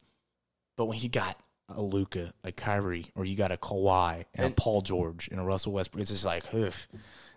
but 0.77 0.85
when 0.85 0.99
you 0.99 1.09
got 1.09 1.39
a 1.69 1.81
Luka, 1.81 2.35
a 2.45 2.53
Kyrie, 2.53 3.07
or 3.15 3.25
you 3.25 3.37
got 3.37 3.53
a 3.53 3.57
Kawhi 3.57 4.25
and, 4.35 4.53
a 4.53 4.55
Paul 4.55 4.83
George 4.83 5.29
and 5.29 5.41
a 5.41 5.45
Russell 5.45 5.73
Westbrook, 5.73 6.03
it's 6.03 6.11
just 6.11 6.25
like, 6.25 6.53
oof. 6.53 6.89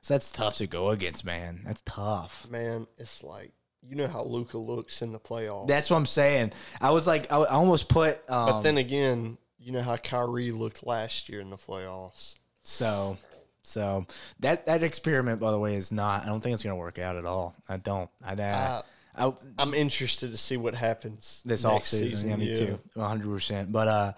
So 0.02 0.16
that's 0.16 0.32
tough 0.32 0.58
to 0.58 0.68
go 0.68 0.90
against, 0.90 1.24
man. 1.24 1.62
That's 1.64 1.82
tough. 1.86 2.46
Man, 2.50 2.88
it's 2.98 3.24
like 3.24 3.54
you 3.88 3.96
know 3.96 4.08
how 4.08 4.24
Luka 4.24 4.58
looks 4.58 5.02
in 5.02 5.12
the 5.12 5.20
playoffs. 5.20 5.68
That's 5.68 5.90
what 5.90 5.98
I'm 5.98 6.06
saying. 6.06 6.54
I 6.82 6.92
was 6.92 7.08
like, 7.08 7.32
I, 7.32 7.38
I 7.38 7.54
almost 7.54 7.90
put. 7.90 8.28
Um, 8.30 8.46
but 8.46 8.62
then 8.62 8.78
again, 8.78 9.38
you 9.60 9.72
know 9.72 9.82
how 9.82 9.98
Kyrie 9.98 10.52
looked 10.52 10.86
last 10.86 11.30
year 11.30 11.42
in 11.42 11.50
the 11.50 11.58
playoffs. 11.58 12.36
so, 12.64 13.18
so 13.64 14.06
that 14.40 14.66
that 14.66 14.84
experiment, 14.84 15.40
by 15.40 15.52
the 15.52 15.60
way, 15.60 15.76
is 15.76 15.92
not. 15.92 16.24
I 16.24 16.26
don't 16.28 16.42
think 16.42 16.54
it's 16.54 16.64
gonna 16.64 16.76
work 16.76 17.00
out 17.00 17.16
at 17.16 17.26
all. 17.26 17.56
I 17.68 17.78
don't. 17.78 18.10
I. 18.24 18.34
I, 18.34 18.82
I 19.16 19.34
I'm 19.58 19.74
interested 19.74 20.32
to 20.32 20.38
see 20.38 20.58
what 20.58 20.76
happens 20.76 21.42
this 21.46 21.64
next 21.64 21.74
off 21.74 21.84
season. 21.84 22.08
season. 22.08 22.30
Yeah, 22.30 22.36
me 22.36 22.50
yeah. 22.50 22.56
too, 22.56 22.80
one 22.96 23.08
hundred 23.08 23.30
percent. 23.30 23.72
But 23.72 23.88
uh, 23.88 24.14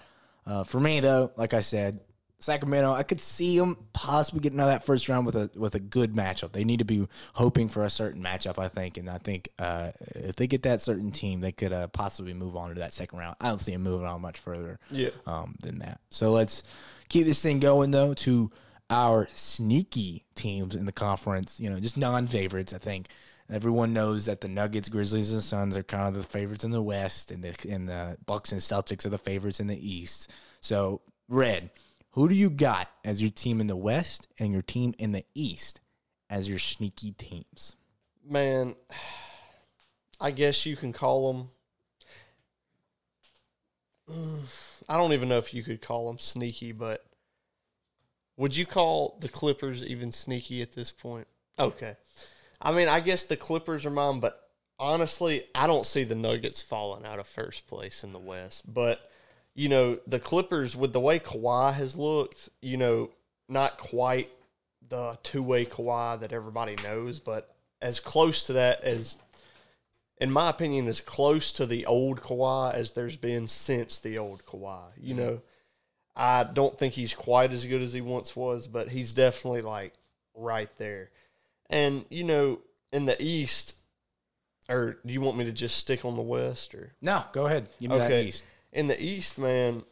uh, 0.46 0.64
for 0.64 0.80
me 0.80 1.00
though, 1.00 1.32
like 1.36 1.54
I 1.54 1.62
said, 1.62 2.00
Sacramento, 2.40 2.92
I 2.94 3.04
could 3.04 3.20
see 3.22 3.58
them 3.58 3.78
possibly 3.94 4.42
getting 4.42 4.60
out 4.60 4.66
of 4.68 4.70
that 4.74 4.86
first 4.86 5.08
round 5.10 5.26
with 5.26 5.36
a 5.36 5.50
with 5.56 5.74
a 5.76 5.80
good 5.80 6.14
matchup. 6.14 6.52
They 6.52 6.64
need 6.64 6.80
to 6.80 6.86
be 6.86 7.08
hoping 7.34 7.70
for 7.70 7.84
a 7.84 7.90
certain 7.90 8.22
matchup, 8.22 8.60
I 8.60 8.68
think, 8.68 8.98
and 8.98 9.10
I 9.10 9.18
think 9.18 9.50
uh, 9.58 9.92
if 10.14 10.36
they 10.36 10.46
get 10.48 10.64
that 10.64 10.82
certain 10.82 11.12
team, 11.12 11.40
they 11.42 11.52
could 11.52 11.74
uh, 11.74 11.88
possibly 11.88 12.34
move 12.34 12.56
on 12.56 12.70
to 12.70 12.76
that 12.82 12.94
second 12.94 13.20
round. 13.20 13.36
I 13.42 13.50
don't 13.50 13.62
see 13.62 13.72
them 13.72 13.84
moving 13.84 14.06
on 14.08 14.22
much 14.22 14.40
further 14.40 14.80
Yeah. 14.92 15.10
um, 15.26 15.56
than 15.62 15.80
that. 15.80 16.02
So 16.10 16.32
let's 16.32 16.62
keep 17.10 17.26
this 17.26 17.42
thing 17.42 17.60
going 17.60 17.92
though 17.92 18.14
to 18.14 18.52
our 18.90 19.28
sneaky 19.32 20.26
teams 20.36 20.76
in 20.76 20.86
the 20.86 20.92
conference. 20.92 21.60
You 21.60 21.70
know, 21.70 21.80
just 21.80 21.98
non 21.98 22.28
favorites. 22.28 22.74
I 22.74 22.78
think 22.78 23.08
everyone 23.50 23.94
knows 23.94 24.26
that 24.26 24.42
the 24.42 24.48
Nuggets, 24.48 24.90
Grizzlies, 24.90 25.32
and 25.32 25.42
Suns 25.42 25.78
are 25.78 25.84
kind 25.84 26.08
of 26.08 26.16
the 26.16 26.28
favorites 26.28 26.64
in 26.64 26.72
the 26.72 26.82
West, 26.82 27.32
and 27.32 27.44
the 27.44 27.56
and 27.72 27.88
the 27.90 28.18
Bucks 28.26 28.52
and 28.52 28.62
Celtics 28.62 29.06
are 29.06 29.10
the 29.10 29.18
favorites 29.18 29.60
in 29.60 29.68
the 29.68 29.78
East. 29.94 30.32
So 30.62 31.02
Red, 31.28 31.72
who 32.16 32.30
do 32.30 32.36
you 32.36 32.50
got 32.50 32.90
as 33.04 33.22
your 33.22 33.30
team 33.30 33.60
in 33.60 33.68
the 33.68 33.76
West 33.76 34.30
and 34.40 34.54
your 34.54 34.62
team 34.62 34.96
in 34.98 35.12
the 35.12 35.26
East 35.34 35.82
as 36.30 36.48
your 36.48 36.60
sneaky 36.60 37.12
teams? 37.12 37.76
Man, 38.26 38.76
I 40.20 40.32
guess 40.32 40.66
you 40.66 40.78
can 40.78 40.94
call 40.94 41.50
them. 44.08 44.48
I 44.88 44.98
don't 44.98 45.12
even 45.12 45.28
know 45.28 45.38
if 45.38 45.54
you 45.54 45.62
could 45.62 45.82
call 45.82 46.08
them 46.08 46.20
sneaky, 46.20 46.72
but 46.72 47.04
would 48.38 48.56
you 48.56 48.66
call 48.66 49.18
the 49.20 49.28
Clippers 49.28 49.84
even 49.84 50.14
sneaky 50.14 50.62
at 50.62 50.72
this 50.72 50.92
point? 50.92 51.28
Okay. 51.60 51.96
I 52.62 52.72
mean, 52.72 52.88
I 52.88 53.02
guess 53.02 53.26
the 53.26 53.36
Clippers 53.36 53.86
are 53.86 53.92
mine, 53.92 54.22
but 54.22 54.40
honestly, 54.80 55.44
I 55.54 55.68
don't 55.68 55.86
see 55.86 56.06
the 56.06 56.16
Nuggets 56.16 56.62
falling 56.62 57.06
out 57.06 57.20
of 57.20 57.28
first 57.28 57.68
place 57.68 58.06
in 58.06 58.14
the 58.14 58.20
West. 58.20 58.74
But, 58.74 59.02
you 59.56 59.70
know, 59.70 59.98
the 60.06 60.20
Clippers, 60.20 60.76
with 60.76 60.94
the 60.94 61.00
way 61.00 61.18
Kawhi 61.18 61.74
has 61.74 61.96
looked, 61.96 62.50
you 62.62 62.76
know, 62.78 63.12
not 63.48 63.78
quite 63.78 64.30
the 64.88 65.18
two 65.24 65.42
way 65.42 65.66
Kawhi 65.66 66.20
that 66.20 66.34
everybody 66.34 66.76
knows, 66.84 67.20
but 67.20 67.56
as 67.82 68.00
close 68.00 68.46
to 68.48 68.54
that 68.54 68.82
as, 68.82 69.18
in 70.18 70.32
my 70.32 70.50
opinion, 70.50 70.88
as 70.88 71.00
close 71.00 71.54
to 71.54 71.66
the 71.66 71.86
old 71.86 72.22
Kawhi 72.22 72.74
as 72.74 72.92
there's 72.92 73.16
been 73.16 73.48
since 73.48 73.98
the 73.98 74.18
old 74.18 74.46
Kawhi. 74.46 74.84
You 75.00 75.16
mm-hmm. 75.16 75.24
know, 75.24 75.42
I 76.16 76.44
don't 76.44 76.78
think 76.78 76.94
he's 76.94 77.14
quite 77.14 77.54
as 77.54 77.66
good 77.66 77.82
as 77.82 77.94
he 77.94 78.02
once 78.02 78.36
was, 78.36 78.68
but 78.68 78.90
he's 78.90 79.14
definitely 79.14 79.62
like 79.62 79.94
right 80.36 80.70
there. 80.78 81.12
And, 81.70 82.06
you 82.10 82.24
know, 82.24 82.60
in 82.92 83.06
the 83.06 83.22
East, 83.22 83.78
or 84.68 84.98
do 85.06 85.14
you 85.14 85.22
want 85.22 85.38
me 85.38 85.46
to 85.46 85.52
just 85.52 85.78
stick 85.78 86.04
on 86.06 86.16
the 86.16 86.22
West 86.22 86.76
or? 86.76 86.94
No, 87.02 87.24
go 87.32 87.46
ahead. 87.46 87.68
Give 87.80 87.92
me 87.92 87.98
that 87.98 88.12
East. 88.12 88.44
In 88.76 88.88
the 88.88 89.04
East, 89.04 89.40
man, 89.40 89.84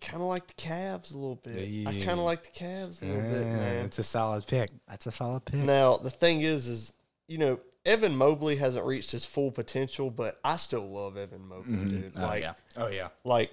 kind 0.00 0.22
of 0.22 0.28
like 0.28 0.46
the 0.46 0.54
Cavs 0.54 1.12
a 1.12 1.18
little 1.18 1.36
bit. 1.36 1.86
I 1.86 1.92
kind 1.92 2.18
of 2.18 2.24
like 2.24 2.44
the 2.44 2.58
Cavs 2.58 3.02
a 3.02 3.04
little 3.04 3.20
bit, 3.30 3.42
ah, 3.42 3.56
man. 3.56 3.84
it's 3.84 3.98
a 3.98 4.02
solid 4.02 4.46
pick. 4.46 4.70
That's 4.88 5.06
a 5.06 5.10
solid 5.10 5.44
pick. 5.44 5.56
Now 5.60 5.96
the 5.98 6.10
thing 6.10 6.40
is, 6.40 6.66
is 6.68 6.92
you 7.28 7.38
know 7.38 7.60
Evan 7.84 8.16
Mobley 8.16 8.56
hasn't 8.56 8.86
reached 8.86 9.10
his 9.10 9.24
full 9.24 9.50
potential, 9.50 10.10
but 10.10 10.38
I 10.44 10.56
still 10.56 10.88
love 10.88 11.16
Evan 11.16 11.46
Mobley, 11.46 11.72
mm-hmm. 11.74 11.90
dude. 11.90 12.12
Oh 12.16 12.22
Like, 12.22 12.42
yeah. 12.42 12.52
Oh 12.76 12.86
yeah. 12.86 13.08
like 13.24 13.50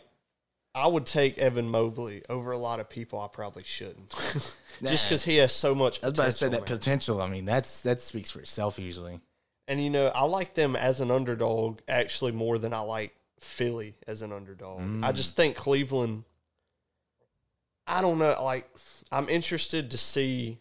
I 0.76 0.86
would 0.86 1.06
take 1.08 1.40
Evan 1.40 1.70
Mobley 1.70 2.22
over 2.30 2.52
a 2.52 2.58
lot 2.58 2.80
of 2.80 2.90
people. 2.90 3.20
I 3.20 3.28
probably 3.28 3.64
shouldn't, 3.64 4.10
just 4.84 5.06
because 5.06 5.24
he 5.24 5.38
has 5.38 5.52
so 5.52 5.74
much. 5.74 6.02
That's 6.02 6.20
why 6.20 6.26
I 6.26 6.28
Potential, 6.28 6.38
said 6.38 6.52
that 6.52 6.70
man. 6.70 6.78
potential. 6.78 7.22
I 7.22 7.28
mean, 7.28 7.46
that's 7.46 7.82
that 7.82 8.02
speaks 8.02 8.30
for 8.30 8.40
itself 8.40 8.78
usually. 8.78 9.20
And 9.68 9.84
you 9.84 9.90
know, 9.90 10.08
I 10.08 10.24
like 10.26 10.54
them 10.54 10.76
as 10.76 11.02
an 11.02 11.10
underdog 11.12 11.80
actually 11.88 12.32
more 12.32 12.58
than 12.58 12.74
I 12.74 12.82
like 12.82 13.17
Philly 13.40 13.96
as 14.08 14.22
an 14.22 14.32
underdog. 14.32 15.04
I 15.04 15.12
just 15.12 15.34
mm. 15.34 15.38
think 15.38 15.56
Cleveland. 15.56 16.24
I 17.86 18.02
don't 18.02 18.20
know. 18.20 18.36
Like, 18.44 18.70
I'm 19.12 19.30
interested 19.30 19.92
to 19.92 19.98
see. 19.98 20.60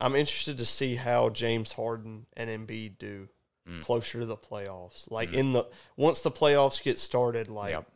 I'm 0.00 0.14
interested 0.14 0.58
to 0.58 0.66
see 0.66 0.96
how 0.96 1.30
James 1.30 1.72
Harden 1.72 2.26
and 2.36 2.50
Embiid 2.50 2.98
do 2.98 3.28
mm. 3.68 3.82
closer 3.82 4.20
to 4.20 4.26
the 4.26 4.36
playoffs. 4.36 5.10
Like 5.10 5.30
mm. 5.30 5.34
in 5.34 5.52
the 5.52 5.64
once 5.96 6.20
the 6.20 6.30
playoffs 6.30 6.82
get 6.82 6.98
started, 6.98 7.48
like 7.48 7.72
Yep. 7.72 7.86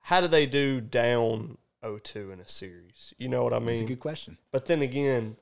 how 0.00 0.20
do 0.20 0.28
they 0.28 0.46
do 0.46 0.80
down 0.80 1.58
0-2 1.82 2.32
in 2.32 2.40
a 2.40 2.48
series? 2.48 3.14
You 3.18 3.28
know 3.28 3.42
what 3.42 3.54
I 3.54 3.58
mean? 3.58 3.68
That's 3.68 3.82
a 3.82 3.86
good 3.86 4.00
question. 4.00 4.38
But 4.52 4.66
then 4.66 4.82
again, 4.82 5.36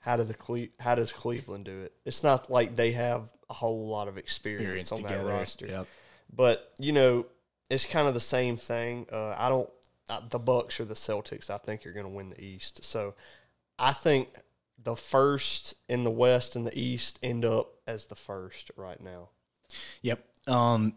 how 0.00 0.16
do 0.16 0.24
the 0.24 0.34
Cle- 0.34 0.68
how 0.78 0.94
does 0.94 1.12
Cleveland 1.12 1.66
do 1.66 1.82
it? 1.82 1.92
It's 2.04 2.22
not 2.22 2.50
like 2.50 2.76
they 2.76 2.92
have 2.92 3.30
a 3.48 3.54
whole 3.54 3.86
lot 3.88 4.08
of 4.08 4.16
experience, 4.16 4.62
Experience 4.62 4.92
on 4.92 5.02
together. 5.02 5.24
that 5.24 5.38
roster. 5.38 5.66
Yep. 5.66 5.86
But 6.32 6.72
you 6.78 6.92
know, 6.92 7.26
it's 7.68 7.86
kind 7.86 8.08
of 8.08 8.14
the 8.14 8.20
same 8.20 8.56
thing. 8.56 9.06
Uh, 9.12 9.34
I 9.36 9.48
don't. 9.48 9.70
Uh, 10.08 10.20
the 10.28 10.40
Bucks 10.40 10.80
or 10.80 10.84
the 10.84 10.94
Celtics, 10.94 11.50
I 11.50 11.56
think, 11.58 11.86
are 11.86 11.92
going 11.92 12.06
to 12.06 12.10
win 12.10 12.30
the 12.30 12.42
East. 12.42 12.84
So, 12.84 13.14
I 13.78 13.92
think 13.92 14.28
the 14.82 14.96
first 14.96 15.74
in 15.88 16.04
the 16.04 16.10
West 16.10 16.56
and 16.56 16.66
the 16.66 16.78
East 16.78 17.18
end 17.22 17.44
up 17.44 17.74
as 17.86 18.06
the 18.06 18.16
first 18.16 18.70
right 18.76 19.00
now. 19.00 19.28
Yep. 20.02 20.24
Um, 20.48 20.94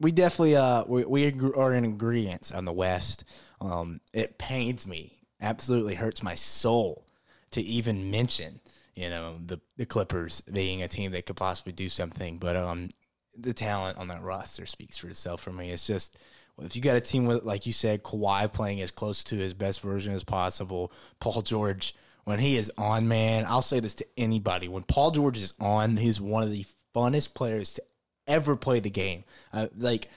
we 0.00 0.12
definitely 0.12 0.56
uh 0.56 0.84
we, 0.86 1.04
we 1.04 1.32
are 1.56 1.74
in 1.74 1.84
agreement 1.84 2.52
on 2.54 2.64
the 2.64 2.72
West. 2.72 3.24
Um, 3.60 4.00
it 4.12 4.38
pains 4.38 4.86
me, 4.86 5.18
absolutely 5.40 5.94
hurts 5.94 6.22
my 6.22 6.34
soul 6.34 7.06
to 7.50 7.62
even 7.62 8.10
mention, 8.10 8.60
you 8.94 9.08
know, 9.10 9.38
the 9.44 9.60
the 9.76 9.86
Clippers 9.86 10.40
being 10.42 10.82
a 10.82 10.88
team 10.88 11.12
that 11.12 11.26
could 11.26 11.36
possibly 11.36 11.72
do 11.72 11.88
something, 11.88 12.38
but 12.38 12.56
um, 12.56 12.90
the 13.38 13.54
talent 13.54 13.98
on 13.98 14.08
that 14.08 14.22
roster 14.22 14.66
speaks 14.66 14.96
for 14.96 15.08
itself 15.08 15.40
for 15.40 15.52
me. 15.52 15.70
It's 15.70 15.86
just 15.86 16.18
if 16.62 16.74
you 16.74 16.82
got 16.82 16.96
a 16.96 17.00
team 17.00 17.26
with, 17.26 17.44
like 17.44 17.66
you 17.66 17.72
said, 17.72 18.02
Kawhi 18.02 18.52
playing 18.52 18.80
as 18.80 18.90
close 18.90 19.22
to 19.24 19.36
his 19.36 19.54
best 19.54 19.80
version 19.80 20.14
as 20.14 20.24
possible, 20.24 20.90
Paul 21.20 21.42
George, 21.42 21.94
when 22.24 22.38
he 22.38 22.56
is 22.56 22.72
on, 22.78 23.08
man, 23.08 23.44
I'll 23.46 23.62
say 23.62 23.80
this 23.80 23.94
to 23.96 24.06
anybody. 24.16 24.68
When 24.68 24.82
Paul 24.82 25.10
George 25.10 25.38
is 25.38 25.52
on, 25.60 25.96
he's 25.98 26.20
one 26.20 26.42
of 26.42 26.50
the 26.50 26.64
funnest 26.94 27.34
players 27.34 27.74
to 27.74 27.82
ever 28.26 28.56
play 28.56 28.80
the 28.80 28.90
game. 28.90 29.24
Uh, 29.52 29.68
like, 29.76 30.08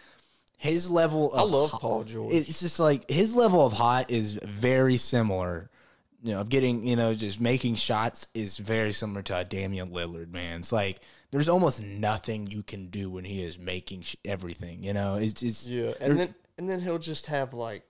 his 0.57 0.89
level 0.89 1.33
of 1.33 1.39
I 1.39 1.43
love 1.43 1.71
hot- 1.71 1.81
Paul 1.81 2.03
George. 2.03 2.33
It's 2.33 2.59
just 2.59 2.79
like 2.79 3.09
his 3.09 3.35
level 3.35 3.65
of 3.65 3.73
hot 3.73 4.09
is 4.09 4.39
very 4.43 4.97
similar. 4.97 5.69
You 6.21 6.33
know, 6.33 6.41
of 6.41 6.49
getting, 6.49 6.85
you 6.85 6.97
know, 6.97 7.13
just 7.13 7.39
making 7.39 7.75
shots 7.75 8.27
is 8.33 8.57
very 8.57 8.91
similar 8.91 9.21
to 9.23 9.37
a 9.37 9.45
Damian 9.45 9.89
Lillard, 9.89 10.31
man. 10.31 10.59
It's 10.59 10.73
like 10.73 10.99
there's 11.31 11.49
almost 11.49 11.81
nothing 11.81 12.47
you 12.47 12.63
can 12.63 12.87
do 12.87 13.09
when 13.09 13.25
he 13.25 13.43
is 13.43 13.59
making 13.59 14.01
sh- 14.03 14.15
everything, 14.25 14.83
you 14.83 14.93
know? 14.93 15.15
It's 15.15 15.33
just 15.33 15.67
Yeah, 15.67 15.93
and 16.01 16.17
then 16.19 16.35
and 16.57 16.69
then 16.69 16.81
he'll 16.81 16.97
just 16.99 17.27
have 17.27 17.53
like 17.53 17.83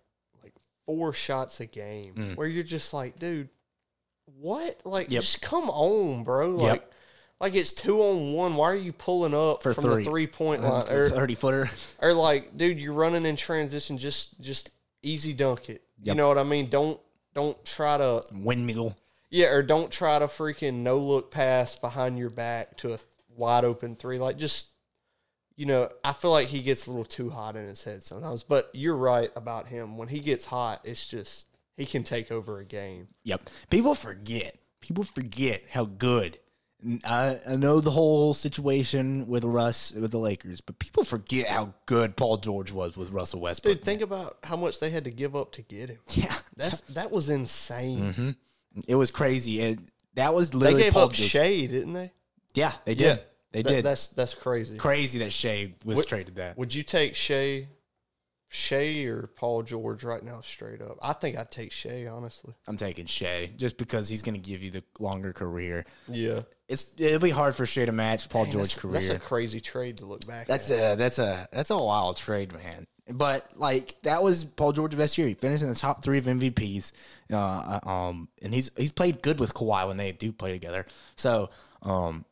like 0.44 0.54
four 0.86 1.14
shots 1.14 1.60
a 1.60 1.66
game 1.66 2.14
Mm. 2.16 2.36
where 2.38 2.48
you're 2.48 2.64
just 2.64 2.94
like, 2.94 3.18
dude, 3.20 3.50
what? 4.40 4.82
Like, 4.86 5.12
Yep. 5.12 5.22
just 5.22 5.42
come 5.42 5.70
on, 5.70 6.24
bro. 6.24 6.50
Like, 6.52 6.90
like 7.40 7.56
it's 7.56 7.74
two 7.74 8.02
on 8.02 8.34
one. 8.34 8.56
Why 8.56 8.72
are 8.72 8.76
you 8.76 8.94
pulling 8.94 9.34
up 9.34 9.64
For 9.64 9.74
from 9.74 9.84
three. 9.86 10.04
the 10.04 10.10
three 10.10 10.28
point 10.28 10.62
line? 10.64 10.88
Or, 10.90 11.10
30 11.10 11.36
footer. 11.36 11.70
or 12.02 12.14
like, 12.14 12.58
dude, 12.58 12.80
you're 12.80 12.94
running 12.94 13.26
in 13.26 13.36
transition. 13.36 13.98
Just 13.98 14.40
just 14.42 14.72
easy 15.02 15.34
dunk 15.34 15.70
it. 15.70 15.82
You 16.04 16.14
know 16.16 16.28
what 16.28 16.38
I 16.38 16.44
mean? 16.44 16.70
Don't 16.70 17.00
don't 17.34 17.64
try 17.66 17.98
to 17.98 18.24
Windmill. 18.34 18.96
yeah, 19.30 19.48
or 19.48 19.62
don't 19.64 19.92
try 19.92 20.18
to 20.20 20.26
freaking 20.28 20.76
no 20.76 20.98
look 20.98 21.32
pass 21.32 21.76
behind 21.76 22.18
your 22.18 22.30
back 22.30 22.78
to 22.78 22.94
a 22.94 22.98
wide 23.40 23.66
open 23.66 23.96
three. 23.96 24.20
Like 24.20 24.38
just 24.38 24.68
you 25.60 25.66
know, 25.66 25.90
I 26.06 26.14
feel 26.14 26.32
like 26.32 26.48
he 26.48 26.62
gets 26.62 26.88
a 26.88 26.90
little 26.90 27.04
too 27.04 27.30
hot 27.30 27.58
in 27.58 27.68
his 27.68 27.84
head 27.84 28.02
sometimes. 28.02 28.44
But 28.44 28.70
you're 28.74 28.96
right 28.96 29.30
about 29.36 29.68
him. 29.68 29.98
When 29.98 30.08
he 30.08 30.20
gets 30.20 30.46
hot, 30.46 30.80
it's 30.86 31.06
just 31.06 31.48
he 31.76 31.86
can 31.86 32.04
take 32.04 32.32
over 32.32 32.60
a 32.60 32.66
game. 32.66 33.10
Yep. 33.24 33.50
People 33.70 33.94
forget. 33.94 34.58
People 34.80 35.04
forget 35.04 35.64
how 35.70 35.84
good. 35.84 36.38
I, 37.04 37.42
I 37.46 37.56
know 37.58 37.82
the 37.82 37.92
whole 37.92 38.34
situation 38.34 39.28
with 39.28 39.44
Russ 39.44 39.92
with 39.92 40.12
the 40.12 40.18
Lakers, 40.18 40.62
but 40.62 40.80
people 40.80 41.04
forget 41.04 41.50
how 41.50 41.74
good 41.88 42.16
Paul 42.16 42.38
George 42.38 42.72
was 42.72 42.96
with 42.96 43.10
Russell 43.10 43.42
Westbrook. 43.42 43.80
Dude, 43.80 43.86
think 43.86 44.02
about 44.02 44.38
how 44.44 44.56
much 44.56 44.80
they 44.80 44.90
had 44.90 45.04
to 45.04 45.12
give 45.12 45.36
up 45.36 45.52
to 45.54 45.62
get 45.62 45.90
him. 45.90 46.00
yeah, 46.12 46.34
That's 46.56 46.80
that 46.82 47.12
was 47.12 47.30
insane. 47.30 48.00
Mm-hmm. 48.00 48.80
it 48.88 48.96
was 48.96 49.12
crazy. 49.12 49.62
And 49.62 49.92
that 50.14 50.34
was 50.34 50.52
They 50.52 50.58
literally 50.58 50.84
gave 50.84 50.94
Paul 50.94 51.04
up 51.04 51.12
George. 51.12 51.30
Shai, 51.30 51.66
didn't 51.66 51.92
they? 51.92 52.14
Yeah, 52.54 52.72
they 52.86 52.96
did. 52.96 53.20
They 53.52 53.62
That- 53.64 53.70
did. 53.70 53.86
That's 53.86 54.08
that's 54.10 54.34
crazy. 54.34 54.78
crazy 54.78 55.20
that 55.20 55.32
Shai 55.32 55.74
was 55.84 55.98
What- 55.98 56.08
traded 56.08 56.36
that. 56.36 56.58
Would 56.58 56.74
you 56.74 56.84
take 56.84 57.16
Shai, 57.16 57.68
Shai 58.48 59.04
or 59.06 59.28
Paul 59.28 59.62
George 59.64 60.04
right 60.04 60.24
now, 60.24 60.42
straight 60.42 60.82
up? 60.82 60.98
I 61.02 61.14
think 61.14 61.38
I'd 61.38 61.52
take 61.52 61.72
Shai, 61.72 62.08
honestly. 62.08 62.54
I'm 62.68 62.78
taking 62.78 63.06
Shai 63.06 63.52
just 63.58 63.78
because 63.78 64.10
he's 64.10 64.22
going 64.24 64.34
to 64.36 64.40
give 64.42 64.64
you 64.64 64.72
the 64.72 64.84
longer 65.00 65.34
career. 65.34 65.86
Yeah, 66.08 66.42
It's 66.68 66.92
it'll 66.98 67.20
be 67.20 67.30
hard 67.30 67.56
for 67.56 67.66
Shai 67.66 67.86
to 67.86 67.92
match 67.92 68.28
Paul 68.30 68.46
George's 68.46 68.76
career. 68.78 68.94
That's 68.94 69.10
a 69.10 69.20
crazy 69.20 69.60
trade 69.60 69.98
to 69.98 70.06
look 70.06 70.26
back. 70.26 70.48
That's 70.48 70.70
at. 70.72 70.94
a 70.94 70.96
that's 70.96 71.20
a 71.20 71.48
that's 71.52 71.70
a 71.70 71.78
wild 71.78 72.18
trade, 72.18 72.54
man. 72.54 72.88
But 73.12 73.50
like 73.56 73.96
that 74.04 74.22
was 74.22 74.44
Paul 74.44 74.72
George's 74.74 74.98
best 74.98 75.18
year. 75.18 75.28
He 75.28 75.34
finished 75.34 75.64
in 75.64 75.70
the 75.70 75.76
top 75.76 76.04
three 76.04 76.20
of 76.20 76.26
MVPs. 76.26 76.92
Uh, 77.32 77.80
um, 77.84 78.30
and 78.42 78.54
he's 78.54 78.70
he's 78.78 78.92
played 78.92 79.22
good 79.24 79.40
with 79.40 79.54
Kawhi 79.56 79.88
when 79.88 79.98
they 79.98 80.12
do 80.12 80.32
play 80.32 80.52
together. 80.52 80.86
So, 81.16 81.50
um, 81.82 82.24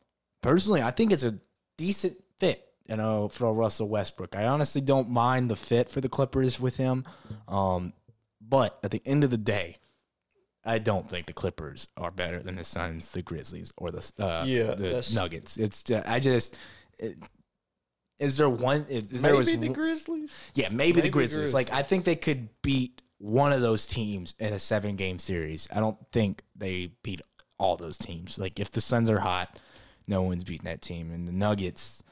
personally, 0.42 0.82
I 0.82 0.90
think 0.90 1.12
it's 1.12 1.24
a 1.24 1.38
decent 1.76 2.14
fit. 2.38 2.64
You 2.86 2.96
know, 2.96 3.28
for 3.28 3.52
Russell 3.52 3.86
Westbrook. 3.86 4.34
I 4.34 4.46
honestly 4.46 4.80
don't 4.80 5.10
mind 5.10 5.50
the 5.50 5.56
fit 5.56 5.90
for 5.90 6.00
the 6.00 6.08
Clippers 6.08 6.58
with 6.58 6.78
him. 6.78 7.04
Um, 7.46 7.92
but 8.40 8.78
at 8.82 8.90
the 8.92 9.02
end 9.04 9.24
of 9.24 9.30
the 9.30 9.36
day, 9.36 9.76
I 10.64 10.78
don't 10.78 11.06
think 11.06 11.26
the 11.26 11.34
Clippers 11.34 11.88
are 11.98 12.10
better 12.10 12.40
than 12.40 12.56
the 12.56 12.64
Suns, 12.64 13.10
the 13.12 13.20
Grizzlies, 13.20 13.74
or 13.76 13.90
the 13.90 14.10
uh, 14.18 14.44
Yeah, 14.46 14.74
the 14.74 15.06
Nuggets. 15.14 15.58
It's 15.58 15.82
just, 15.82 16.08
I 16.08 16.18
just. 16.18 16.56
It, 16.98 17.18
is 18.18 18.38
there 18.38 18.48
one? 18.48 18.86
Is, 18.88 19.04
is 19.04 19.22
there 19.22 19.32
Maybe 19.32 19.52
was 19.52 19.60
the 19.60 19.68
Grizzlies. 19.68 20.32
yeah, 20.54 20.70
maybe, 20.70 20.76
Maybe 20.76 21.00
the 21.02 21.08
Grizzlies. 21.10 21.36
Grizzlies. 21.36 21.54
Like 21.54 21.72
I 21.72 21.82
think 21.82 22.06
they 22.06 22.16
could 22.16 22.48
beat 22.62 23.02
one 23.18 23.52
of 23.52 23.60
those 23.60 23.86
teams 23.86 24.34
in 24.38 24.52
a 24.54 24.58
seven 24.58 24.96
game 24.96 25.18
series. 25.18 25.68
I 25.70 25.80
don't 25.80 25.98
think 26.10 26.42
they 26.56 26.92
beat 27.02 27.20
all 27.58 27.76
those 27.76 27.98
teams. 27.98 28.38
Like 28.38 28.58
if 28.58 28.70
the 28.70 28.80
Suns 28.80 29.10
are 29.10 29.20
hot, 29.20 29.60
no 30.08 30.22
one's 30.22 30.44
beating 30.44 30.64
that 30.64 30.82
team. 30.82 31.12
And 31.12 31.28
the 31.28 31.32
Nuggets, 31.32 32.02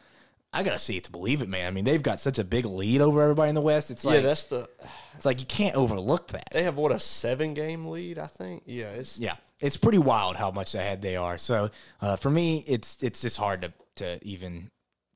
I 0.53 0.63
gotta 0.63 0.79
see 0.79 0.97
it 0.97 1.05
to 1.05 1.11
believe 1.11 1.43
it, 1.43 1.49
man. 1.49 1.67
I 1.67 1.71
mean, 1.71 1.85
they've 1.85 2.03
got 2.03 2.21
such 2.21 2.39
a 2.39 2.45
big 2.45 2.65
lead 2.65 3.01
over 3.01 3.23
everybody 3.23 3.49
in 3.49 3.55
the 3.55 3.61
West. 3.61 3.91
It's 3.91 4.05
like 4.05 4.17
yeah, 4.17 4.21
that's 4.23 4.45
the. 4.45 4.69
it's 5.15 5.25
like 5.25 5.41
you 5.41 5.47
can't 5.47 5.75
overlook 5.77 6.29
that. 6.29 6.49
They 6.53 6.63
have 6.63 6.77
what 6.77 6.93
a 6.93 7.01
seven 7.01 7.55
game 7.55 7.87
lead, 7.87 8.19
I 8.19 8.27
think. 8.27 8.63
Yeah, 8.67 8.91
it's 8.91 9.19
Yeah, 9.19 9.37
it's 9.61 9.77
pretty 9.77 9.99
wild 9.99 10.37
how 10.37 10.51
much 10.51 10.75
ahead 10.75 11.03
they 11.03 11.17
are. 11.17 11.39
So 11.39 11.71
uh, 12.01 12.17
for 12.17 12.31
me, 12.31 12.65
it's 12.67 13.03
it's 13.03 13.23
just 13.23 13.37
hard 13.37 13.63
to 13.63 13.73
to 13.97 14.25
even 14.25 14.71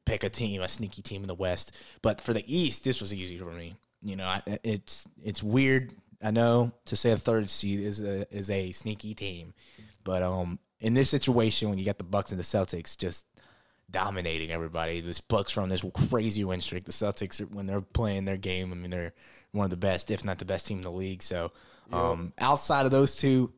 pick 0.07 0.25
a 0.25 0.29
team, 0.29 0.61
a 0.61 0.69
sneaky 0.69 1.03
team 1.03 1.23
in 1.23 1.29
the 1.29 1.35
West. 1.35 1.77
But 2.03 2.21
for 2.21 2.33
the 2.33 2.45
East, 2.47 2.85
this 2.85 3.01
was 3.01 3.15
easy 3.15 3.39
for 3.39 3.53
me. 3.53 3.77
You 4.03 4.17
know, 4.17 4.25
I, 4.25 4.43
it's 4.65 5.07
it's 5.23 5.43
weird. 5.43 5.95
I 6.23 6.31
know 6.31 6.73
to 6.87 6.97
say 6.97 7.13
a 7.13 7.17
third 7.17 7.51
seed 7.51 7.81
is 7.81 8.03
a 8.03 8.27
is 8.35 8.51
a 8.51 8.73
sneaky 8.73 9.15
team, 9.15 9.55
but 10.05 10.23
um, 10.23 10.59
in 10.81 10.95
this 10.95 11.11
situation 11.11 11.69
when 11.69 11.79
you 11.79 11.85
got 11.85 11.99
the 11.99 12.05
Bucks 12.05 12.31
and 12.31 12.39
the 12.39 12.45
Celtics 12.45 12.97
just 12.97 13.25
dominating 13.91 14.51
everybody, 14.51 15.01
this 15.01 15.21
Bucks 15.21 15.53
from 15.53 15.69
this 15.69 15.85
crazy 15.95 16.45
win 16.45 16.61
streak. 16.61 16.85
The 16.85 16.93
Celtics 16.93 17.41
are, 17.41 17.47
when 17.47 17.67
they're 17.67 17.81
playing 17.81 18.25
their 18.25 18.37
game, 18.37 18.73
I 18.73 18.77
mean 18.77 18.91
they're 18.91 19.13
one 19.53 19.65
of 19.65 19.71
the 19.71 19.77
best, 19.77 20.11
if 20.11 20.25
not 20.25 20.39
the 20.39 20.45
best 20.45 20.67
team 20.67 20.79
in 20.79 20.83
the 20.83 20.93
league. 20.93 21.23
So 21.23 21.53
um, 21.93 22.33
outside 22.39 22.87
of 22.87 22.93
those 22.93 23.17
two, 23.17 23.53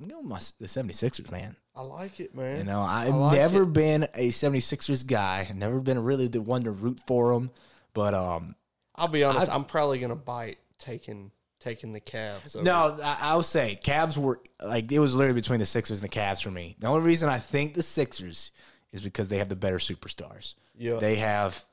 I'm 0.00 0.08
going 0.08 0.28
with 0.28 0.30
my, 0.30 0.38
the 0.60 0.66
76ers, 0.66 1.30
man. 1.30 1.56
I 1.74 1.82
like 1.82 2.20
it, 2.20 2.34
man. 2.34 2.58
You 2.58 2.64
know, 2.64 2.80
I've 2.80 3.14
like 3.14 3.36
never 3.36 3.62
it. 3.62 3.72
been 3.72 4.04
a 4.14 4.28
76ers 4.28 5.06
guy. 5.06 5.46
I've 5.48 5.56
never 5.56 5.80
been 5.80 6.02
really 6.02 6.28
the 6.28 6.42
one 6.42 6.64
to 6.64 6.70
root 6.70 7.00
for 7.06 7.32
them. 7.32 7.50
But 7.94 8.14
um, 8.14 8.56
I'll 8.94 9.08
be 9.08 9.24
honest. 9.24 9.50
i 9.50 9.54
am 9.54 9.64
probably 9.64 9.98
gonna 9.98 10.16
bite 10.16 10.58
taking 10.78 11.30
taking 11.62 11.92
the 11.92 12.00
Cavs. 12.00 12.56
over- 12.56 12.64
no, 12.64 12.98
I, 13.02 13.18
I'll 13.22 13.42
say 13.42 13.78
Cavs 13.82 14.16
were 14.16 14.40
like 14.62 14.90
it 14.90 14.98
was 14.98 15.14
literally 15.14 15.40
between 15.40 15.58
the 15.60 15.66
Sixers 15.66 16.02
and 16.02 16.10
the 16.10 16.14
Cavs 16.14 16.42
for 16.42 16.50
me. 16.50 16.76
The 16.78 16.86
only 16.88 17.02
reason 17.02 17.28
I 17.28 17.38
think 17.38 17.74
the 17.74 17.82
Sixers 17.82 18.50
is 18.92 19.02
because 19.02 19.28
they 19.28 19.38
have 19.38 19.48
the 19.48 19.56
better 19.56 19.78
superstars. 19.78 20.54
Yeah. 20.76 20.96
They 20.98 21.16
have 21.16 21.64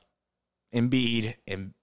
Embiid 0.74 1.34
and 1.46 1.74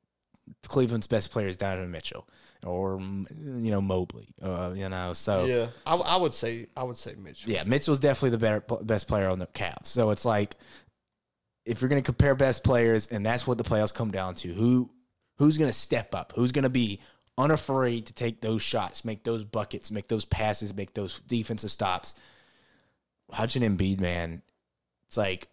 Cleveland's 0.68 1.08
best 1.08 1.32
players, 1.32 1.58
Donovan 1.58 1.92
Mitchell 1.92 2.28
or 2.66 3.00
you 3.00 3.72
know 3.72 3.82
Mobley. 3.82 4.30
Uh, 4.42 4.74
you 4.76 4.90
know, 4.90 5.14
so 5.14 5.46
yeah, 5.46 5.68
I, 5.86 5.96
I 5.96 6.16
would 6.18 6.34
say 6.34 6.68
I 6.76 6.84
would 6.84 6.98
say 6.98 7.16
Mitchell. 7.18 7.52
Yeah, 7.52 7.64
Mitchell's 7.64 8.00
definitely 8.00 8.32
the 8.32 8.38
better 8.38 8.64
best 8.84 9.08
player 9.08 9.30
on 9.30 9.40
the 9.40 9.48
Cavs. 9.48 9.88
So 9.88 10.10
it's 10.12 10.26
like 10.26 10.56
if 11.66 11.82
you're 11.82 11.90
going 11.90 12.02
to 12.02 12.06
compare 12.06 12.36
best 12.36 12.64
players, 12.64 13.08
and 13.08 13.26
that's 13.26 13.46
what 13.46 13.58
the 13.58 13.64
playoffs 13.64 13.94
come 13.94 14.12
down 14.12 14.36
to, 14.36 14.54
who 14.54 14.90
who's 15.38 15.58
going 15.58 15.70
to 15.70 15.78
step 15.78 16.16
up, 16.16 16.34
who's 16.36 16.52
going 16.52 16.64
to 16.64 16.70
be 16.70 17.02
unafraid 17.38 18.08
to 18.08 18.14
take 18.14 18.42
those 18.42 18.62
shots, 18.62 19.06
make 19.06 19.24
those 19.24 19.44
buckets, 19.44 19.92
make 19.92 20.08
those 20.08 20.26
passes, 20.26 20.74
make 20.74 20.94
those 20.94 21.20
defensive 21.28 21.72
stops. 21.72 22.16
Watching 23.28 23.62
Embiid, 23.62 24.00
man, 24.00 24.42
it's 25.08 25.18
like 25.18 25.50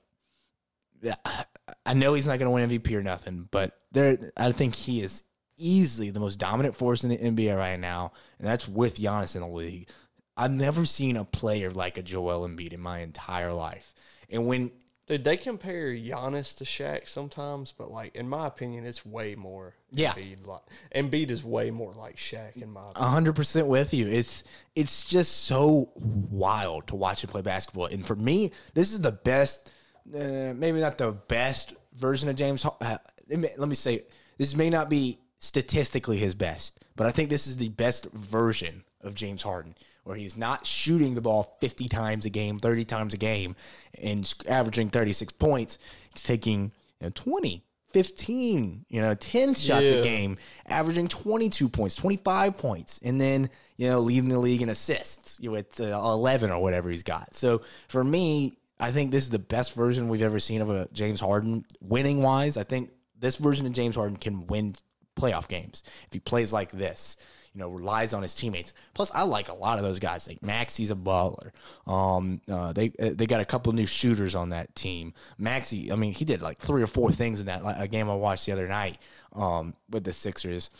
I 1.85 1.95
know 1.95 2.15
he's 2.15 2.27
not 2.27 2.39
going 2.39 2.47
to 2.47 2.51
win 2.51 2.69
MVP 2.71 2.93
or 2.95 3.03
nothing, 3.03 3.49
but 3.51 3.77
there, 3.93 4.19
I 4.37 4.53
think 4.53 4.75
he 4.75 5.03
is 5.03 5.25
easily 5.57 6.11
the 6.11 6.21
most 6.21 6.39
dominant 6.39 6.77
force 6.77 7.05
in 7.05 7.11
the 7.11 7.19
NBA 7.19 7.57
right 7.57 7.79
now, 7.79 8.13
and 8.39 8.47
that's 8.47 8.69
with 8.69 8.99
Giannis 8.99 9.35
in 9.35 9.43
the 9.43 9.49
league. 9.49 9.89
I've 10.37 10.51
never 10.51 10.85
seen 10.85 11.17
a 11.17 11.25
player 11.25 11.71
like 11.71 11.99
a 11.99 12.03
Joel 12.03 12.49
Embiid 12.49 12.73
in 12.73 12.81
my 12.81 13.01
entire 13.01 13.53
life. 13.53 13.95
And 14.31 14.47
when 14.47 14.73
Dude, 15.07 15.23
they 15.23 15.37
compare 15.37 15.93
Giannis 15.93 16.57
to 16.57 16.65
Shaq 16.65 17.09
sometimes, 17.09 17.75
but 17.77 17.91
like 17.91 18.17
in 18.17 18.29
my 18.29 18.47
opinion, 18.47 18.87
it's 18.87 19.05
way 19.05 19.35
more. 19.35 19.75
Yeah. 19.91 20.13
Embiid 20.13 20.47
like 20.47 20.63
Embiid 20.95 21.31
is 21.31 21.45
way 21.45 21.71
more 21.71 21.93
like 21.93 22.17
Shaq 22.17 22.57
in 22.57 22.71
my 22.71 22.91
opinion. 22.91 23.11
hundred 23.11 23.37
percent 23.37 23.67
with 23.67 23.93
you. 23.93 24.09
It's 24.09 24.45
it's 24.75 25.05
just 25.05 25.45
so 25.45 25.91
wild 25.97 26.87
to 26.87 26.97
watch 26.97 27.23
him 27.23 27.29
play 27.31 27.43
basketball. 27.43 27.87
And 27.87 28.05
for 28.07 28.17
me, 28.17 28.53
this 28.73 28.93
is 28.93 29.01
the 29.01 29.13
best. 29.13 29.71
Uh, 30.09 30.53
maybe 30.55 30.81
not 30.81 30.99
the 30.99 31.13
best 31.13 31.75
version 31.95 32.29
of 32.29 32.37
James. 32.37 32.65
Uh, 32.65 32.99
let 33.29 33.69
me 33.69 33.75
say 33.75 34.05
this 34.39 34.57
may 34.57 34.71
not 34.71 34.89
be 34.89 35.19
statistically 35.39 36.17
his 36.17 36.35
best, 36.35 36.81
but 36.97 37.07
I 37.07 37.11
think 37.11 37.29
this 37.29 37.47
is 37.47 37.57
the 37.59 37.69
best 37.69 38.07
version 38.13 38.85
of 39.03 39.15
James 39.15 39.43
Harden, 39.43 39.75
where 40.05 40.17
he's 40.17 40.37
not 40.37 40.67
shooting 40.67 41.15
the 41.15 41.21
ball 41.21 41.57
fifty 41.61 41.89
times 41.89 42.25
a 42.25 42.31
game, 42.31 42.59
thirty 42.59 42.85
times 42.85 43.13
a 43.15 43.19
game, 43.19 43.57
and 44.01 44.33
averaging 44.49 44.91
thirty 44.91 45.13
six 45.13 45.33
points. 45.33 45.79
He's 46.13 46.23
taking 46.23 46.71
you 47.01 47.07
know, 47.09 47.11
20, 47.15 47.65
15, 47.93 48.85
you 48.89 49.01
know, 49.01 49.15
ten 49.15 49.55
shots 49.55 49.87
Yeah. 49.91 49.97
a 49.99 50.03
game, 50.03 50.37
averaging 50.67 51.09
twenty 51.09 51.49
two 51.49 51.69
points, 51.69 51.95
twenty 51.95 52.17
five 52.19 52.57
points, 52.59 53.01
and 53.03 53.21
then 53.21 53.49
you 53.77 53.89
know 53.89 54.01
leading 54.01 54.29
the 54.29 54.39
league 54.39 54.63
in 54.63 54.69
assists 54.69 55.39
you 55.41 55.49
know, 55.49 55.53
with 55.53 55.81
uh, 55.81 55.85
eleven 55.85 56.51
or 56.51 56.61
whatever 56.63 56.91
he's 56.91 57.03
got. 57.03 57.35
So 57.35 57.63
for 57.89 58.05
me, 58.05 58.59
I 58.79 58.91
think 58.93 59.11
this 59.11 59.25
is 59.25 59.31
the 59.31 59.39
best 59.39 59.75
version 59.75 60.09
we've 60.09 60.23
ever 60.23 60.39
seen 60.41 60.61
of 60.61 60.71
a 60.71 60.89
James 60.93 61.21
Harden 61.21 61.65
winning 61.81 62.23
wise. 62.23 62.57
I 62.57 62.65
think 62.65 62.91
this 63.19 63.37
version 63.37 63.65
of 63.67 63.73
James 63.73 63.95
Harden 63.97 64.17
can 64.17 64.47
win 64.49 64.75
playoff 65.17 65.49
games. 65.49 65.83
If 66.09 66.13
he 66.13 66.19
plays 66.19 66.53
like 66.53 66.73
this, 66.73 67.17
you 67.55 67.61
know, 67.61 67.69
relies 67.69 68.13
on 68.13 68.23
his 68.23 68.35
teammates. 68.35 68.73
Plus, 68.95 69.11
I 69.15 69.23
like 69.23 69.49
a 69.49 69.55
lot 69.55 69.79
of 69.79 69.85
those 69.85 69.99
guys. 70.01 70.27
Like 70.27 70.43
Maxey's 70.43 70.91
a 70.91 70.97
baller. 70.97 71.51
Um, 71.87 72.41
uh, 72.51 72.73
they 72.73 72.93
uh, 73.01 73.11
they 73.15 73.27
got 73.27 73.41
a 73.41 73.45
couple 73.45 73.73
new 73.73 73.87
shooters 73.87 74.35
on 74.35 74.49
that 74.51 74.75
team. 74.75 75.15
Maxey, 75.39 75.93
I 75.93 75.97
mean, 75.97 76.13
he 76.13 76.25
did 76.25 76.43
like 76.43 76.59
three 76.59 76.83
or 76.83 76.87
four 76.89 77.13
things 77.13 77.41
in 77.41 77.47
that 77.47 77.63
like, 77.65 77.77
a 77.79 77.87
game 77.89 78.11
I 78.11 78.15
watched 78.15 78.47
the 78.47 78.53
other 78.53 78.67
night 78.69 78.99
um, 79.35 79.75
with 79.89 80.05
the 80.05 80.13
Sixers 80.13 80.71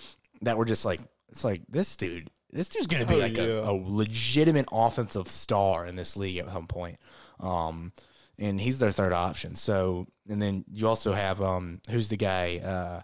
that 0.43 0.59
were 0.59 0.65
just 0.65 0.85
like 0.85 1.01
it's 1.31 1.45
like 1.45 1.63
this 1.69 1.97
dude. 1.97 2.31
This 2.51 2.69
dude's 2.69 2.87
gonna 2.87 3.07
be 3.07 3.15
Oh, 3.15 3.19
like 3.19 3.39
a, 3.39 3.47
yeah. 3.47 3.71
a 3.71 3.73
legitimate 3.73 4.67
offensive 4.71 5.31
star 5.31 5.87
in 5.87 5.97
this 5.97 6.17
league 6.17 6.39
at 6.39 6.53
some 6.53 6.67
point. 6.67 6.99
Um, 7.41 7.93
and 8.39 8.61
he's 8.61 8.79
their 8.79 8.91
third 8.91 9.13
option. 9.13 9.55
So, 9.55 10.07
and 10.29 10.41
then 10.43 10.65
you 10.73 10.89
also 10.89 11.13
have 11.13 11.41
um, 11.41 11.81
who's 11.91 12.09
the 12.09 12.17
guy? 12.17 12.59
Uh, 12.59 13.03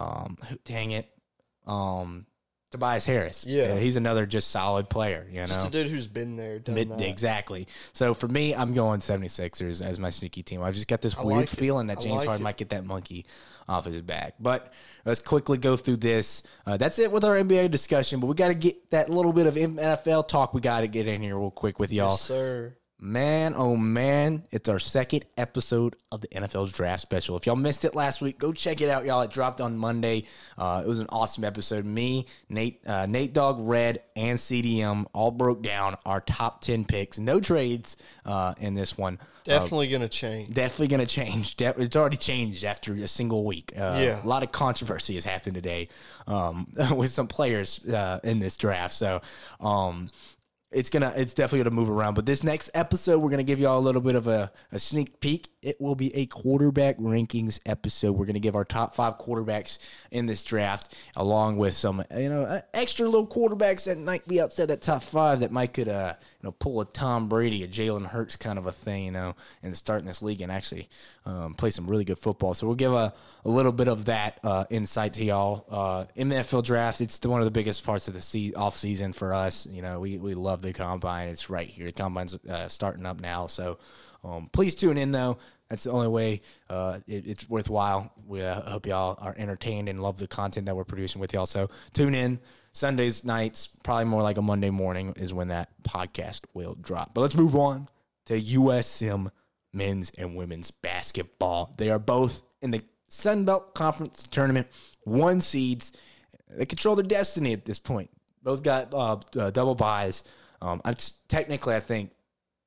um, 0.00 0.36
who, 0.48 0.56
dang 0.64 0.92
it, 0.92 1.10
um, 1.66 2.26
Tobias 2.70 3.06
Harris. 3.06 3.46
Yeah. 3.46 3.76
he's 3.78 3.96
another 3.96 4.26
just 4.26 4.50
solid 4.50 4.90
player. 4.90 5.26
You 5.30 5.40
know, 5.40 5.46
Just 5.46 5.68
a 5.68 5.70
dude 5.70 5.88
who's 5.88 6.06
been 6.06 6.36
there, 6.36 6.58
done 6.58 6.74
Mid- 6.74 6.90
that. 6.90 7.00
exactly. 7.00 7.66
So 7.94 8.12
for 8.12 8.28
me, 8.28 8.54
I'm 8.54 8.74
going 8.74 9.00
76ers 9.00 9.80
as 9.82 9.98
my 9.98 10.10
sneaky 10.10 10.42
team. 10.42 10.62
I 10.62 10.70
just 10.70 10.86
got 10.86 11.00
this 11.00 11.16
I 11.16 11.22
weird 11.22 11.38
like 11.40 11.48
feeling 11.48 11.86
that 11.86 12.00
James 12.00 12.18
like 12.18 12.26
Harden 12.26 12.42
it. 12.42 12.44
might 12.44 12.56
get 12.58 12.70
that 12.70 12.84
monkey 12.84 13.24
off 13.68 13.86
of 13.86 13.92
his 13.92 14.02
back. 14.02 14.34
But 14.38 14.72
let's 15.06 15.20
quickly 15.20 15.56
go 15.56 15.76
through 15.76 15.96
this. 15.96 16.42
Uh, 16.66 16.76
that's 16.76 16.98
it 16.98 17.10
with 17.10 17.24
our 17.24 17.36
NBA 17.36 17.70
discussion. 17.70 18.20
But 18.20 18.26
we 18.26 18.34
got 18.34 18.48
to 18.48 18.54
get 18.54 18.90
that 18.90 19.08
little 19.08 19.32
bit 19.32 19.46
of 19.46 19.54
NFL 19.56 20.28
talk. 20.28 20.52
We 20.52 20.60
got 20.60 20.80
to 20.82 20.88
get 20.88 21.06
in 21.08 21.22
here 21.22 21.38
real 21.38 21.50
quick 21.50 21.78
with 21.78 21.92
y'all. 21.92 22.10
Yes, 22.10 22.20
sir. 22.20 22.74
Man, 23.00 23.54
oh 23.56 23.76
man, 23.76 24.42
it's 24.50 24.68
our 24.68 24.80
second 24.80 25.24
episode 25.36 25.94
of 26.10 26.20
the 26.20 26.26
NFL's 26.28 26.72
draft 26.72 27.00
special. 27.00 27.36
If 27.36 27.46
y'all 27.46 27.54
missed 27.54 27.84
it 27.84 27.94
last 27.94 28.20
week, 28.20 28.40
go 28.40 28.52
check 28.52 28.80
it 28.80 28.90
out, 28.90 29.04
y'all. 29.04 29.20
It 29.22 29.30
dropped 29.30 29.60
on 29.60 29.78
Monday. 29.78 30.24
Uh, 30.56 30.82
it 30.84 30.88
was 30.88 30.98
an 30.98 31.06
awesome 31.10 31.44
episode. 31.44 31.84
Me, 31.84 32.26
Nate, 32.48 32.84
uh, 32.88 33.06
Nate 33.06 33.32
Dogg, 33.32 33.58
Red, 33.60 34.02
and 34.16 34.36
CDM 34.36 35.06
all 35.12 35.30
broke 35.30 35.62
down 35.62 35.96
our 36.04 36.20
top 36.20 36.60
ten 36.60 36.84
picks. 36.84 37.20
No 37.20 37.38
trades 37.38 37.96
uh, 38.26 38.54
in 38.58 38.74
this 38.74 38.98
one. 38.98 39.20
Definitely 39.44 39.86
gonna 39.88 40.08
change. 40.08 40.52
Definitely 40.52 40.88
going 40.88 41.00
to 41.00 41.06
change. 41.06 41.56
De- 41.56 41.80
It's 41.80 41.96
already 41.96 42.16
changed 42.18 42.64
after 42.64 42.92
a 42.94 43.06
single 43.08 43.44
week. 43.46 43.72
Uh, 43.76 43.98
Yeah. 44.02 44.22
a 44.22 44.26
lot 44.26 44.42
of 44.42 44.50
controversy 44.52 45.14
has 45.14 45.24
happened 45.24 45.54
today 45.54 45.88
um, 46.26 46.66
with 46.96 47.12
some 47.12 47.28
players 47.28 47.82
uh, 47.86 48.18
in 48.24 48.40
this 48.40 48.56
draft. 48.58 48.92
So, 48.92 49.22
um, 49.60 50.10
it's 50.70 50.90
gonna 50.90 51.12
it's 51.16 51.32
definitely 51.32 51.64
gonna 51.64 51.74
move 51.74 51.90
around. 51.90 52.14
But 52.14 52.26
this 52.26 52.44
next 52.44 52.70
episode, 52.74 53.20
we're 53.20 53.30
gonna 53.30 53.42
give 53.42 53.58
y'all 53.58 53.78
a 53.78 53.80
little 53.80 54.02
bit 54.02 54.14
of 54.14 54.26
a, 54.26 54.52
a 54.70 54.78
sneak 54.78 55.20
peek. 55.20 55.48
It 55.62 55.80
will 55.80 55.94
be 55.94 56.14
a 56.14 56.26
quarterback 56.26 56.98
rankings 56.98 57.58
episode. 57.64 58.12
We're 58.12 58.26
gonna 58.26 58.38
give 58.38 58.54
our 58.54 58.66
top 58.66 58.94
five 58.94 59.18
quarterbacks 59.18 59.78
in 60.10 60.26
this 60.26 60.44
draft, 60.44 60.94
along 61.16 61.56
with 61.56 61.74
some 61.74 62.04
you 62.14 62.28
know 62.28 62.42
uh, 62.42 62.60
extra 62.74 63.06
little 63.06 63.26
quarterbacks 63.26 63.84
that 63.84 63.98
might 63.98 64.28
be 64.28 64.40
outside 64.40 64.66
that 64.66 64.82
top 64.82 65.02
five 65.02 65.40
that 65.40 65.50
might 65.50 65.72
could 65.72 65.88
uh 65.88 66.14
you 66.40 66.46
know 66.46 66.52
pull 66.52 66.80
a 66.80 66.84
Tom 66.84 67.28
Brady, 67.28 67.64
a 67.64 67.68
Jalen 67.68 68.06
Hurts 68.06 68.36
kind 68.36 68.58
of 68.58 68.66
a 68.66 68.72
thing, 68.72 69.06
you 69.06 69.10
know, 69.10 69.34
and 69.62 69.76
start 69.76 70.00
in 70.00 70.06
this 70.06 70.22
league 70.22 70.40
and 70.40 70.52
actually 70.52 70.88
um, 71.26 71.54
play 71.54 71.70
some 71.70 71.86
really 71.86 72.04
good 72.04 72.18
football. 72.18 72.54
So 72.54 72.66
we'll 72.66 72.76
give 72.76 72.92
a, 72.92 73.12
a 73.44 73.48
little 73.48 73.72
bit 73.72 73.88
of 73.88 74.04
that 74.04 74.38
uh, 74.44 74.64
insight 74.70 75.14
to 75.14 75.24
y'all 75.24 75.64
uh, 75.68 76.04
in 76.14 76.28
the 76.28 76.36
NFL 76.36 76.64
draft. 76.64 77.00
It's 77.00 77.18
the, 77.18 77.28
one 77.28 77.40
of 77.40 77.44
the 77.44 77.50
biggest 77.50 77.84
parts 77.84 78.08
of 78.08 78.14
the 78.14 78.20
se- 78.20 78.54
off 78.54 78.76
season 78.76 79.12
for 79.12 79.34
us. 79.34 79.66
You 79.66 79.82
know, 79.82 80.00
we 80.00 80.16
we 80.18 80.34
love 80.34 80.62
the 80.62 80.72
combine. 80.72 81.28
It's 81.28 81.50
right 81.50 81.68
here. 81.68 81.86
The 81.86 81.92
combine's 81.92 82.34
uh, 82.34 82.68
starting 82.68 83.06
up 83.06 83.20
now, 83.20 83.46
so 83.46 83.78
um, 84.24 84.48
please 84.52 84.74
tune 84.74 84.96
in 84.96 85.10
though. 85.10 85.38
That's 85.68 85.84
the 85.84 85.90
only 85.90 86.08
way 86.08 86.40
uh, 86.70 87.00
it, 87.06 87.26
it's 87.26 87.48
worthwhile. 87.48 88.12
We 88.26 88.42
uh, 88.42 88.62
hope 88.62 88.86
y'all 88.86 89.18
are 89.20 89.34
entertained 89.36 89.88
and 89.88 90.02
love 90.02 90.18
the 90.18 90.26
content 90.26 90.66
that 90.66 90.76
we're 90.76 90.84
producing 90.84 91.20
with 91.20 91.34
y'all. 91.34 91.46
So 91.46 91.68
tune 91.92 92.14
in 92.14 92.38
Sundays 92.72 93.24
nights, 93.24 93.68
probably 93.82 94.04
more 94.04 94.22
like 94.22 94.36
a 94.36 94.42
Monday 94.42 94.70
morning 94.70 95.14
is 95.16 95.32
when 95.32 95.48
that 95.48 95.70
podcast 95.82 96.42
will 96.54 96.76
drop. 96.80 97.14
But 97.14 97.22
let's 97.22 97.34
move 97.34 97.56
on 97.56 97.88
to 98.26 98.40
USM 98.40 99.30
men's 99.72 100.10
and 100.18 100.36
women's 100.36 100.70
basketball. 100.70 101.74
They 101.76 101.90
are 101.90 101.98
both 101.98 102.42
in 102.62 102.70
the 102.70 102.82
Sun 103.08 103.44
Belt 103.44 103.74
Conference 103.74 104.28
tournament, 104.30 104.68
one 105.04 105.40
seeds. 105.40 105.92
They 106.50 106.66
control 106.66 106.96
their 106.96 107.04
destiny 107.04 107.52
at 107.52 107.64
this 107.64 107.78
point. 107.78 108.10
Both 108.42 108.62
got 108.62 108.92
uh, 108.94 109.18
uh, 109.38 109.50
double 109.50 109.74
byes. 109.74 110.24
Um, 110.60 110.80
I'm 110.84 110.94
technically, 111.28 111.74
I 111.74 111.80
think 111.80 112.10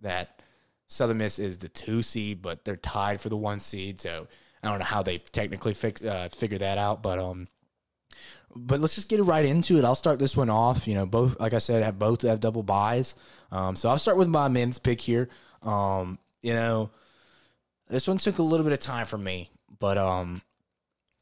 that 0.01 0.41
Southern 0.87 1.17
Miss 1.17 1.39
is 1.39 1.57
the 1.57 1.69
two 1.69 2.01
seed, 2.01 2.41
but 2.41 2.65
they're 2.65 2.75
tied 2.75 3.21
for 3.21 3.29
the 3.29 3.37
one 3.37 3.59
seed. 3.59 4.01
So 4.01 4.27
I 4.63 4.69
don't 4.69 4.79
know 4.79 4.85
how 4.85 5.03
they 5.03 5.19
technically 5.19 5.73
fix 5.73 6.01
uh, 6.01 6.29
figure 6.31 6.57
that 6.57 6.77
out, 6.77 7.01
but 7.01 7.19
um, 7.19 7.47
but 8.55 8.79
let's 8.79 8.95
just 8.95 9.09
get 9.09 9.23
right 9.23 9.45
into 9.45 9.77
it. 9.77 9.85
I'll 9.85 9.95
start 9.95 10.19
this 10.19 10.35
one 10.37 10.49
off. 10.49 10.87
You 10.87 10.95
know, 10.95 11.05
both 11.05 11.39
like 11.39 11.53
I 11.53 11.57
said, 11.59 11.83
have 11.83 11.99
both 11.99 12.21
have 12.23 12.39
double 12.39 12.63
byes. 12.63 13.15
Um, 13.51 13.75
so 13.75 13.89
I'll 13.89 13.97
start 13.97 14.17
with 14.17 14.27
my 14.27 14.47
men's 14.47 14.77
pick 14.79 15.01
here. 15.01 15.29
Um, 15.61 16.17
you 16.41 16.53
know, 16.53 16.91
this 17.87 18.07
one 18.07 18.17
took 18.17 18.39
a 18.39 18.43
little 18.43 18.63
bit 18.63 18.73
of 18.73 18.79
time 18.79 19.05
for 19.05 19.17
me, 19.17 19.49
but 19.79 19.97
um, 19.97 20.41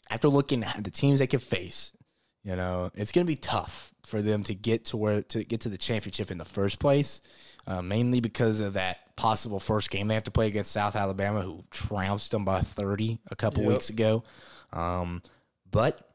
after 0.09 0.30
looking 0.30 0.63
at 0.63 0.84
the 0.84 0.91
teams 0.91 1.19
they 1.19 1.27
could 1.27 1.41
face, 1.41 1.91
you 2.43 2.55
know, 2.55 2.91
it's 2.95 3.11
gonna 3.11 3.25
be 3.25 3.36
tough 3.36 3.93
for 4.05 4.21
them 4.21 4.43
to 4.43 4.55
get 4.55 4.86
to 4.86 4.97
where 4.97 5.21
to 5.23 5.43
get 5.43 5.61
to 5.61 5.69
the 5.69 5.77
championship 5.77 6.32
in 6.32 6.38
the 6.38 6.45
first 6.45 6.80
place. 6.80 7.21
Uh, 7.67 7.82
mainly 7.84 8.19
because 8.19 8.61
of 8.61 8.73
that 8.73 9.15
possible 9.15 9.59
first 9.59 9.91
game 9.91 10.07
they 10.07 10.13
have 10.15 10.23
to 10.23 10.32
play 10.32 10.47
against 10.47 10.71
South 10.71 10.95
Alabama, 10.95 11.41
who 11.41 11.63
trounced 11.69 12.32
them 12.32 12.45
by 12.45 12.61
30 12.61 13.19
a 13.30 13.36
couple 13.36 13.61
Yep. 13.63 13.71
weeks 13.71 13.89
ago. 13.89 14.23
Um, 14.73 15.21
but 15.69 16.09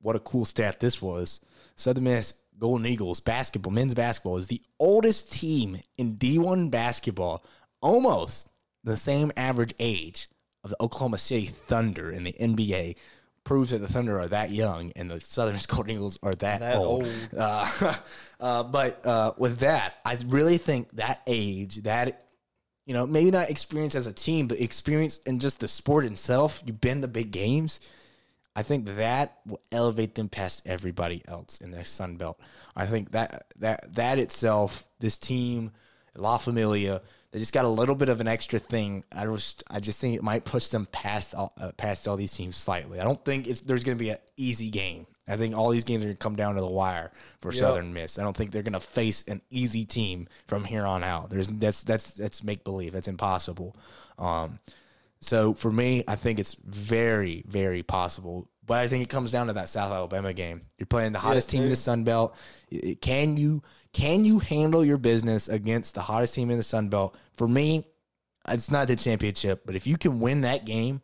what 0.00 0.16
a 0.16 0.20
cool 0.20 0.44
stat 0.44 0.80
this 0.80 1.00
was. 1.00 1.40
Southern 1.76 2.04
Miss 2.04 2.34
Golden 2.58 2.86
Eagles 2.86 3.20
basketball, 3.20 3.72
men's 3.72 3.94
basketball 3.94 4.36
is 4.36 4.48
the 4.48 4.62
oldest 4.78 5.32
team 5.32 5.80
in 5.96 6.16
D1 6.16 6.70
basketball, 6.70 7.44
almost 7.80 8.50
the 8.84 8.96
same 8.96 9.32
average 9.36 9.74
age 9.78 10.28
of 10.62 10.70
the 10.70 10.76
Oklahoma 10.80 11.18
City 11.18 11.46
Thunder 11.46 12.10
in 12.10 12.24
the 12.24 12.34
NBA. 12.38 12.96
Proves 13.42 13.70
that 13.70 13.78
the 13.78 13.88
Thunder 13.88 14.20
are 14.20 14.28
that 14.28 14.50
young 14.50 14.92
and 14.94 15.10
the 15.10 15.18
Southern 15.18 15.54
Miss 15.54 15.64
Golden 15.66 15.92
Eagles 15.92 16.18
are 16.22 16.34
that, 16.34 16.60
That 16.60 16.76
old. 16.76 17.04
old. 17.04 17.14
Uh, 17.36 17.94
uh, 18.40 18.62
but 18.64 19.04
uh, 19.06 19.32
with 19.38 19.58
that, 19.60 19.94
I 20.04 20.18
really 20.26 20.58
think 20.58 20.90
that 20.92 21.22
age, 21.26 21.76
that 21.84 22.26
you 22.84 22.94
know, 22.94 23.06
maybe 23.06 23.30
not 23.30 23.50
experience 23.50 23.94
as 23.94 24.06
a 24.06 24.12
team, 24.12 24.48
but 24.48 24.60
experience 24.60 25.18
in 25.18 25.38
just 25.38 25.60
the 25.60 25.68
sport 25.68 26.04
itself. 26.04 26.62
You've 26.66 26.80
been 26.80 27.02
to 27.02 27.08
big 27.08 27.30
games. 27.30 27.80
I 28.56 28.62
think 28.62 28.86
that 28.86 29.38
will 29.46 29.60
elevate 29.70 30.14
them 30.14 30.28
past 30.28 30.62
everybody 30.66 31.22
else 31.28 31.60
in 31.60 31.70
the 31.70 31.84
Sun 31.84 32.16
Belt. 32.16 32.38
I 32.74 32.86
think 32.86 33.12
that 33.12 33.46
that 33.58 33.94
that 33.94 34.18
itself, 34.18 34.84
this 34.98 35.18
team, 35.18 35.72
La 36.16 36.36
Familia, 36.36 37.00
they 37.30 37.38
just 37.38 37.52
got 37.52 37.64
a 37.64 37.68
little 37.68 37.94
bit 37.94 38.08
of 38.08 38.20
an 38.20 38.26
extra 38.26 38.58
thing. 38.58 39.04
I 39.12 39.24
just 39.26 39.62
I 39.70 39.78
just 39.78 40.00
think 40.00 40.16
it 40.16 40.22
might 40.22 40.44
push 40.44 40.68
them 40.68 40.86
past 40.86 41.34
all, 41.34 41.52
uh, 41.60 41.72
past 41.72 42.08
all 42.08 42.16
these 42.16 42.32
teams 42.32 42.56
slightly. 42.56 42.98
I 42.98 43.04
don't 43.04 43.24
think 43.24 43.46
it's, 43.46 43.60
there's 43.60 43.84
going 43.84 43.96
to 43.96 44.02
be 44.02 44.10
an 44.10 44.18
easy 44.36 44.70
game. 44.70 45.06
I 45.28 45.36
think 45.36 45.56
all 45.56 45.70
these 45.70 45.84
games 45.84 46.02
are 46.02 46.08
going 46.08 46.16
to 46.16 46.18
come 46.18 46.34
down 46.34 46.56
to 46.56 46.60
the 46.60 46.66
wire 46.66 47.12
for 47.40 47.52
Southern 47.52 47.92
Miss. 47.92 48.18
I 48.18 48.24
don't 48.24 48.36
think 48.36 48.50
they're 48.50 48.64
going 48.64 48.72
to 48.72 48.80
face 48.80 49.22
an 49.28 49.40
easy 49.48 49.84
team 49.84 50.26
from 50.48 50.64
here 50.64 50.84
on 50.84 51.04
out. 51.04 51.30
There's 51.30 51.46
that's 51.46 51.84
that's 51.84 52.12
that's 52.12 52.42
make 52.42 52.64
believe. 52.64 52.92
That's 52.92 53.06
impossible. 53.06 53.76
Um, 54.18 54.58
so 55.20 55.54
for 55.54 55.70
me, 55.70 56.02
I 56.08 56.16
think 56.16 56.38
it's 56.38 56.54
very, 56.54 57.44
very 57.46 57.82
possible. 57.82 58.48
But 58.66 58.78
I 58.78 58.88
think 58.88 59.02
it 59.02 59.08
comes 59.08 59.32
down 59.32 59.48
to 59.48 59.54
that 59.54 59.68
South 59.68 59.92
Alabama 59.92 60.32
game. 60.32 60.62
You're 60.78 60.86
playing 60.86 61.12
the 61.12 61.18
hottest 61.18 61.50
team 61.50 61.64
in 61.64 61.70
the 61.70 61.76
Sun 61.76 62.04
Belt. 62.04 62.36
Can 63.00 63.36
you 63.36 63.62
can 63.92 64.24
you 64.24 64.38
handle 64.38 64.84
your 64.84 64.96
business 64.96 65.48
against 65.48 65.94
the 65.94 66.02
hottest 66.02 66.34
team 66.34 66.50
in 66.50 66.56
the 66.56 66.62
Sun 66.62 66.88
Belt? 66.88 67.16
For 67.36 67.48
me, 67.48 67.84
it's 68.48 68.70
not 68.70 68.86
the 68.86 68.94
championship, 68.94 69.62
but 69.66 69.74
if 69.74 69.86
you 69.86 69.98
can 69.98 70.20
win 70.20 70.42
that 70.42 70.64
game, 70.66 71.02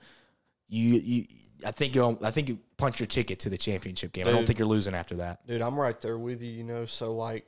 you 0.69 0.95
you 0.99 1.25
I 1.67 1.73
think 1.73 1.97
you 1.97 2.19
I 2.23 2.31
think 2.31 2.49
you 2.49 2.61
punch 2.77 3.01
your 3.01 3.09
ticket 3.09 3.41
to 3.41 3.51
the 3.51 3.59
championship 3.59 4.13
game. 4.13 4.29
I 4.29 4.31
don't 4.31 4.47
think 4.47 4.61
you're 4.61 4.69
losing 4.69 4.95
after 4.95 5.17
that. 5.17 5.45
Dude, 5.47 5.61
I'm 5.61 5.79
right 5.79 5.99
there 6.01 6.19
with 6.19 6.43
you, 6.43 6.53
you 6.53 6.65
know. 6.65 6.85
So 6.85 7.15
like 7.15 7.47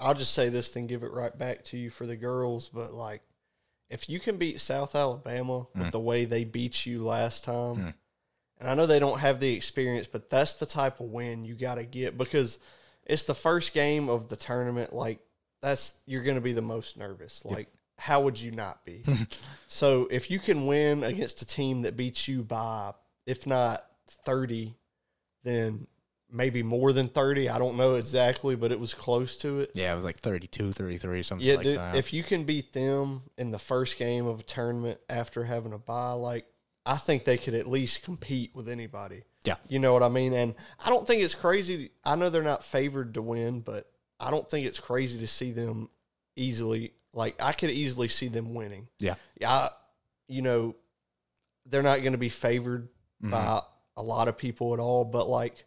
I'll 0.00 0.14
just 0.14 0.32
say 0.32 0.48
this 0.48 0.70
then 0.70 0.86
give 0.86 1.02
it 1.02 1.12
right 1.12 1.36
back 1.36 1.64
to 1.64 1.76
you 1.76 1.90
for 1.90 2.06
the 2.06 2.16
girls, 2.16 2.70
but 2.72 2.94
like 2.94 3.20
if 3.90 4.08
you 4.08 4.18
can 4.20 4.36
beat 4.36 4.60
South 4.60 4.94
Alabama 4.94 5.66
Mm. 5.74 5.84
with 5.84 5.92
the 5.92 6.00
way 6.00 6.24
they 6.24 6.44
beat 6.44 6.86
you 6.86 7.04
last 7.04 7.44
time, 7.44 7.94
and 8.58 8.68
I 8.70 8.74
know 8.74 8.86
they 8.86 8.98
don't 8.98 9.18
have 9.20 9.40
the 9.40 9.52
experience, 9.54 10.06
but 10.06 10.30
that's 10.30 10.54
the 10.54 10.66
type 10.66 11.00
of 11.00 11.06
win 11.06 11.44
you 11.44 11.54
got 11.54 11.76
to 11.76 11.84
get 11.84 12.16
because 12.16 12.58
it's 13.04 13.24
the 13.24 13.34
first 13.34 13.72
game 13.74 14.08
of 14.08 14.28
the 14.28 14.36
tournament. 14.36 14.92
Like 14.92 15.20
that's 15.60 15.94
you're 16.06 16.22
going 16.22 16.36
to 16.36 16.40
be 16.40 16.52
the 16.52 16.62
most 16.62 16.96
nervous. 16.96 17.44
Like 17.44 17.68
how 17.98 18.22
would 18.22 18.40
you 18.40 18.50
not 18.50 18.84
be? 18.84 19.04
so 19.68 20.08
if 20.10 20.30
you 20.30 20.38
can 20.38 20.66
win 20.66 21.04
against 21.04 21.42
a 21.42 21.46
team 21.46 21.82
that 21.82 21.96
beats 21.96 22.26
you 22.28 22.42
by 22.42 22.92
if 23.26 23.46
not 23.46 23.84
thirty, 24.24 24.74
then 25.42 25.86
maybe 26.34 26.62
more 26.62 26.92
than 26.92 27.06
30. 27.08 27.48
I 27.48 27.58
don't 27.58 27.76
know 27.76 27.94
exactly, 27.94 28.56
but 28.56 28.72
it 28.72 28.80
was 28.80 28.92
close 28.92 29.36
to 29.38 29.60
it. 29.60 29.70
Yeah, 29.74 29.92
it 29.92 29.96
was 29.96 30.04
like 30.04 30.18
32, 30.18 30.72
33, 30.72 31.22
something 31.22 31.46
Yeah, 31.46 31.54
like 31.54 31.64
dude, 31.64 31.78
that. 31.78 31.96
if 31.96 32.12
you 32.12 32.22
can 32.22 32.44
beat 32.44 32.72
them 32.72 33.22
in 33.38 33.50
the 33.50 33.58
first 33.58 33.96
game 33.98 34.26
of 34.26 34.40
a 34.40 34.42
tournament 34.42 34.98
after 35.08 35.44
having 35.44 35.72
a 35.72 35.78
bye, 35.78 36.12
like 36.12 36.46
I 36.84 36.96
think 36.96 37.24
they 37.24 37.38
could 37.38 37.54
at 37.54 37.66
least 37.66 38.02
compete 38.02 38.50
with 38.54 38.68
anybody. 38.68 39.22
Yeah. 39.44 39.56
You 39.68 39.78
know 39.78 39.92
what 39.92 40.02
I 40.02 40.08
mean? 40.08 40.32
And 40.32 40.54
I 40.84 40.90
don't 40.90 41.06
think 41.06 41.22
it's 41.22 41.34
crazy. 41.34 41.90
I 42.04 42.16
know 42.16 42.28
they're 42.30 42.42
not 42.42 42.62
favored 42.64 43.14
to 43.14 43.22
win, 43.22 43.60
but 43.60 43.90
I 44.20 44.30
don't 44.30 44.48
think 44.50 44.66
it's 44.66 44.80
crazy 44.80 45.18
to 45.20 45.26
see 45.26 45.52
them 45.52 45.88
easily. 46.36 46.92
Like 47.12 47.40
I 47.40 47.52
could 47.52 47.70
easily 47.70 48.08
see 48.08 48.28
them 48.28 48.54
winning. 48.54 48.88
Yeah. 48.98 49.14
Yeah. 49.40 49.68
You 50.28 50.42
know, 50.42 50.76
they're 51.66 51.82
not 51.82 52.00
going 52.00 52.12
to 52.12 52.18
be 52.18 52.28
favored 52.28 52.88
Mm-hmm. 53.22 53.30
by 53.30 53.62
a 53.96 54.02
lot 54.02 54.28
of 54.28 54.36
people 54.36 54.74
at 54.74 54.80
all, 54.80 55.02
but 55.04 55.28
like, 55.28 55.64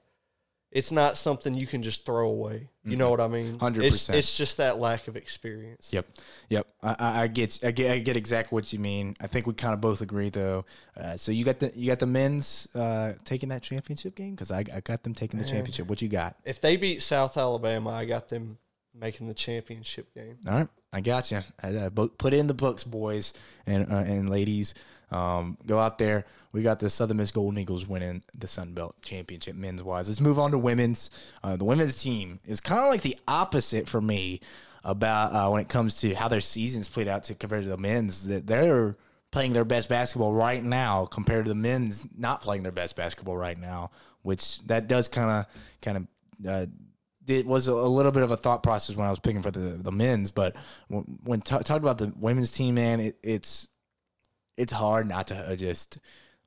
it's 0.72 0.92
not 0.92 1.18
something 1.18 1.54
you 1.54 1.66
can 1.66 1.82
just 1.82 2.06
throw 2.06 2.30
away. 2.30 2.70
You 2.84 2.96
know 2.96 3.10
what 3.10 3.20
I 3.20 3.28
mean? 3.28 3.58
100%. 3.58 3.84
It's, 3.84 4.10
it's 4.10 4.38
just 4.38 4.58
that 4.58 4.80
lack 4.80 5.10
of 5.10 5.18
experience. 5.18 5.90
Yep, 5.92 6.08
yep. 6.48 6.68
I, 6.82 6.96
I, 7.00 7.22
I 7.24 7.28
get, 7.28 7.60
I 7.64 7.72
get, 7.72 7.92
I 7.92 8.00
get 8.00 8.16
exactly 8.16 8.56
what 8.56 8.72
you 8.72 8.80
mean. 8.80 9.16
I 9.20 9.28
think 9.28 9.46
we 9.46 9.54
kind 9.54 9.74
of 9.74 9.82
both 9.82 10.02
agree, 10.02 10.30
though. 10.30 10.64
Uh, 10.96 11.18
so 11.18 11.34
you 11.34 11.44
got 11.44 11.60
the, 11.60 11.72
you 11.76 11.88
got 11.88 12.00
the 12.00 12.06
men's 12.06 12.68
uh, 12.74 13.14
taking 13.26 13.50
that 13.50 13.62
championship 13.62 14.16
game 14.16 14.36
because 14.36 14.52
I, 14.52 14.60
I 14.74 14.80
got 14.80 15.04
them 15.04 15.14
taking 15.14 15.40
the 15.40 15.46
championship. 15.46 15.88
What 15.88 16.02
you 16.02 16.08
got? 16.08 16.38
If 16.46 16.62
they 16.62 16.78
beat 16.78 17.02
South 17.02 17.36
Alabama, 17.36 17.90
I 17.90 18.06
got 18.06 18.30
them 18.30 18.58
making 18.94 19.28
the 19.28 19.34
championship 19.34 20.14
game. 20.14 20.38
All 20.48 20.54
right, 20.54 20.68
I 20.94 21.02
got 21.02 21.32
you. 21.32 21.42
I, 21.62 21.86
I 21.86 21.90
put 21.90 22.34
it 22.34 22.38
in 22.38 22.48
the 22.48 22.54
books, 22.54 22.84
boys 22.84 23.34
and 23.66 23.92
uh, 23.92 23.98
and 23.98 24.30
ladies. 24.30 24.74
Um, 25.12 25.58
go 25.66 25.80
out 25.80 25.98
there. 25.98 26.26
We 26.58 26.64
got 26.64 26.80
the 26.80 26.90
Southern 26.90 27.18
Miss 27.18 27.30
Golden 27.30 27.60
Eagles 27.60 27.86
winning 27.86 28.24
the 28.36 28.48
Sun 28.48 28.74
Belt 28.74 28.96
Championship 29.04 29.56
men's 29.56 29.84
wise. 29.84 30.08
Let's 30.08 30.20
move 30.20 30.40
on 30.40 30.50
to 30.50 30.58
women's. 30.58 31.12
Uh, 31.44 31.56
the 31.56 31.66
women's 31.66 32.02
team 32.02 32.40
is 32.48 32.60
kind 32.60 32.82
of 32.82 32.88
like 32.88 33.04
the 33.04 33.16
opposite 33.28 33.88
for 33.88 34.02
me 34.02 34.42
about 34.84 35.34
uh, 35.34 35.52
when 35.52 35.62
it 35.62 35.70
comes 35.70 36.02
to 36.02 36.16
how 36.16 36.28
their 36.28 36.42
seasons 36.42 36.90
played 36.90 37.08
out 37.08 37.22
to 37.26 37.36
compared 37.36 37.62
to 37.62 37.70
the 37.70 37.78
men's. 37.78 38.26
That 38.26 38.48
they're 38.48 38.98
playing 39.30 39.54
their 39.54 39.66
best 39.66 39.88
basketball 39.88 40.34
right 40.34 40.64
now 40.64 41.06
compared 41.06 41.46
to 41.46 41.50
the 41.50 41.56
men's 41.56 42.08
not 42.18 42.42
playing 42.42 42.64
their 42.64 42.72
best 42.72 42.96
basketball 42.96 43.38
right 43.38 43.60
now, 43.60 43.92
which 44.24 44.60
that 44.66 44.88
does 44.88 45.08
kind 45.08 45.30
of 45.30 45.46
kind 45.84 45.98
of 45.98 46.08
uh, 46.50 46.66
it 47.28 47.46
was 47.46 47.68
a, 47.68 47.76
little 47.76 48.12
bit 48.12 48.24
of 48.24 48.32
a 48.32 48.38
thought 48.38 48.64
process 48.64 48.96
when 48.96 49.06
I 49.06 49.12
was 49.12 49.20
picking 49.20 49.44
for 49.44 49.52
the 49.52 49.60
the 49.60 49.92
men's, 49.92 50.32
but 50.32 50.56
when, 50.88 51.04
when 51.24 51.42
ta 51.42 51.60
talked 51.60 51.84
about 51.84 52.00
the 52.00 52.12
women's 52.18 52.52
team, 52.52 52.74
man, 52.74 53.00
it, 53.00 53.20
it's 53.22 53.68
it's 54.58 54.74
hard 54.74 55.08
not 55.08 55.28
to 55.28 55.56
just 55.56 56.00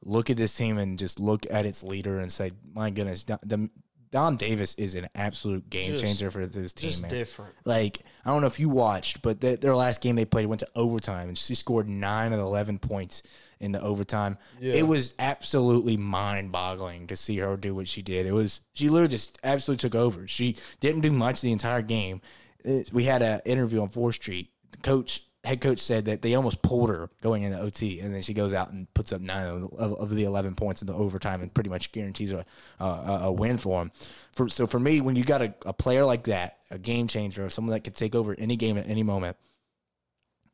look 0.05 0.31
at 0.31 0.37
this 0.37 0.57
team 0.57 0.79
and 0.79 0.99
just 0.99 1.21
look 1.21 1.47
at 1.51 1.65
its 1.67 1.83
leader 1.83 2.21
and 2.21 2.33
say, 2.33 2.53
my 2.75 2.91
goodness, 2.91 3.25
Dom, 3.25 3.71
Dom, 4.11 4.37
Davis 4.37 4.75
is 4.75 4.95
an 4.97 5.07
absolute 5.15 5.69
game 5.71 5.93
Just- 5.93 6.03
changer 6.05 6.31
for 6.31 6.47
this 6.47 6.73
team, 6.73 6.91
Just 6.91 7.03
man. 7.03 7.11
different. 7.11 7.55
Like 7.65 8.01
I 8.25 8.31
don't 8.31 8.41
know 8.41 8.47
if 8.49 8.59
you 8.59 8.69
watched, 8.69 9.23
but 9.23 9.41
their, 9.41 9.57
their 9.57 9.77
last 9.77 10.01
game 10.01 10.17
they 10.17 10.25
played 10.25 10.47
went 10.47 10.61
to 10.61 10.69
overtime, 10.75 11.29
and 11.29 11.39
she 11.39 11.55
scored 11.55 11.89
nine 11.89 12.33
of 12.33 12.39
the 12.39 12.45
eleven 12.45 12.79
points 12.79 13.23
in 13.61 13.73
the 13.73 13.81
overtime. 13.83 14.39
Yeah. 14.59 14.73
It 14.75 14.87
was 14.87 15.15
absolutely 15.19 15.97
mind-boggling 15.99 17.07
to 17.09 17.17
see 17.17 17.37
her 17.39 17.57
do 17.57 17.75
what 17.75 17.87
she 17.89 18.03
did. 18.03 18.27
It 18.27 18.33
was 18.33 18.63
she 18.73 18.89
literally 18.89 19.11
just 19.11 19.39
absolutely 19.45 19.81
took 19.89 19.95
over. 19.95 20.27
She 20.27 20.57
didn't 20.81 21.03
do 21.03 21.11
much 21.13 21.41
the 21.41 21.53
entire 21.53 21.83
game. 21.83 22.21
It- 22.65 22.93
we 22.93 23.05
had 23.05 23.23
an 23.23 23.41
interview 23.45 23.81
on 23.83 23.89
Fourth 23.91 24.17
Street. 24.17 24.51
The 24.73 24.79
coach, 24.79 25.25
head 25.45 25.61
coach, 25.61 25.79
said 25.79 26.05
that 26.05 26.23
they 26.23 26.35
almost 26.35 26.61
pulled 26.63 26.91
her 26.91 27.09
going 27.23 27.45
into 27.45 27.59
OT, 27.59 28.01
and 28.01 28.15
then 28.15 28.23
she 28.23 28.35
goes 28.35 28.53
out 28.53 28.73
and 28.73 28.93
puts 28.93 29.13
up 29.13 29.21
nine 29.21 29.47
of, 29.47 29.73
of, 29.79 30.11
the 30.11 30.25
eleven 30.25 30.55
points 30.55 30.83
in 30.83 30.87
the 30.87 30.95
overtime, 30.95 31.41
and 31.41 31.53
pretty 31.53 31.71
much 31.71 31.93
guarantees 31.93 32.33
a 32.33 32.45
a, 32.79 33.33
win 33.33 33.57
for 33.57 33.81
them. 33.81 33.93
For, 34.33 34.49
so 34.49 34.67
for 34.67 34.79
me, 34.79 35.01
when 35.01 35.17
you 35.17 35.25
got 35.25 35.43
a, 35.43 35.55
a 35.65 35.73
player 35.73 36.05
like 36.05 36.25
that, 36.25 36.59
a 36.71 36.79
game 36.79 37.09
changer, 37.09 37.49
someone 37.49 37.73
that 37.73 37.85
could 37.85 37.97
take 37.97 38.15
over 38.15 38.35
any 38.39 38.57
game 38.57 38.77
at 38.77 38.87
any 38.87 39.03
moment, 39.03 39.37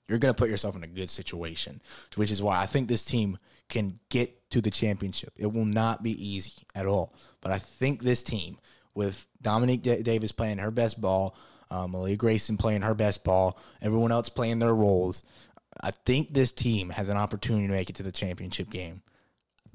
you're 0.08 0.18
going 0.18 0.32
to 0.32 0.38
put 0.38 0.50
yourself 0.50 0.76
in 0.76 0.84
a 0.84 0.88
good 0.88 1.10
situation, 1.10 1.80
which 2.14 2.30
is 2.30 2.42
why 2.42 2.60
I 2.60 2.66
think 2.66 2.88
this 2.88 3.04
team 3.04 3.38
can 3.68 3.98
get 4.08 4.50
to 4.50 4.60
the 4.60 4.70
championship. 4.70 5.32
It 5.36 5.52
will 5.52 5.64
not 5.64 6.04
be 6.04 6.12
easy 6.24 6.52
at 6.74 6.86
all, 6.86 7.12
but 7.40 7.50
I 7.50 7.58
think 7.58 8.02
this 8.02 8.22
team, 8.22 8.58
with 8.94 9.26
Dominique 9.42 9.82
Da- 9.82 10.02
Davis 10.02 10.30
playing 10.30 10.58
her 10.58 10.70
best 10.70 11.00
ball, 11.00 11.36
um, 11.70 11.92
Malia 11.92 12.16
Grayson 12.16 12.56
playing 12.56 12.82
her 12.82 12.94
best 12.94 13.24
ball, 13.24 13.58
everyone 13.82 14.12
else 14.12 14.28
playing 14.28 14.58
their 14.58 14.74
roles, 14.74 15.22
I 15.80 15.90
think 15.90 16.32
this 16.32 16.52
team 16.52 16.90
has 16.90 17.08
an 17.08 17.16
opportunity 17.16 17.66
to 17.66 17.72
make 17.72 17.90
it 17.90 17.96
to 17.96 18.02
the 18.02 18.12
championship 18.12 18.70
game. 18.70 19.02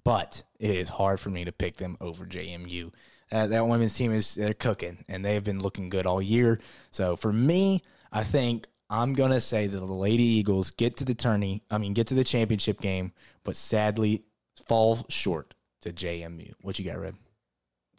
But 0.04 0.44
it 0.60 0.72
is 0.72 0.90
hard 0.90 1.20
for 1.20 1.30
me 1.30 1.46
to 1.46 1.52
pick 1.52 1.78
them 1.78 1.98
over 2.02 2.26
JMU. 2.26 2.92
Uh, 3.32 3.48
that 3.48 3.68
women's 3.68 3.94
team 3.94 4.12
is 4.12 4.36
they're 4.36 4.54
cooking, 4.54 5.06
and 5.08 5.24
they've 5.24 5.44
been 5.44 5.60
looking 5.60 5.90
good 5.90 6.06
all 6.06 6.22
year. 6.22 6.60
So 6.90 7.16
for 7.16 7.32
me, 7.32 7.82
I 8.12 8.24
think 8.24 8.68
I'm 8.90 9.14
gonna 9.14 9.40
say 9.40 9.68
that 9.68 9.78
the 9.78 9.86
Lady 9.86 10.24
Eagles 10.24 10.72
get 10.72 10.98
to 10.98 11.06
the 11.06 11.14
tourney. 11.14 11.64
I 11.70 11.78
mean, 11.78 11.94
get 11.94 12.08
to 12.08 12.14
the 12.14 12.24
championship 12.24 12.82
game, 12.82 13.14
but 13.44 13.56
sadly 13.56 14.26
fall 14.68 15.06
short 15.08 15.54
to 15.82 15.94
JMU. 15.94 16.54
What 16.62 16.78
you 16.78 16.86
got, 16.86 17.00
Red? 17.00 17.16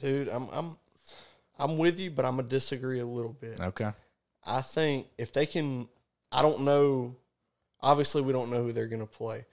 Dude, 0.00 0.28
I'm 0.28 0.48
I'm 0.52 0.76
I'm 1.58 1.78
with 1.78 1.98
you, 1.98 2.10
but 2.10 2.24
I'm 2.24 2.36
gonna 2.36 2.48
disagree 2.48 3.00
a 3.00 3.06
little 3.06 3.32
bit. 3.32 3.60
Okay. 3.60 3.90
I 4.44 4.60
think 4.62 5.06
if 5.18 5.32
they 5.32 5.46
can, 5.46 5.88
I 6.30 6.42
don't 6.42 6.60
know. 6.60 7.16
Obviously, 7.80 8.22
we 8.22 8.32
don't 8.32 8.50
know 8.50 8.62
who 8.62 8.72
they're 8.72 8.88
going 8.88 9.00
to 9.00 9.06
play, 9.06 9.44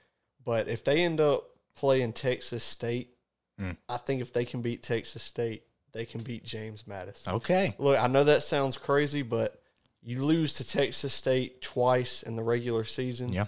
but 0.43 0.67
if 0.67 0.83
they 0.83 1.01
end 1.01 1.19
up 1.19 1.49
playing 1.75 2.13
Texas 2.13 2.63
State, 2.63 3.15
Mm. 3.59 3.75
I 3.87 3.97
think 3.97 4.21
if 4.21 4.33
they 4.33 4.45
can 4.45 4.61
beat 4.61 4.81
Texas 4.81 5.23
State, 5.23 5.63
they 5.91 6.05
can 6.05 6.21
beat 6.21 6.43
James 6.43 6.87
Madison. 6.87 7.33
Okay. 7.33 7.75
Look, 7.77 7.99
I 7.99 8.07
know 8.07 8.23
that 8.23 8.43
sounds 8.43 8.77
crazy, 8.77 9.21
but 9.21 9.61
you 10.01 10.23
lose 10.23 10.53
to 10.55 10.67
Texas 10.67 11.13
State 11.13 11.61
twice 11.61 12.23
in 12.23 12.35
the 12.35 12.43
regular 12.43 12.83
season. 12.83 13.33
Yeah. 13.33 13.47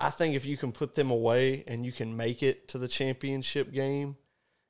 I 0.00 0.10
think 0.10 0.34
if 0.34 0.44
you 0.44 0.56
can 0.56 0.72
put 0.72 0.94
them 0.94 1.10
away 1.10 1.64
and 1.66 1.84
you 1.84 1.92
can 1.92 2.16
make 2.16 2.42
it 2.42 2.68
to 2.68 2.78
the 2.78 2.88
championship 2.88 3.72
game, 3.72 4.16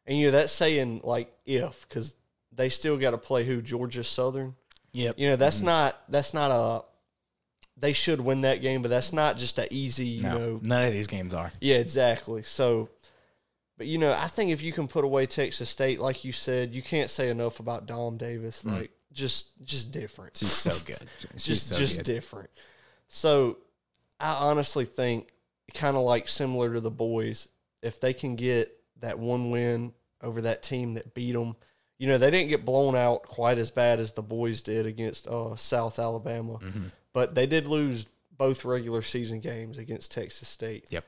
and 0.07 0.19
you 0.19 0.27
know 0.27 0.33
that's 0.33 0.53
saying 0.53 1.01
like 1.03 1.33
if 1.47 1.89
because 1.89 2.15
they 2.55 2.69
still 2.69 2.97
got 2.97 3.13
to 3.13 3.19
play 3.19 3.45
who 3.45 3.63
Georgia 3.63 4.05
Southern. 4.05 4.55
Yep. 4.93 5.15
You 5.19 5.31
know 5.31 5.37
that's 5.37 5.59
mm-hmm. 5.59 5.67
not 5.67 6.03
that's 6.09 6.35
not 6.35 6.51
a. 6.51 6.85
They 7.77 7.93
should 7.93 8.21
win 8.21 8.43
that 8.43 8.63
game, 8.63 8.83
but 8.83 8.89
that's 8.89 9.13
not 9.13 9.37
just 9.37 9.59
a 9.59 9.73
easy. 9.75 10.07
You 10.07 10.23
No, 10.23 10.39
know. 10.39 10.61
none 10.63 10.85
of 10.85 10.93
these 10.93 11.09
games 11.09 11.35
are. 11.35 11.53
Yeah, 11.61 11.77
exactly. 11.77 12.45
So, 12.45 12.89
but 13.77 13.89
you 13.89 13.99
know, 13.99 14.13
I 14.13 14.29
think 14.29 14.53
if 14.53 14.63
you 14.63 14.73
can 14.73 14.87
put 14.87 15.05
away 15.05 15.27
Texas 15.27 15.69
State, 15.69 15.99
like 15.99 16.25
you 16.25 16.31
said, 16.31 16.73
you 16.73 16.83
can't 16.83 17.11
say 17.11 17.31
enough 17.31 17.59
about 17.59 17.87
Dom 17.87 18.17
Davis. 18.17 18.63
Mm. 18.63 18.73
Like 18.73 18.91
just 19.13 19.49
just 19.65 19.93
different 19.93 20.37
She's 20.37 20.53
so 20.53 20.73
good. 20.85 21.09
She's 21.33 21.45
just 21.45 21.69
so 21.69 21.79
just 21.79 21.97
good. 21.99 22.07
different. 22.07 22.51
So 23.09 23.59
I 24.21 24.49
honestly 24.49 24.85
think 24.85 25.29
kind 25.73 25.97
of 25.97 26.03
like 26.03 26.29
similar 26.29 26.75
to 26.75 26.81
the 26.81 26.91
boys, 26.91 27.49
if 27.83 28.01
they 28.01 28.13
can 28.13 28.37
get 28.37 28.77
that 29.01 29.19
one 29.19 29.51
win 29.51 29.93
over 30.23 30.43
that 30.43 30.63
team 30.63 30.95
that 30.95 31.15
beat 31.15 31.33
them, 31.33 31.57
you 31.99 32.09
know, 32.09 32.19
they 32.19 32.31
didn't 32.31 32.49
get 32.49 32.65
blown 32.65 32.97
out 32.97 33.23
quite 33.23 33.59
as 33.59 33.71
bad 33.71 34.01
as 34.01 34.13
the 34.13 34.23
boys 34.23 34.63
did 34.63 34.87
against 34.87 35.27
uh, 35.29 35.57
South 35.57 35.99
Alabama, 35.99 36.55
Mm-hmm. 36.59 36.87
but 37.13 37.35
they 37.35 37.47
did 37.47 37.67
lose 37.67 38.07
both 38.37 38.65
regular 38.65 39.01
season 39.03 39.41
games 39.41 39.79
against 39.79 40.11
Texas 40.13 40.49
State. 40.49 40.87
Yep. 40.91 41.05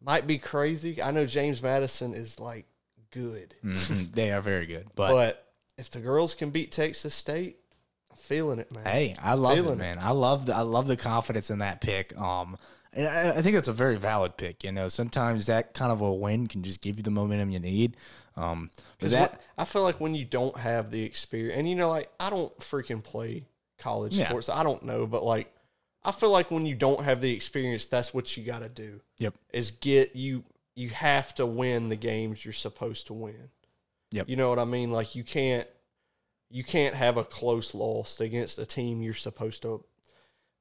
Might 0.00 0.26
be 0.26 0.38
crazy. 0.38 1.02
I 1.02 1.10
know 1.10 1.26
James 1.26 1.62
Madison 1.62 2.14
is 2.14 2.38
like 2.40 2.66
good, 3.10 3.54
Mhm. 3.64 4.12
They 4.14 4.32
are 4.32 4.40
very 4.40 4.66
good, 4.66 4.86
but 4.94 5.12
but 5.12 5.46
if 5.76 5.90
the 5.90 6.00
girls 6.00 6.34
can 6.34 6.50
beat 6.50 6.72
Texas 6.72 7.14
State, 7.14 7.58
I'm 8.10 8.16
feeling 8.16 8.58
it, 8.60 8.70
man. 8.72 8.84
Hey, 8.84 9.16
I 9.22 9.34
love 9.34 9.56
Feeling 9.56 9.70
it, 9.72 9.74
it. 9.74 9.78
man. 9.78 9.98
I 10.00 10.10
love 10.10 10.46
the 10.46 10.54
I 10.54 10.60
love 10.62 10.86
the 10.86 10.96
confidence 10.96 11.50
in 11.50 11.58
that 11.60 11.80
pick. 11.80 12.18
Um, 12.18 12.56
and 12.94 13.06
I, 13.06 13.38
I 13.38 13.42
think 13.42 13.54
that's 13.54 13.68
a 13.68 13.72
very 13.72 13.96
valid 13.96 14.36
pick. 14.36 14.64
You 14.64 14.72
know, 14.72 14.88
sometimes 14.88 15.46
that 15.46 15.74
kind 15.74 15.92
of 15.92 16.00
a 16.00 16.12
win 16.12 16.46
can 16.46 16.62
just 16.62 16.80
give 16.80 16.96
you 16.96 17.02
the 17.02 17.10
momentum 17.10 17.50
you 17.50 17.58
need. 17.60 17.96
Um, 18.36 18.70
but 18.98 19.10
that 19.10 19.30
what- 19.32 19.40
I 19.58 19.64
feel 19.64 19.82
like 19.82 20.00
when 20.00 20.14
you 20.14 20.24
don't 20.24 20.56
have 20.56 20.90
the 20.90 21.02
experience, 21.02 21.58
and 21.58 21.68
you 21.68 21.74
know, 21.74 21.88
like 21.88 22.10
I 22.18 22.30
don't 22.30 22.56
freaking 22.58 23.02
play 23.02 23.44
college 23.78 24.16
Yeah. 24.16 24.28
sports, 24.28 24.48
I 24.48 24.62
don't 24.62 24.82
know, 24.82 25.06
but 25.06 25.24
like 25.24 25.52
I 26.04 26.12
feel 26.12 26.30
like 26.30 26.50
when 26.50 26.66
you 26.66 26.74
don't 26.74 27.02
have 27.04 27.20
the 27.20 27.32
experience, 27.32 27.86
that's 27.86 28.12
what 28.12 28.36
you 28.36 28.44
got 28.44 28.60
to 28.60 28.68
do 28.68 29.00
yep, 29.18 29.34
is 29.52 29.70
get 29.70 30.14
you. 30.16 30.44
You 30.76 30.88
have 30.90 31.34
to 31.36 31.46
win 31.46 31.88
the 31.88 31.96
games 31.96 32.44
you're 32.44 32.52
supposed 32.52 33.06
to 33.06 33.12
win. 33.14 33.50
Yep. 34.10 34.28
You 34.28 34.36
know 34.36 34.48
what 34.48 34.58
I 34.58 34.64
mean? 34.64 34.90
Like 34.90 35.14
you 35.14 35.22
can't 35.24 35.66
you 36.50 36.62
can't 36.64 36.94
have 36.94 37.16
a 37.16 37.24
close 37.24 37.74
loss 37.74 38.20
against 38.20 38.58
a 38.58 38.66
team 38.66 39.02
you're 39.02 39.14
supposed 39.14 39.62
to. 39.62 39.84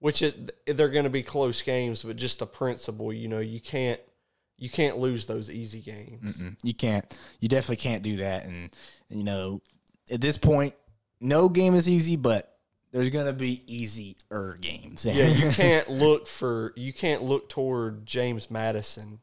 Which 0.03 0.21
is 0.21 0.33
they're 0.67 0.89
going 0.89 1.05
to 1.05 1.09
be 1.09 1.23
close 1.23 1.61
games, 1.61 2.03
but 2.03 2.17
just 2.17 2.39
the 2.39 2.45
principle. 2.45 3.13
You 3.13 3.29
know, 3.29 3.39
you 3.39 3.61
can't 3.61 4.01
you 4.57 4.69
can't 4.69 4.97
lose 4.97 5.27
those 5.27 5.49
easy 5.49 5.79
games. 5.79 6.41
Mm-mm. 6.41 6.57
you 6.61 6.73
can't. 6.73 7.05
You 7.39 7.47
definitely 7.47 7.77
can't 7.77 8.03
do 8.03 8.17
that. 8.17 8.43
And 8.43 8.75
you 9.07 9.23
know, 9.23 9.61
at 10.11 10.19
this 10.19 10.37
point, 10.37 10.73
no 11.21 11.47
game 11.47 11.73
is 11.73 11.87
easy, 11.87 12.17
but 12.17 12.53
there's 12.91 13.11
gonna 13.11 13.31
be 13.31 13.63
easier 13.65 14.57
games. 14.59 15.05
Yeah, 15.05 15.27
you 15.27 15.49
can't 15.53 15.89
look 15.89 16.27
for 16.27 16.73
you 16.75 16.91
can't 16.91 17.23
look 17.23 17.47
toward 17.47 18.05
James 18.05 18.51
Madison. 18.51 19.21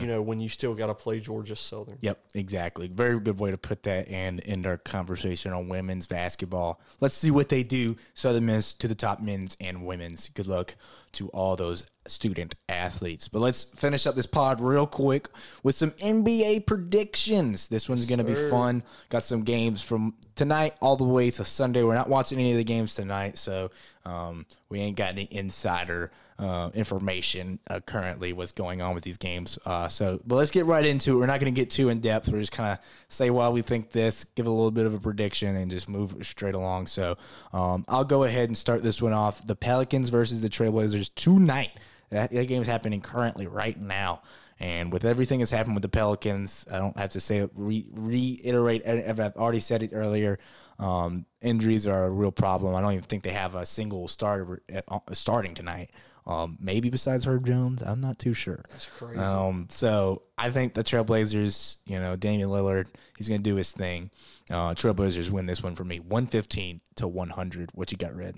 You 0.00 0.06
know 0.06 0.22
when 0.22 0.40
you 0.40 0.48
still 0.48 0.74
got 0.74 0.86
to 0.86 0.94
play 0.94 1.20
Georgia 1.20 1.56
Southern. 1.56 1.98
Yep, 2.00 2.18
exactly. 2.34 2.88
Very 2.88 3.18
good 3.20 3.38
way 3.38 3.50
to 3.50 3.58
put 3.58 3.82
that 3.84 4.08
and 4.08 4.42
end 4.44 4.66
our 4.66 4.78
conversation 4.78 5.52
on 5.52 5.68
women's 5.68 6.06
basketball. 6.06 6.80
Let's 7.00 7.14
see 7.14 7.30
what 7.30 7.48
they 7.48 7.62
do. 7.62 7.96
Southern 8.14 8.46
Miss 8.46 8.72
to 8.74 8.88
the 8.88 8.94
top 8.94 9.20
men's 9.20 9.56
and 9.60 9.84
women's. 9.86 10.28
Good 10.28 10.46
luck 10.46 10.74
to 11.12 11.28
all 11.28 11.56
those 11.56 11.86
student 12.06 12.54
athletes. 12.68 13.28
But 13.28 13.40
let's 13.40 13.64
finish 13.64 14.06
up 14.06 14.14
this 14.14 14.26
pod 14.26 14.60
real 14.60 14.86
quick 14.86 15.28
with 15.62 15.74
some 15.74 15.90
NBA 15.92 16.66
predictions. 16.66 17.68
This 17.68 17.88
one's 17.88 18.06
going 18.06 18.18
to 18.18 18.24
be 18.24 18.34
fun. 18.34 18.82
Got 19.08 19.24
some 19.24 19.42
games 19.42 19.82
from 19.82 20.14
tonight 20.34 20.74
all 20.80 20.96
the 20.96 21.04
way 21.04 21.30
to 21.30 21.44
Sunday. 21.44 21.82
We're 21.82 21.94
not 21.94 22.08
watching 22.08 22.38
any 22.38 22.52
of 22.52 22.56
the 22.56 22.64
games 22.64 22.94
tonight, 22.94 23.38
so 23.38 23.70
um, 24.04 24.46
we 24.68 24.80
ain't 24.80 24.96
got 24.96 25.10
any 25.10 25.28
insider 25.30 26.10
uh, 26.38 26.70
information 26.72 27.58
uh, 27.68 27.80
currently 27.80 28.32
what's 28.32 28.52
going 28.52 28.80
on 28.80 28.94
with 28.94 29.02
these 29.02 29.16
games. 29.16 29.58
Uh, 29.66 29.88
so, 29.88 30.20
but 30.24 30.36
let's 30.36 30.52
get 30.52 30.66
right 30.66 30.86
into 30.86 31.16
it. 31.16 31.18
We're 31.18 31.26
not 31.26 31.40
going 31.40 31.52
to 31.52 31.60
get 31.60 31.70
too 31.70 31.88
in 31.88 31.98
depth. 31.98 32.28
We're 32.28 32.38
just 32.40 32.52
kind 32.52 32.72
of 32.72 32.78
say 33.08 33.30
why 33.30 33.48
we 33.48 33.62
think 33.62 33.90
this, 33.90 34.24
give 34.36 34.46
a 34.46 34.50
little 34.50 34.70
bit 34.70 34.86
of 34.86 34.94
a 34.94 35.00
prediction, 35.00 35.56
and 35.56 35.70
just 35.70 35.88
move 35.88 36.14
straight 36.22 36.54
along. 36.54 36.86
So, 36.86 37.16
um, 37.52 37.84
I'll 37.88 38.04
go 38.04 38.22
ahead 38.22 38.48
and 38.48 38.56
start 38.56 38.82
this 38.82 39.02
one 39.02 39.12
off. 39.12 39.44
The 39.44 39.56
Pelicans 39.56 40.10
versus 40.10 40.40
the 40.40 40.48
Trailblazers 40.48 40.97
tonight. 41.04 41.70
That, 42.10 42.30
that 42.30 42.46
game's 42.46 42.66
happening 42.66 43.00
currently 43.00 43.46
right 43.46 43.78
now. 43.78 44.22
And 44.60 44.92
with 44.92 45.04
everything 45.04 45.38
that's 45.38 45.50
happened 45.50 45.76
with 45.76 45.82
the 45.82 45.88
Pelicans, 45.88 46.66
I 46.70 46.78
don't 46.78 46.98
have 46.98 47.10
to 47.10 47.20
say 47.20 47.38
it, 47.38 47.50
re- 47.54 47.86
reiterate. 47.92 48.86
I've 48.86 49.20
already 49.20 49.60
said 49.60 49.82
it 49.82 49.90
earlier. 49.92 50.38
Um, 50.78 51.26
injuries 51.40 51.86
are 51.86 52.06
a 52.06 52.10
real 52.10 52.32
problem. 52.32 52.74
I 52.74 52.80
don't 52.80 52.92
even 52.92 53.04
think 53.04 53.22
they 53.22 53.32
have 53.32 53.54
a 53.54 53.64
single 53.64 54.08
starter 54.08 54.62
at, 54.68 54.84
uh, 54.88 54.98
starting 55.12 55.54
tonight. 55.54 55.90
Um, 56.26 56.58
maybe 56.60 56.90
besides 56.90 57.24
Herb 57.24 57.46
Jones, 57.46 57.82
I'm 57.82 58.00
not 58.00 58.18
too 58.18 58.34
sure. 58.34 58.62
That's 58.70 58.86
crazy. 58.86 59.18
Um, 59.18 59.66
so 59.70 60.22
I 60.36 60.50
think 60.50 60.74
the 60.74 60.84
Trailblazers, 60.84 61.78
you 61.86 61.98
know, 61.98 62.16
Damian 62.16 62.50
Lillard, 62.50 62.88
he's 63.16 63.28
going 63.28 63.42
to 63.42 63.50
do 63.50 63.56
his 63.56 63.72
thing. 63.72 64.10
Uh, 64.50 64.74
Trailblazers 64.74 65.30
win 65.30 65.46
this 65.46 65.62
one 65.62 65.74
for 65.74 65.84
me, 65.84 66.00
115 66.00 66.82
to 66.96 67.08
100. 67.08 67.70
What 67.72 67.90
you 67.90 67.98
got, 67.98 68.14
Red? 68.14 68.36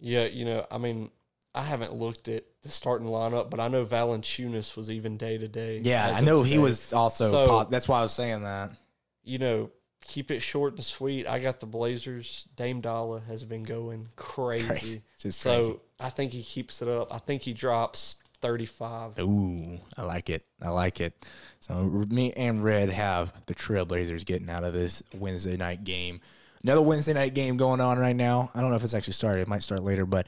Yeah, 0.00 0.24
you 0.24 0.46
know, 0.46 0.66
I 0.70 0.78
mean, 0.78 1.10
I 1.54 1.62
haven't 1.62 1.92
looked 1.92 2.28
at 2.28 2.44
the 2.62 2.70
starting 2.70 3.06
lineup, 3.08 3.50
but 3.50 3.60
I 3.60 3.68
know 3.68 3.84
Valanciunas 3.84 4.74
was 4.76 4.90
even 4.90 5.16
day 5.18 5.36
to 5.36 5.48
day. 5.48 5.80
Yeah, 5.84 6.12
I 6.14 6.20
know 6.22 6.42
he 6.42 6.58
was 6.58 6.92
also. 6.92 7.30
So- 7.30 7.46
po- 7.46 7.64
that's 7.64 7.88
why 7.88 7.98
I 7.98 8.02
was 8.02 8.12
saying 8.12 8.42
that. 8.44 8.70
You 9.24 9.38
know, 9.38 9.70
keep 10.00 10.30
it 10.30 10.40
short 10.40 10.74
and 10.74 10.84
sweet. 10.84 11.26
I 11.28 11.38
got 11.38 11.60
the 11.60 11.66
Blazers. 11.66 12.46
Dame 12.56 12.80
Dolla 12.80 13.20
has 13.28 13.44
been 13.44 13.62
going 13.62 14.08
crazy. 14.16 14.66
Crazy. 14.66 15.02
So 15.30 15.54
crazy. 15.54 15.76
I 16.00 16.08
think 16.10 16.32
he 16.32 16.42
keeps 16.42 16.82
it 16.82 16.88
up. 16.88 17.14
I 17.14 17.18
think 17.18 17.42
he 17.42 17.52
drops 17.52 18.16
thirty 18.40 18.66
five. 18.66 19.18
Ooh, 19.20 19.78
I 19.96 20.02
like 20.02 20.30
it. 20.30 20.44
I 20.60 20.70
like 20.70 21.00
it. 21.00 21.24
So 21.60 21.74
me 22.08 22.32
and 22.32 22.64
Red 22.64 22.90
have 22.90 23.32
the 23.46 23.54
Trailblazers 23.54 24.24
getting 24.26 24.50
out 24.50 24.64
of 24.64 24.72
this 24.72 25.02
Wednesday 25.14 25.56
night 25.56 25.84
game. 25.84 26.20
Another 26.64 26.82
Wednesday 26.82 27.12
night 27.12 27.34
game 27.34 27.56
going 27.56 27.80
on 27.80 27.98
right 27.98 28.16
now. 28.16 28.50
I 28.54 28.60
don't 28.60 28.70
know 28.70 28.76
if 28.76 28.84
it's 28.84 28.94
actually 28.94 29.12
started. 29.14 29.40
It 29.40 29.48
might 29.48 29.62
start 29.62 29.82
later, 29.84 30.06
but 30.06 30.26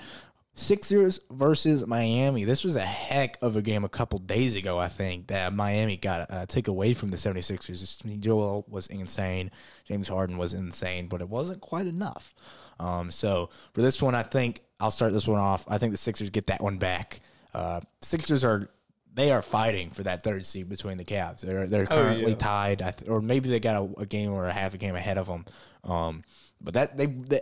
Sixers 0.56 1.18
versus 1.30 1.84
Miami. 1.86 2.44
This 2.44 2.62
was 2.62 2.76
a 2.76 2.80
heck 2.80 3.38
of 3.42 3.56
a 3.56 3.62
game 3.62 3.84
a 3.84 3.88
couple 3.88 4.20
days 4.20 4.54
ago, 4.54 4.78
I 4.78 4.88
think, 4.88 5.26
that 5.26 5.52
Miami 5.52 5.96
got 5.96 6.30
uh, 6.30 6.46
took 6.46 6.68
away 6.68 6.94
from 6.94 7.08
the 7.08 7.16
76ers. 7.16 8.20
Joel 8.20 8.64
was 8.68 8.86
insane. 8.86 9.50
James 9.84 10.06
Harden 10.06 10.38
was 10.38 10.54
insane, 10.54 11.08
but 11.08 11.20
it 11.20 11.28
wasn't 11.28 11.60
quite 11.60 11.86
enough. 11.86 12.34
Um, 12.78 13.10
so 13.10 13.50
for 13.72 13.82
this 13.82 14.00
one, 14.00 14.14
I 14.14 14.22
think 14.22 14.60
I'll 14.78 14.92
start 14.92 15.12
this 15.12 15.26
one 15.26 15.40
off. 15.40 15.64
I 15.68 15.78
think 15.78 15.92
the 15.92 15.98
Sixers 15.98 16.30
get 16.30 16.46
that 16.46 16.60
one 16.60 16.78
back. 16.78 17.20
Uh, 17.52 17.80
Sixers 18.00 18.44
are 18.44 18.70
they 19.12 19.30
are 19.30 19.42
fighting 19.42 19.90
for 19.90 20.02
that 20.02 20.22
third 20.22 20.44
seed 20.44 20.68
between 20.68 20.98
the 20.98 21.04
Cavs. 21.04 21.40
They're 21.40 21.66
they're 21.66 21.86
currently 21.86 22.32
yeah. 22.32 22.36
tied, 22.36 22.78
th- 22.78 23.08
or 23.08 23.20
maybe 23.20 23.48
they 23.48 23.60
got 23.60 23.76
a, 23.76 24.00
a 24.02 24.06
game 24.06 24.32
or 24.32 24.46
a 24.46 24.52
half 24.52 24.74
a 24.74 24.78
game 24.78 24.96
ahead 24.96 25.18
of 25.18 25.26
them. 25.26 25.44
Um, 25.84 26.24
but 26.60 26.74
that 26.74 26.96
they, 26.96 27.06
they 27.06 27.40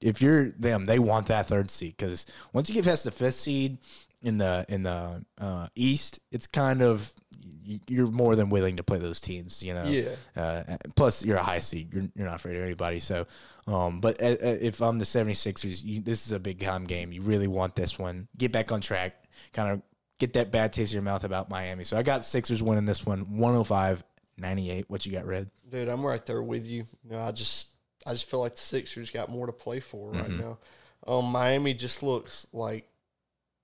if 0.00 0.22
you're 0.22 0.50
them, 0.50 0.84
they 0.84 0.98
want 0.98 1.26
that 1.26 1.46
third 1.46 1.70
seed 1.70 1.96
because 1.96 2.26
once 2.52 2.68
you 2.68 2.74
get 2.74 2.84
past 2.84 3.04
the 3.04 3.10
fifth 3.10 3.34
seed 3.34 3.78
in 4.22 4.38
the 4.38 4.64
in 4.68 4.82
the 4.82 5.24
uh, 5.38 5.68
East, 5.74 6.20
it's 6.30 6.46
kind 6.46 6.82
of 6.82 7.12
you're 7.88 8.08
more 8.08 8.34
than 8.36 8.50
willing 8.50 8.76
to 8.76 8.82
play 8.82 8.98
those 8.98 9.20
teams. 9.20 9.62
You 9.62 9.74
know, 9.74 9.84
Yeah. 9.84 10.08
Uh, 10.36 10.76
plus, 10.96 11.24
you're 11.24 11.36
a 11.36 11.42
high 11.42 11.60
seed. 11.60 11.92
You're, 11.92 12.08
you're 12.14 12.26
not 12.26 12.36
afraid 12.36 12.56
of 12.56 12.62
anybody. 12.62 13.00
So, 13.00 13.26
um, 13.66 14.00
but 14.00 14.20
uh, 14.20 14.26
uh, 14.26 14.56
if 14.60 14.80
I'm 14.82 14.98
the 14.98 15.04
76ers, 15.04 15.84
you, 15.84 16.00
this 16.00 16.26
is 16.26 16.32
a 16.32 16.38
big 16.38 16.60
time 16.60 16.84
game. 16.84 17.12
You 17.12 17.22
really 17.22 17.46
want 17.46 17.76
this 17.76 17.98
one. 17.98 18.28
Get 18.36 18.52
back 18.52 18.72
on 18.72 18.80
track. 18.80 19.24
Kind 19.52 19.70
of 19.70 19.82
get 20.18 20.32
that 20.34 20.50
bad 20.50 20.72
taste 20.72 20.92
in 20.92 20.96
your 20.96 21.02
mouth 21.02 21.24
about 21.24 21.48
Miami. 21.48 21.84
So 21.84 21.96
I 21.96 22.02
got 22.02 22.24
Sixers 22.24 22.62
winning 22.62 22.86
this 22.86 23.06
one 23.06 23.38
105 23.38 24.02
98. 24.36 24.86
What 24.88 25.06
you 25.06 25.12
got, 25.12 25.26
Red? 25.26 25.50
Dude, 25.68 25.88
I'm 25.88 26.04
right 26.04 26.24
there 26.24 26.42
with 26.42 26.66
you. 26.66 26.84
You 27.04 27.10
know, 27.10 27.20
I 27.20 27.30
just 27.30 27.69
I 28.06 28.12
just 28.12 28.28
feel 28.30 28.40
like 28.40 28.54
the 28.54 28.60
Sixers 28.60 29.10
got 29.10 29.28
more 29.28 29.46
to 29.46 29.52
play 29.52 29.80
for 29.80 30.10
right 30.12 30.24
Mm-hmm. 30.30 30.40
now. 30.40 30.58
Um, 31.06 31.26
Miami 31.26 31.74
just 31.74 32.02
looks 32.02 32.46
like 32.52 32.86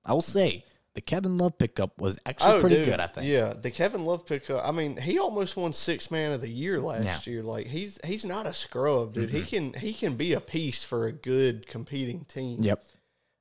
I 0.05 0.13
will 0.13 0.23
say 0.23 0.65
the 0.95 1.01
Kevin 1.03 1.37
Love 1.37 1.59
pickup 1.59 2.01
was 2.01 2.19
actually 2.25 2.61
pretty 2.61 2.77
Oh, 2.77 2.79
dude, 2.81 2.89
good, 2.89 3.01
I 3.01 3.07
think. 3.07 3.27
Yeah, 3.27 3.53
the 3.53 3.71
Kevin 3.71 4.05
Love 4.07 4.25
pickup. 4.25 4.67
I 4.67 4.73
mean, 4.73 4.97
he 4.97 5.19
almost 5.19 5.55
won 5.57 5.73
six 5.75 6.11
man 6.11 6.33
of 6.33 6.41
the 6.41 6.49
year 6.49 6.81
last 6.81 7.27
Yeah. 7.27 7.33
year. 7.33 7.43
Like 7.43 7.67
he's 7.67 7.99
he's 8.05 8.25
not 8.25 8.47
a 8.47 8.55
scrub, 8.55 9.13
dude. 9.15 9.29
He 9.31 9.43
can 9.43 9.73
he 9.75 9.93
can 9.93 10.17
be 10.17 10.33
a 10.33 10.41
piece 10.41 10.83
for 10.83 11.07
a 11.07 11.13
good 11.13 11.67
competing 11.67 12.25
team. 12.25 12.63
Yep. 12.63 12.83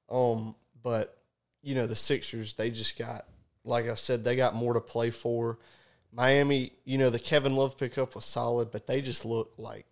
Um, 0.10 0.56
but 0.84 1.18
you 1.62 1.76
know 1.76 1.88
the 1.88 1.96
Sixers, 1.96 2.54
they 2.56 2.70
just 2.70 2.98
got 2.98 3.26
like 3.64 3.88
I 3.90 3.96
said, 3.96 4.24
they 4.26 4.36
got 4.36 4.54
more 4.56 4.74
to 4.74 4.82
play 4.82 5.10
for. 5.10 5.58
Miami, 6.12 6.72
you 6.86 6.98
know, 6.98 7.10
the 7.10 7.20
Kevin 7.20 7.56
Love 7.56 7.78
pickup 7.78 8.16
was 8.16 8.26
solid, 8.26 8.72
but 8.72 8.88
they 8.88 9.02
just 9.02 9.26
look 9.26 9.54
like 9.58 9.86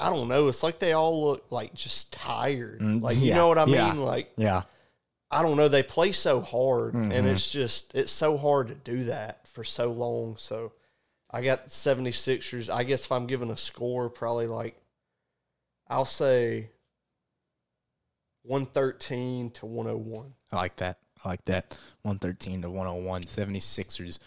I 0.00 0.10
don't 0.10 0.28
know. 0.28 0.48
It's 0.48 0.62
like 0.62 0.78
they 0.80 0.92
all 0.92 1.24
look 1.24 1.50
like 1.52 1.72
just 1.74 2.12
tired. 2.12 2.80
Mm, 2.80 3.00
like 3.02 3.16
you 3.16 3.26
yeah, 3.28 3.36
know 3.36 3.48
what 3.48 3.58
I 3.58 3.66
yeah. 3.66 3.92
mean? 3.92 4.00
Like 4.02 4.32
Yeah. 4.36 4.62
I 5.30 5.42
don't 5.42 5.56
know. 5.56 5.68
They 5.68 5.82
play 5.82 6.12
so 6.12 6.40
hard, 6.40 6.94
Mhm. 6.94 7.12
and 7.12 7.26
it's 7.26 7.50
just 7.50 7.94
it's 7.94 8.12
so 8.12 8.36
hard 8.36 8.68
to 8.68 8.74
do 8.74 9.04
that 9.04 9.46
for 9.48 9.64
so 9.64 9.90
long. 9.92 10.36
So 10.36 10.72
I 11.30 11.42
got 11.42 11.64
the 11.64 11.70
76ers. 11.70 12.68
I 12.72 12.84
guess 12.84 13.04
if 13.04 13.12
I'm 13.12 13.26
giving 13.26 13.50
a 13.50 13.56
score, 13.56 14.08
probably 14.10 14.46
like 14.46 14.76
I'll 15.88 16.04
say 16.04 16.70
113 18.42 19.50
to 19.52 19.66
101. 19.66 20.34
I 20.52 20.56
like 20.56 20.76
that. 20.76 20.98
I 21.24 21.28
like 21.30 21.44
that. 21.46 21.76
113 22.02 22.62
to 22.62 22.70
101, 22.70 23.22
76ers. 23.22 24.18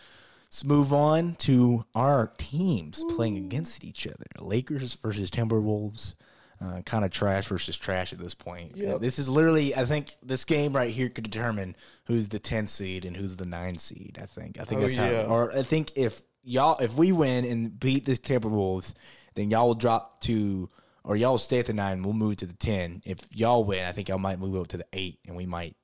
Let's 0.48 0.64
move 0.64 0.94
on 0.94 1.36
to 1.40 1.86
our 1.94 2.32
teams 2.38 3.04
playing 3.16 3.38
against 3.38 3.84
each 3.84 4.08
other. 4.08 4.26
Lakers 4.40 4.96
versus 4.96 5.30
Timberwolves. 5.30 6.16
Uh, 6.60 6.82
kind 6.82 7.06
of 7.06 7.12
trash 7.12 7.46
versus 7.48 7.78
trash 7.78 8.12
at 8.14 8.18
this 8.20 8.34
point. 8.34 8.76
Yep. 8.76 9.00
This 9.00 9.20
is 9.20 9.30
literally, 9.30 9.76
I 9.76 9.86
think, 9.86 10.16
this 10.24 10.44
game 10.44 10.74
right 10.74 10.92
here 10.92 11.08
could 11.08 11.26
determine 11.30 11.76
who's 12.06 12.30
the 12.30 12.40
10 12.40 12.66
seed 12.66 13.06
and 13.06 13.16
who's 13.16 13.38
the 13.38 13.46
9 13.46 13.76
seed. 13.76 14.18
I 14.20 14.26
think. 14.26 14.60
I 14.60 14.64
think 14.64 14.80
Oh, 14.80 14.82
that's 14.82 14.96
yeah. 14.96 15.22
how. 15.28 15.30
Or 15.30 15.56
I 15.56 15.62
think 15.62 15.92
if 15.96 16.24
y'all, 16.44 16.80
if 16.80 16.96
we 16.96 17.12
win 17.12 17.46
and 17.46 17.80
beat 17.80 18.06
this 18.06 18.20
Timberwolves, 18.20 18.96
then 19.36 19.52
y'all 19.52 19.68
will 19.68 19.76
drop 19.76 20.20
to, 20.22 20.68
or 21.04 21.16
y'all 21.16 21.34
will 21.34 21.38
stay 21.38 21.60
at 21.60 21.68
the 21.68 21.74
9. 21.74 22.02
We'll 22.02 22.14
move 22.14 22.38
to 22.38 22.48
the 22.48 22.56
10. 22.56 23.04
If 23.06 23.20
y'all 23.32 23.64
win, 23.64 23.86
I 23.86 23.92
think 23.92 24.10
y'all 24.10 24.18
might 24.18 24.40
move 24.40 24.60
up 24.60 24.68
to 24.70 24.78
the 24.78 24.86
8, 24.94 25.20
and 25.28 25.36
we 25.36 25.46
might 25.46 25.76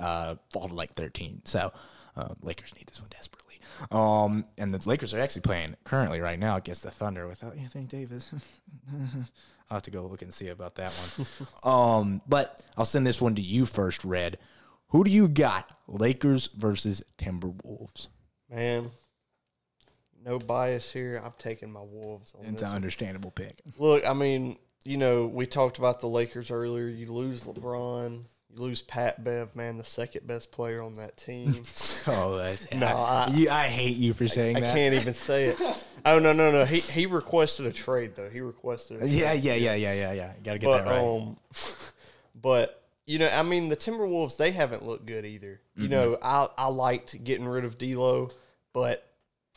uh, 0.00 0.36
fall 0.50 0.68
to 0.68 0.74
like 0.74 0.94
13. 0.94 1.42
So 1.44 1.74
uh, 2.16 2.28
Lakers 2.40 2.74
need 2.74 2.86
this 2.86 3.00
one 3.02 3.10
desperately. 3.10 3.45
Um, 3.90 4.44
and 4.58 4.72
the 4.72 4.88
Lakers 4.88 5.12
are 5.14 5.20
actually 5.20 5.42
playing 5.42 5.76
currently 5.84 6.20
right 6.20 6.38
now 6.38 6.56
against 6.56 6.82
the 6.82 6.90
Thunder 6.90 7.26
without 7.26 7.56
Anthony 7.56 7.84
Davis. 7.84 8.30
I'll 9.70 9.76
have 9.76 9.82
to 9.82 9.90
go 9.90 10.06
look 10.06 10.22
and 10.22 10.32
see 10.32 10.48
about 10.48 10.76
that 10.76 10.92
one. 10.92 11.26
um, 11.64 12.22
but 12.28 12.60
I'll 12.76 12.84
send 12.84 13.06
this 13.06 13.20
one 13.20 13.34
to 13.34 13.42
you 13.42 13.66
first, 13.66 14.04
Red. 14.04 14.38
Who 14.90 15.02
do 15.02 15.10
you 15.10 15.28
got? 15.28 15.76
Lakers 15.88 16.48
versus 16.56 17.02
Timberwolves. 17.18 18.06
Man, 18.48 18.90
no 20.24 20.38
bias 20.38 20.92
here. 20.92 21.20
I'm 21.24 21.32
taking 21.38 21.72
my 21.72 21.80
Wolves 21.82 22.34
on 22.38 22.44
It's 22.44 22.54
this. 22.54 22.62
an 22.62 22.68
one. 22.68 22.76
understandable 22.76 23.30
pick. 23.32 23.60
Look, 23.78 24.06
I 24.06 24.12
mean, 24.12 24.58
you 24.84 24.96
know, 24.96 25.26
we 25.26 25.46
talked 25.46 25.78
about 25.78 26.00
the 26.00 26.06
Lakers 26.08 26.52
earlier. 26.52 26.86
You 26.86 27.12
lose 27.12 27.42
LeBron, 27.42 28.22
you 28.56 28.62
lose 28.62 28.82
Pat 28.82 29.22
Bev, 29.22 29.54
man, 29.54 29.76
the 29.78 29.84
second 29.84 30.26
best 30.26 30.50
player 30.50 30.82
on 30.82 30.94
that 30.94 31.16
team. 31.16 31.62
Oh, 32.08 32.36
that's 32.36 32.70
No, 32.74 32.86
I, 32.86 33.24
I- 33.28 33.34
you, 33.34 33.50
I 33.50 33.64
hate 33.66 33.96
you 33.96 34.12
for 34.14 34.28
saying 34.28 34.56
I 34.58 34.60
that. 34.60 34.70
I 34.70 34.74
can't 34.74 34.94
even 34.94 35.14
say 35.14 35.46
it. 35.46 35.60
Oh 36.08 36.20
no, 36.20 36.32
no, 36.32 36.52
no. 36.52 36.64
He 36.64 36.78
he 36.78 37.06
requested 37.06 37.66
a 37.66 37.72
trade 37.72 38.12
though. 38.14 38.28
He 38.30 38.40
requested. 38.40 39.02
A 39.02 39.08
Yeah, 39.08 39.32
trade. 39.32 39.42
yeah, 39.42 39.54
yeah, 39.54 39.74
yeah, 39.74 39.92
yeah, 39.92 40.12
yeah. 40.12 40.32
Got 40.44 40.52
to 40.52 40.58
get 40.60 40.66
But 40.68 40.84
that 40.84 40.90
right. 40.92 41.00
um, 41.00 41.36
but 42.40 42.80
you 43.06 43.18
know, 43.18 43.28
I 43.28 43.42
mean, 43.42 43.68
the 43.70 43.76
Timberwolves 43.76 44.36
they 44.36 44.52
haven't 44.52 44.84
looked 44.84 45.06
good 45.06 45.24
either. 45.24 45.60
Mm-hmm. 45.72 45.82
You 45.82 45.88
know, 45.88 46.18
I 46.22 46.46
I 46.56 46.68
liked 46.68 47.24
getting 47.24 47.48
rid 47.48 47.64
of 47.64 47.76
D'Lo, 47.76 48.30
but 48.72 49.04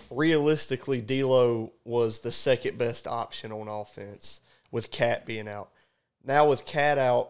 realistically, 0.09 1.01
D'Lo 1.01 1.71
was 1.85 2.19
the 2.21 2.31
second 2.31 2.77
best 2.79 3.05
option 3.07 3.51
on 3.51 3.67
offense 3.67 4.41
with 4.71 4.89
KAT 4.91 5.27
being 5.27 5.47
out. 5.47 5.69
Now 6.25 6.49
with 6.49 6.65
KAT 6.65 6.97
out, 6.97 7.29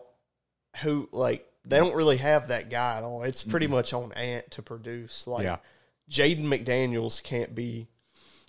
who 0.81 1.09
like 1.11 1.45
they 1.69 1.77
don't 1.77 1.95
really 1.95 2.17
have 2.17 2.47
that 2.49 2.69
guy 2.69 2.97
at 2.97 3.03
all. 3.03 3.23
It's 3.23 3.43
pretty 3.43 3.67
much 3.67 3.93
on 3.93 4.11
Ant 4.13 4.51
to 4.51 4.61
produce. 4.61 5.27
Like 5.27 5.43
Yeah. 5.43 5.57
Jaden 6.09 6.43
McDaniels 6.45 7.21
can't 7.21 7.53
be 7.53 7.87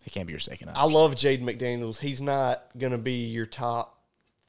He 0.02 0.10
can't 0.10 0.26
be 0.26 0.32
your 0.32 0.40
second 0.40 0.70
I 0.74 0.84
love 0.86 1.14
Jaden 1.14 1.42
McDaniels. 1.42 1.98
He's 1.98 2.22
not 2.22 2.64
going 2.78 2.92
to 2.92 2.98
be 2.98 3.26
your 3.26 3.46
top 3.46 3.98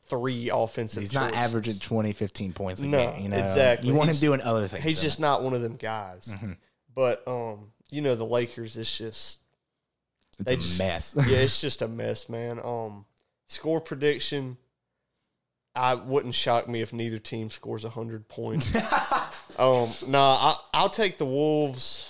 three 0.06 0.50
offensive. 0.50 1.02
He's 1.02 1.14
not 1.14 1.34
averaging 1.34 1.80
20, 1.80 2.14
15 2.14 2.54
points 2.54 2.82
a 2.82 2.86
No, 2.86 3.12
game. 3.12 3.24
You 3.24 3.30
know? 3.30 3.38
exactly. 3.38 3.88
You 3.90 3.94
want 3.96 4.10
He's- 4.10 4.22
him 4.22 4.28
doing 4.30 4.42
other 4.42 4.68
things. 4.68 4.84
He's 4.84 5.02
just 5.02 5.20
not 5.20 5.44
one 5.44 5.54
of 5.54 5.62
them 5.62 5.76
guys. 5.78 6.28
Mm-hmm. 6.32 6.54
But 6.96 7.26
um, 7.28 7.72
you 7.90 8.02
know, 8.02 8.16
the 8.16 8.26
Lakers. 8.26 8.78
It's 8.78 8.98
just 8.98 9.40
it's 10.40 10.52
a 10.52 10.56
just- 10.56 10.80
mess. 10.80 11.16
yeah, 11.18 11.38
it's 11.38 11.60
just 11.68 11.82
a 11.82 11.88
mess, 11.88 12.28
man. 12.30 12.60
Um, 12.64 13.06
score 13.48 13.80
prediction. 13.82 14.58
I 15.76 15.96
wouldn't 15.96 16.36
shock 16.36 16.68
me 16.68 16.82
if 16.82 16.92
neither 16.92 17.20
team 17.20 17.50
scores 17.50 17.84
hundred 17.84 18.28
points. 18.28 18.76
um, 19.60 19.90
nah, 20.08 20.36
I, 20.36 20.56
I'll 20.74 20.90
take 20.90 21.18
the 21.18 21.26
Wolves. 21.26 22.08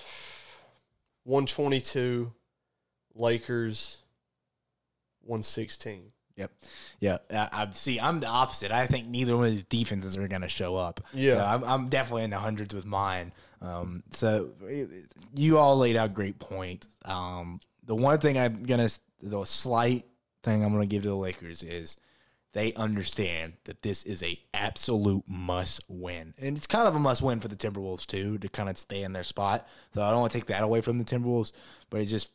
One 1.24 1.45
twenty-two, 1.45 2.32
Lakers. 3.16 3.97
One 5.22 5.43
sixteen. 5.43 6.12
Yep. 6.38 6.51
Yeah. 6.99 7.18
I, 7.30 7.49
I 7.51 7.70
see. 7.72 7.99
I'm 7.99 8.20
the 8.20 8.28
opposite. 8.28 8.72
I 8.72 8.88
think 8.88 9.07
neither 9.07 9.36
one 9.36 9.45
of 9.45 9.51
these 9.51 9.64
defenses 9.66 10.18
are 10.18 10.28
going 10.28 10.41
to 10.41 10.49
show 10.49 10.76
up. 10.76 11.01
Yeah. 11.14 11.36
So 11.36 11.45
I'm, 11.45 11.64
I'm 11.64 11.89
definitely 11.89 12.24
in 12.24 12.30
the 12.32 12.39
hundreds 12.39 12.74
with 12.74 12.86
mine. 12.86 13.32
Um, 13.62 14.03
so 14.12 14.49
you 15.36 15.57
all 15.59 15.78
laid 15.78 15.95
out 15.95 16.14
great 16.14 16.39
points. 16.39 16.88
Um, 17.05 17.59
the 17.84 17.95
one 17.95 18.20
thing 18.20 18.38
I'm 18.38 18.64
gonna, 18.64 18.89
the 19.22 19.45
slight 19.45 20.05
thing 20.41 20.64
I'm 20.64 20.72
gonna 20.72 20.88
give 20.88 21.03
to 21.03 21.09
the 21.09 21.16
Lakers 21.16 21.62
is 21.62 21.97
they 22.54 22.74
understand 22.74 23.54
that 23.64 23.82
this 23.82 24.04
is 24.04 24.22
a 24.24 24.39
absolute 24.54 25.24
must 25.28 25.82
win, 25.88 26.34
and 26.38 26.58
it's 26.58 26.68
kind 26.68 26.88
of 26.88 26.95
a 26.95 26.99
must 26.99 27.22
win 27.22 27.39
for 27.39 27.47
the 27.47 27.56
Timberwolves 27.56 28.06
too 28.06 28.38
to 28.39 28.49
kind 28.49 28.70
of 28.70 28.78
stay 28.78 29.04
in 29.04 29.14
their 29.14 29.24
spot. 29.24 29.68
So 29.93 30.02
I 30.02 30.10
don't 30.10 30.20
want 30.20 30.32
to 30.32 30.38
take 30.38 30.47
that 30.47 30.64
away 30.64 30.82
from 30.82 30.97
the 30.97 31.06
Timberwolves, 31.06 31.52
but 31.89 32.02
it 32.02 32.06
just 32.06 32.32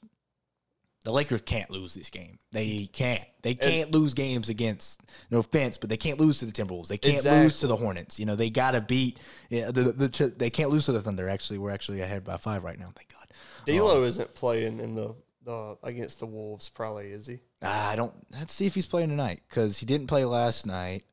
the 1.07 1.13
Lakers 1.13 1.43
can't 1.43 1.71
lose 1.71 1.95
this 1.95 2.11
game. 2.11 2.41
They 2.51 2.89
can't. 2.93 3.23
They 3.43 3.55
can't 3.55 3.93
lose 3.93 4.13
games 4.13 4.49
against. 4.49 5.01
No 5.31 5.39
offense, 5.39 5.77
but 5.77 5.89
they 5.89 5.97
can't 5.97 6.19
lose 6.19 6.41
to 6.41 6.47
the 6.47 6.53
Timberwolves. 6.53 6.89
They 6.89 6.99
can't 6.99 7.25
lose 7.25 7.61
to 7.61 7.69
the 7.69 7.77
Hornets. 7.77 8.19
You 8.19 8.27
know, 8.27 8.35
they 8.35 8.51
got 8.51 8.73
to 8.73 8.81
beat. 8.81 9.21
Yeah, 9.49 9.67
the, 9.67 9.85
the, 9.85 10.09
the, 10.09 10.35
they 10.37 10.51
can't 10.51 10.71
lose 10.71 10.87
to 10.87 10.93
the 10.93 11.01
Thunder. 11.01 11.29
Actually, 11.29 11.59
we're 11.59 11.71
actually 11.71 12.01
ahead 12.01 12.25
by 12.25 12.39
five 12.39 12.65
right 12.65 12.77
now. 12.77 12.91
Thank 12.97 13.13
God. 13.13 13.29
D'Lo 13.67 13.99
um, 13.99 14.05
isn't 14.05 14.35
playing 14.35 14.81
in 14.81 14.97
the 14.97 15.15
the 15.45 15.79
against 15.85 16.19
the 16.19 16.27
Wolves. 16.27 16.69
Probably 16.69 17.13
is 17.13 17.27
he? 17.27 17.39
I 17.67 17.97
don't. 17.97 18.15
Let's 18.33 18.53
see 18.53 18.67
if 18.67 18.75
he's 18.75 18.87
playing 18.87 19.09
tonight 19.09 19.43
because 19.49 19.79
he 19.79 19.87
didn't 19.87 20.07
play 20.07 20.25
last 20.25 20.67
night. 20.67 21.05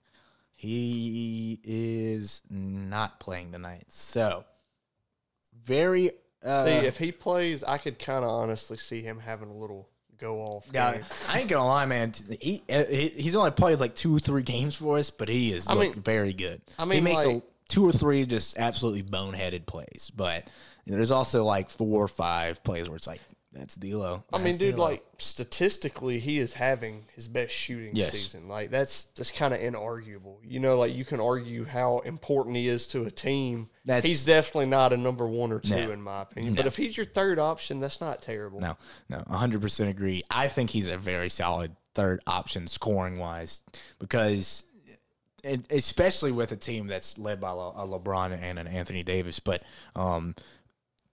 He 0.55 1.59
is 1.63 2.41
not 2.49 3.19
playing 3.19 3.51
tonight. 3.51 3.85
So 3.89 4.45
very. 5.65 6.11
Uh, 6.43 6.65
see, 6.65 6.71
if 6.71 6.97
he 6.97 7.11
plays, 7.11 7.63
I 7.63 7.77
could 7.77 7.99
kind 7.99 8.23
of 8.23 8.29
honestly 8.29 8.77
see 8.77 9.01
him 9.01 9.19
having 9.19 9.49
a 9.49 9.53
little 9.53 9.89
go 10.17 10.39
off. 10.39 10.67
Yeah, 10.73 10.93
game. 10.93 11.03
I 11.29 11.39
ain't 11.39 11.49
gonna 11.49 11.67
lie, 11.67 11.85
man. 11.85 12.13
He, 12.41 12.63
uh, 12.69 12.83
he's 12.85 13.35
only 13.35 13.51
played 13.51 13.79
like 13.79 13.95
two 13.95 14.15
or 14.15 14.19
three 14.19 14.43
games 14.43 14.75
for 14.75 14.97
us, 14.97 15.09
but 15.09 15.29
he 15.29 15.51
is 15.53 15.67
I 15.69 15.75
mean- 15.75 15.93
very 15.93 16.33
good. 16.33 16.61
I 16.79 16.85
mean, 16.85 16.99
he 16.99 17.03
makes 17.03 17.25
a, 17.25 17.41
two 17.67 17.85
or 17.87 17.91
three 17.91 18.25
just 18.25 18.57
absolutely 18.57 19.03
boneheaded 19.03 19.65
plays, 19.65 20.11
but 20.15 20.47
there's 20.85 21.11
also 21.11 21.43
like 21.43 21.69
four 21.69 22.03
or 22.03 22.07
five 22.07 22.63
plays 22.63 22.89
where 22.89 22.95
it's 22.95 23.07
like 23.07 23.21
that's 23.53 23.75
D'Lo. 23.75 24.23
I 24.33 24.37
mean, 24.37 24.45
That's 24.47 24.57
dude, 24.57 24.75
D'Lo. 24.75 24.85
like 24.85 25.03
statistically, 25.19 26.19
he 26.19 26.39
is 26.39 26.53
having 26.53 27.05
his 27.15 27.27
best 27.27 27.53
shooting 27.53 27.95
Yes. 27.95 28.13
season. 28.13 28.47
Like 28.47 28.71
that's 28.71 29.05
that's 29.15 29.29
kind 29.31 29.53
of 29.53 29.59
inarguable. 29.59 30.37
You 30.43 30.59
know, 30.59 30.75
like 30.77 30.95
you 30.95 31.05
can 31.05 31.19
argue 31.19 31.63
how 31.65 31.99
important 31.99 32.55
he 32.55 32.67
is 32.67 32.87
to 32.87 33.03
a 33.03 33.11
team. 33.11 33.69
That's- 33.85 34.09
he's 34.09 34.25
definitely 34.25 34.65
not 34.67 34.91
a 34.93 34.97
number 34.97 35.27
one 35.27 35.51
or 35.51 35.59
two 35.59 35.69
No. 35.69 35.91
in 35.91 36.01
my 36.01 36.21
opinion. 36.23 36.55
But 36.55 36.65
if 36.65 36.75
he's 36.77 36.97
your 36.97 37.05
third 37.05 37.37
option, 37.39 37.79
that's 37.79 38.01
not 38.01 38.21
terrible. 38.21 38.59
no, 38.59 38.77
no, 39.09 39.17
100 39.27 39.61
percent 39.61 39.89
agree. 39.89 40.23
I 40.31 40.47
think 40.47 40.71
he's 40.71 40.87
a 40.87 40.97
very 40.97 41.29
solid 41.29 41.75
third 41.93 42.21
option 42.27 42.67
scoring 42.67 43.19
wise 43.19 43.61
because. 43.99 44.63
And 45.45 45.65
especially 45.71 46.31
with 46.31 46.53
a 46.53 46.55
team 46.55 46.87
that's 46.87 47.17
led 47.17 47.41
by 47.41 47.49
a 47.49 47.53
LeBron 47.85 48.31
and 48.41 48.57
an 48.57 48.65
Anthony 48.65 49.03
Davis, 49.03 49.39
but 49.39 49.61
um, 49.93 50.35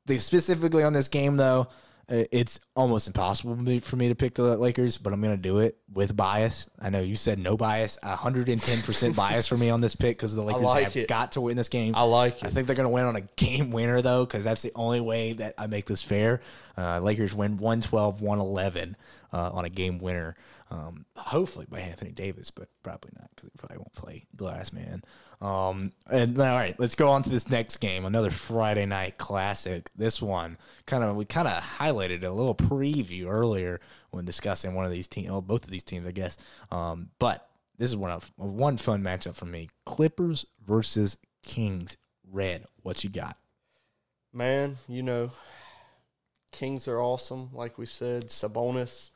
the, 0.06 0.18
specifically 0.20 0.84
on 0.84 0.92
this 0.92 1.08
game 1.08 1.36
though, 1.36 1.66
it's 2.10 2.58
almost 2.74 3.06
impossible 3.06 3.54
for 3.80 3.96
me- 3.96 4.08
to 4.08 4.14
pick 4.14 4.34
the 4.34 4.56
Lakers, 4.56 4.98
but 4.98 5.12
I'm 5.12 5.20
gonna 5.22 5.36
do 5.36 5.60
it 5.60 5.78
with 5.92 6.16
bias. 6.16 6.66
I 6.80 6.90
know 6.90 7.00
you 7.00 7.14
said 7.16 7.38
no 7.38 7.56
bias, 7.56 7.98
110 8.02 8.82
percent 8.82 9.14
bias 9.16 9.46
for 9.46 9.56
me 9.56 9.70
on 9.70 9.80
this 9.80 9.94
pick 9.94 10.16
because 10.18 10.34
the 10.34 10.42
Lakers 10.44 10.62
like 10.62 10.84
have 10.84 10.96
it. 10.96 11.08
got 11.08 11.32
to 11.32 11.40
win 11.40 11.56
this 11.56 11.68
game. 11.68 11.94
I 11.94 12.02
like 12.02 12.38
it. 12.42 12.46
I 12.46 12.48
think 12.50 12.66
they're 12.66 12.76
gonna 12.76 12.88
win 12.88 13.04
on 13.06 13.16
a 13.16 13.20
game 13.36 13.70
winner 13.70 14.02
though, 14.02 14.24
because 14.26 14.44
that's 14.44 14.62
the 14.62 14.72
only 14.74 15.00
way 15.00 15.32
that 15.34 15.54
I 15.56 15.66
make 15.68 15.86
this 15.86 16.02
fair. 16.02 16.40
Uh, 16.76 17.00
Lakers 17.00 17.34
win 17.34 17.56
112, 17.58 18.20
111 18.20 18.96
uh, 19.32 19.50
on 19.52 19.64
a 19.64 19.70
game 19.70 19.98
winner. 19.98 20.36
Um, 20.72 21.04
hopefully 21.16 21.66
by 21.68 21.80
Anthony 21.80 22.12
Davis, 22.12 22.50
but 22.52 22.68
probably 22.82 23.10
not 23.18 23.28
because 23.34 23.50
he 23.50 23.58
probably 23.58 23.78
won't 23.78 23.92
play 23.94 24.26
Glass 24.36 24.72
Man. 24.72 25.02
Um, 25.40 25.92
and 26.10 26.38
all 26.38 26.54
right, 26.54 26.78
let's 26.78 26.94
go 26.94 27.10
on 27.10 27.22
to 27.22 27.30
this 27.30 27.48
next 27.48 27.78
game, 27.78 28.04
another 28.04 28.30
Friday 28.30 28.84
night 28.84 29.16
classic. 29.16 29.90
This 29.96 30.20
one 30.20 30.58
kind 30.84 31.02
of 31.02 31.16
we 31.16 31.24
kind 31.24 31.48
of 31.48 31.62
highlighted 31.62 32.24
a 32.24 32.30
little 32.30 32.54
preview 32.54 33.26
earlier 33.26 33.80
when 34.10 34.26
discussing 34.26 34.74
one 34.74 34.84
of 34.84 34.90
these 34.90 35.08
teams, 35.08 35.30
well, 35.30 35.40
both 35.40 35.64
of 35.64 35.70
these 35.70 35.82
teams, 35.82 36.06
I 36.06 36.12
guess. 36.12 36.36
Um, 36.70 37.08
but 37.18 37.48
this 37.78 37.88
is 37.88 37.96
one 37.96 38.10
of 38.10 38.30
one 38.36 38.76
fun 38.76 39.02
matchup 39.02 39.34
for 39.34 39.46
me: 39.46 39.70
Clippers 39.86 40.44
versus 40.66 41.16
Kings. 41.42 41.96
Red, 42.30 42.66
what 42.82 43.02
you 43.02 43.10
got? 43.10 43.36
Man, 44.32 44.76
you 44.88 45.02
know, 45.02 45.30
Kings 46.52 46.86
are 46.86 47.00
awesome. 47.00 47.48
Like 47.52 47.78
we 47.78 47.86
said, 47.86 48.28
Sabonis 48.28 49.10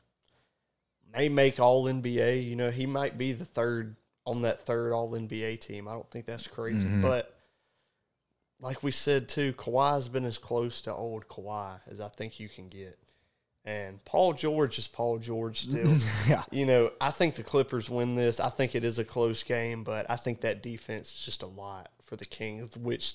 may 1.14 1.28
make 1.28 1.60
All 1.60 1.84
NBA. 1.84 2.44
You 2.48 2.56
know, 2.56 2.70
he 2.70 2.86
might 2.86 3.18
be 3.18 3.32
the 3.32 3.44
third 3.44 3.96
on 4.26 4.42
that 4.42 4.64
third 4.66 4.92
All 4.92 5.10
NBA 5.12 5.60
team. 5.60 5.86
I 5.88 5.92
don't 5.92 6.10
think 6.10 6.26
that's 6.26 6.46
crazy, 6.46 6.86
Mm-hmm. 6.86 7.02
but 7.02 7.30
like 8.60 8.82
we 8.82 8.90
said 8.90 9.28
too, 9.28 9.52
Kawhi's 9.54 10.08
been 10.08 10.24
as 10.24 10.38
close 10.38 10.80
to 10.82 10.92
old 10.92 11.28
Kawhi 11.28 11.80
as 11.90 12.00
I 12.00 12.08
think 12.08 12.40
you 12.40 12.48
can 12.48 12.68
get. 12.68 12.96
And 13.66 14.02
Paul 14.04 14.34
George 14.34 14.78
is 14.78 14.86
Paul 14.88 15.18
George 15.18 15.60
still. 15.62 15.96
Yeah. 16.28 16.42
You 16.50 16.66
know, 16.66 16.90
I 17.00 17.10
think 17.10 17.34
the 17.34 17.42
Clippers 17.42 17.88
win 17.90 18.14
this. 18.14 18.38
I 18.40 18.50
think 18.50 18.74
it 18.74 18.84
is 18.84 18.98
a 18.98 19.04
close 19.04 19.42
game, 19.42 19.84
but 19.84 20.04
I 20.10 20.16
think 20.16 20.42
that 20.42 20.62
defense 20.62 21.08
is 21.14 21.24
just 21.24 21.42
a 21.42 21.46
lot 21.46 21.90
for 22.02 22.16
the 22.16 22.26
Kings, 22.26 22.76
which 22.76 23.14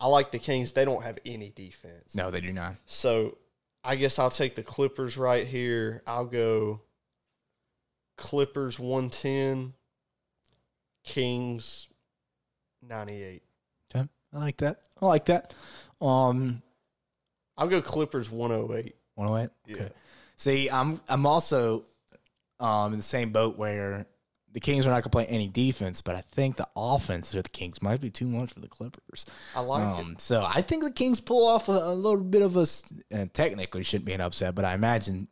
I 0.00 0.06
like 0.08 0.30
the 0.30 0.38
Kings. 0.38 0.72
They 0.72 0.84
don't 0.86 1.02
have 1.02 1.18
any 1.26 1.50
defense. 1.54 2.14
No, 2.14 2.30
they 2.30 2.40
do 2.40 2.52
not. 2.52 2.76
So 2.86 3.36
I 3.84 3.96
guess 3.96 4.18
I'll 4.18 4.30
take 4.30 4.54
the 4.54 4.62
Clippers 4.62 5.16
right 5.18 5.46
here. 5.46 6.02
I'll 6.06 6.24
go 6.26 6.80
Clippers 8.16 8.78
110, 8.78 9.74
Kings 11.04 11.88
98. 12.82 13.42
Okay. 13.94 14.08
I 14.32 14.38
like 14.38 14.56
that. 14.58 14.80
I 15.00 15.06
like 15.06 15.24
that. 15.26 15.54
Um, 16.00 16.62
I'll 17.56 17.68
go 17.68 17.82
Clippers 17.82 18.30
108. 18.30 18.94
108. 19.14 19.50
Yeah. 19.66 19.74
Okay. 19.74 19.92
See, 20.36 20.70
I'm 20.70 21.00
I'm 21.08 21.26
also 21.26 21.84
um 22.58 22.92
in 22.92 22.98
the 22.98 23.04
same 23.04 23.32
boat 23.32 23.58
where 23.58 24.06
the 24.52 24.60
Kings 24.60 24.86
are 24.86 24.90
not 24.90 24.94
going 24.94 25.02
to 25.04 25.10
play 25.10 25.26
any 25.26 25.46
defense, 25.46 26.00
but 26.00 26.16
I 26.16 26.22
think 26.32 26.56
the 26.56 26.68
offense 26.74 27.32
of 27.34 27.42
the 27.42 27.48
Kings 27.48 27.80
might 27.82 28.00
be 28.00 28.10
too 28.10 28.26
much 28.26 28.52
for 28.52 28.60
the 28.60 28.68
Clippers. 28.68 29.24
I 29.54 29.60
like 29.60 29.82
it. 29.82 30.00
Um, 30.00 30.16
so 30.18 30.44
I 30.44 30.62
think 30.62 30.82
the 30.82 30.90
Kings 30.90 31.20
pull 31.20 31.46
off 31.46 31.68
a, 31.68 31.72
a 31.72 31.94
little 31.94 32.20
bit 32.20 32.42
of 32.42 32.56
a, 32.56 32.66
and 33.10 33.32
technically 33.32 33.84
shouldn't 33.84 34.06
be 34.06 34.12
an 34.12 34.20
upset, 34.20 34.54
but 34.54 34.64
I 34.64 34.74
imagine 34.74 35.28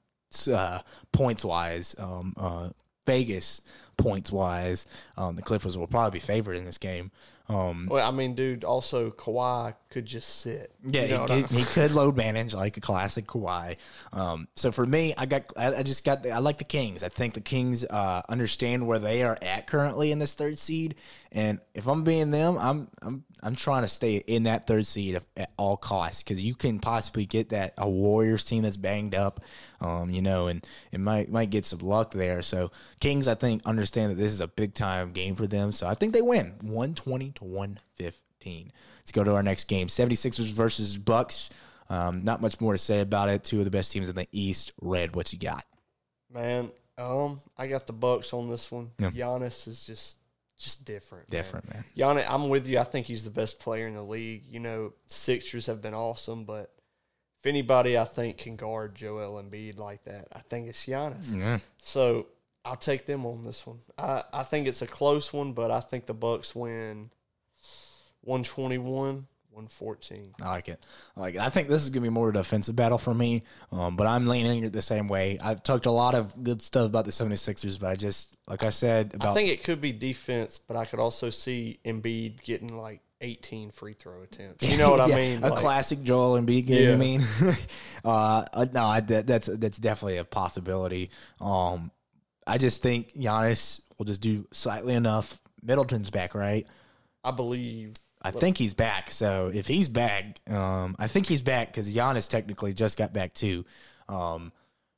uh, 0.53 0.81
points 1.13 1.45
wise, 1.45 1.97
um, 1.99 2.35
uh, 2.37 2.69
Vegas 3.07 3.63
points 3.99 4.33
wise, 4.33 4.87
um, 5.19 5.37
the 5.37 5.43
Clippers 5.43 5.77
will 5.77 5.87
probably 5.87 6.19
be 6.19 6.25
favored 6.25 6.57
in 6.57 6.65
this 6.65 6.79
game. 6.79 7.11
Um, 7.51 7.89
Well, 7.91 8.07
I 8.07 8.11
mean, 8.11 8.35
dude, 8.35 8.63
also 8.63 9.11
Kawhi 9.11 9.75
could 9.89 10.05
just 10.05 10.41
sit. 10.41 10.71
yeah, 10.87 11.03
You 11.03 11.09
know 11.09 11.27
he, 11.27 11.43
could, 11.43 11.51
he 11.51 11.65
could 11.73 11.93
load 11.93 12.17
manage 12.17 12.55
like 12.55 12.77
a 12.77 12.81
classic 12.81 13.27
Kawhi. 13.27 13.77
Um, 14.13 14.49
so 14.55 14.71
for 14.71 14.85
me, 14.85 15.15
I 15.17 15.25
got, 15.27 15.45
I, 15.57 15.77
I 15.77 15.83
just 15.83 16.05
got, 16.05 16.23
the, 16.23 16.31
I 16.31 16.39
like 16.39 16.59
the 16.59 16.65
Kings. 16.65 17.03
I 17.03 17.09
think 17.09 17.35
the 17.35 17.41
Kings 17.41 17.85
uh, 17.85 18.23
understand 18.29 18.87
where 18.87 18.99
they 18.99 19.23
are 19.23 19.39
at 19.41 19.67
currently 19.67 20.13
in 20.13 20.19
this 20.19 20.35
third 20.35 20.59
seed, 20.59 20.95
and 21.33 21.59
if 21.75 21.87
I'm 21.87 22.05
being 22.05 22.31
them, 22.31 22.59
I'm, 22.59 22.89
I'm, 23.01 23.25
I'm 23.43 23.55
trying 23.55 23.83
to 23.83 23.89
stay 23.89 24.17
in 24.17 24.45
that 24.45 24.67
third 24.67 24.87
seed 24.87 25.17
at, 25.17 25.25
at 25.37 25.51
all 25.57 25.77
costs 25.77 26.23
because 26.23 26.43
you 26.43 26.55
can 26.55 26.79
possibly 26.79 27.27
get 27.27 27.51
that 27.51 27.75
a 27.79 27.89
Warriors 27.89 28.45
team 28.45 28.63
that's 28.63 28.77
banged 28.77 29.15
up, 29.15 29.41
um, 29.81 30.11
you 30.11 30.23
know, 30.23 30.49
and 30.49 30.67
it 30.93 31.01
might, 31.01 31.31
might 31.31 31.51
get 31.51 31.65
some 31.65 31.81
luck 31.81 32.13
there. 32.13 32.43
So 32.43 32.71
Kings, 33.01 33.29
I 33.29 33.35
think, 33.35 33.63
understand 33.65 34.13
that 34.13 34.17
this 34.17 34.33
is 34.33 34.41
a 34.41 34.49
big 34.49 34.75
time 34.75 35.13
game 35.13 35.35
for 35.35 35.47
them. 35.47 35.73
So 35.73 35.87
I 35.87 35.95
think 35.95 36.13
they 36.13 36.23
win 36.23 36.55
120 36.61 37.33
to 37.33 37.45
115. 37.45 38.73
Let's 38.99 39.13
go 39.13 39.25
to 39.25 39.35
our 39.35 39.43
next 39.43 39.65
game 39.65 39.89
76ers 39.89 40.53
versus 40.53 40.97
Bucks. 40.97 41.51
Um, 41.91 42.25
not 42.25 42.43
much 42.43 42.61
more 42.61 42.73
to 42.73 42.79
say 42.79 43.01
about 43.01 43.29
it. 43.29 43.45
Two 43.45 43.61
of 43.61 43.65
the 43.65 43.71
best 43.71 43.93
teams 43.93 44.09
in 44.09 44.17
the 44.17 44.29
East. 44.33 44.73
Red, 44.81 45.17
what 45.17 45.33
you 45.33 45.39
got? 45.39 45.65
Man, 46.33 46.71
um, 46.99 47.41
I 47.57 47.67
got 47.69 47.87
the 47.87 47.93
Bucks 47.93 48.33
on 48.33 48.51
this 48.51 48.71
one. 48.71 48.91
Yeah. 48.99 49.11
Giannis 49.11 49.67
is 49.67 49.87
just 49.87 50.19
just 50.59 50.85
different. 50.85 51.31
man. 51.31 51.43
Different, 51.43 51.73
man. 51.73 51.85
Giannis, 51.97 52.27
I'm 52.29 52.49
with 52.49 52.67
you. 52.67 52.79
I 52.79 52.85
think 52.85 53.07
he's 53.07 53.25
the 53.25 53.31
best 53.31 53.59
player 53.59 53.87
in 53.87 53.95
the 53.95 54.03
league. 54.03 54.45
You 54.49 54.61
know, 54.61 54.93
Sixers 55.07 55.67
have 55.67 55.81
been 55.81 55.95
awesome, 55.95 56.45
but 56.45 56.75
if 57.39 57.47
anybody 57.47 57.97
I 57.97 58.05
think 58.05 58.39
can 58.39 58.57
guard 58.57 58.95
Joel 58.95 59.43
Embiid 59.43 59.79
like 59.79 60.05
that, 60.05 60.29
I 60.33 60.41
think 60.41 60.69
it's 60.69 60.85
Giannis. 60.85 61.37
Yeah. 61.37 61.59
So 61.81 62.27
I'll 62.65 62.77
take 62.77 63.07
them 63.07 63.25
on 63.25 63.43
this 63.43 63.67
one. 63.67 63.79
I, 63.97 64.25
I 64.33 64.43
think 64.43 64.67
it's 64.67 64.83
a 64.83 64.87
close 64.87 65.33
one, 65.33 65.53
but 65.53 65.71
I 65.71 65.81
think 65.81 66.07
the 66.07 66.15
Bucks 66.15 66.55
win 66.55 67.11
121, 68.23 69.27
114. 69.59 70.35
I 70.41 70.49
like 70.49 70.69
it. 70.69 70.85
I 71.17 71.21
like 71.21 71.35
it. 71.35 71.41
I 71.41 71.51
think 71.51 71.69
this 71.69 71.83
is 71.83 71.91
gonna 71.91 72.05
be 72.05 72.11
more 72.11 72.29
of 72.29 72.35
a 72.35 72.39
defensive 72.39 72.77
battle 72.77 72.99
for 72.99 73.13
me. 73.13 73.43
Um, 73.73 73.97
but 73.97 74.07
I'm 74.07 74.27
leaning 74.27 74.63
it 74.65 74.73
the 74.73 74.83
same 74.83 75.09
way. 75.09 75.39
I've 75.43 75.63
talked 75.63 75.87
a 75.87 75.91
lot 75.91 76.15
of 76.15 76.43
good 76.43 76.63
stuff 76.63 76.87
about 76.87 77.05
the 77.05 77.11
76ers, 77.11 77.79
but 77.79 77.89
I 77.89 77.97
just 77.97 78.37
like 78.47 78.63
I 78.63 78.71
said 78.71 79.15
about 79.15 79.31
I 79.31 79.35
think 79.35 79.51
it 79.51 79.65
could 79.65 79.81
be 79.81 79.93
defense, 79.93 80.59
but 80.59 80.77
I 80.77 80.85
could 80.85 81.01
also 81.01 81.31
see 81.31 81.81
Embiid 81.85 82.43
getting 82.43 82.77
like 82.77 83.01
18 83.21 83.73
free 83.73 83.95
throw 83.95 84.23
attempts. 84.23 84.65
You 84.69 84.79
know 84.79 84.91
what 84.93 85.01
I 85.01 85.09
mean? 85.09 85.43
A 85.43 85.49
Like, 85.49 85.59
classic 85.59 86.03
Joel 86.03 86.41
Embiid 86.41 86.67
game. 86.67 86.89
Yeah. 86.89 86.95
I 86.95 86.97
mean, 86.97 87.23
uh, 88.05 88.45
uh, 88.53 88.67
no, 88.73 88.85
I, 88.85 89.01
that, 89.01 89.27
that's 89.27 89.47
that's 89.47 89.79
definitely 89.79 90.19
a 90.19 90.25
possibility. 90.25 91.11
Um, 91.41 91.91
I 92.47 92.59
just 92.59 92.81
think 92.81 93.13
Giannis 93.15 93.81
will 93.99 94.07
just 94.07 94.21
do 94.21 94.47
slightly 94.53 94.95
enough. 94.95 95.41
Middleton's 95.63 96.11
back, 96.11 96.35
right? 96.35 96.67
I 97.25 97.33
believe. 97.33 97.95
I 98.29 98.41
think 98.41 98.59
he's 98.59 98.75
back. 98.75 99.11
So 99.11 99.51
if 99.53 99.67
he's 99.67 99.89
back, 99.89 100.41
um, 100.51 100.97
I 100.99 101.07
think 101.07 101.27
he's 101.27 101.43
back 101.43 101.69
because 101.69 101.93
Giannis 101.93 102.29
technically 102.29 102.73
just 102.73 102.97
got 102.99 103.13
back 103.13 103.35
too. 103.35 103.65
Um, 104.09 104.53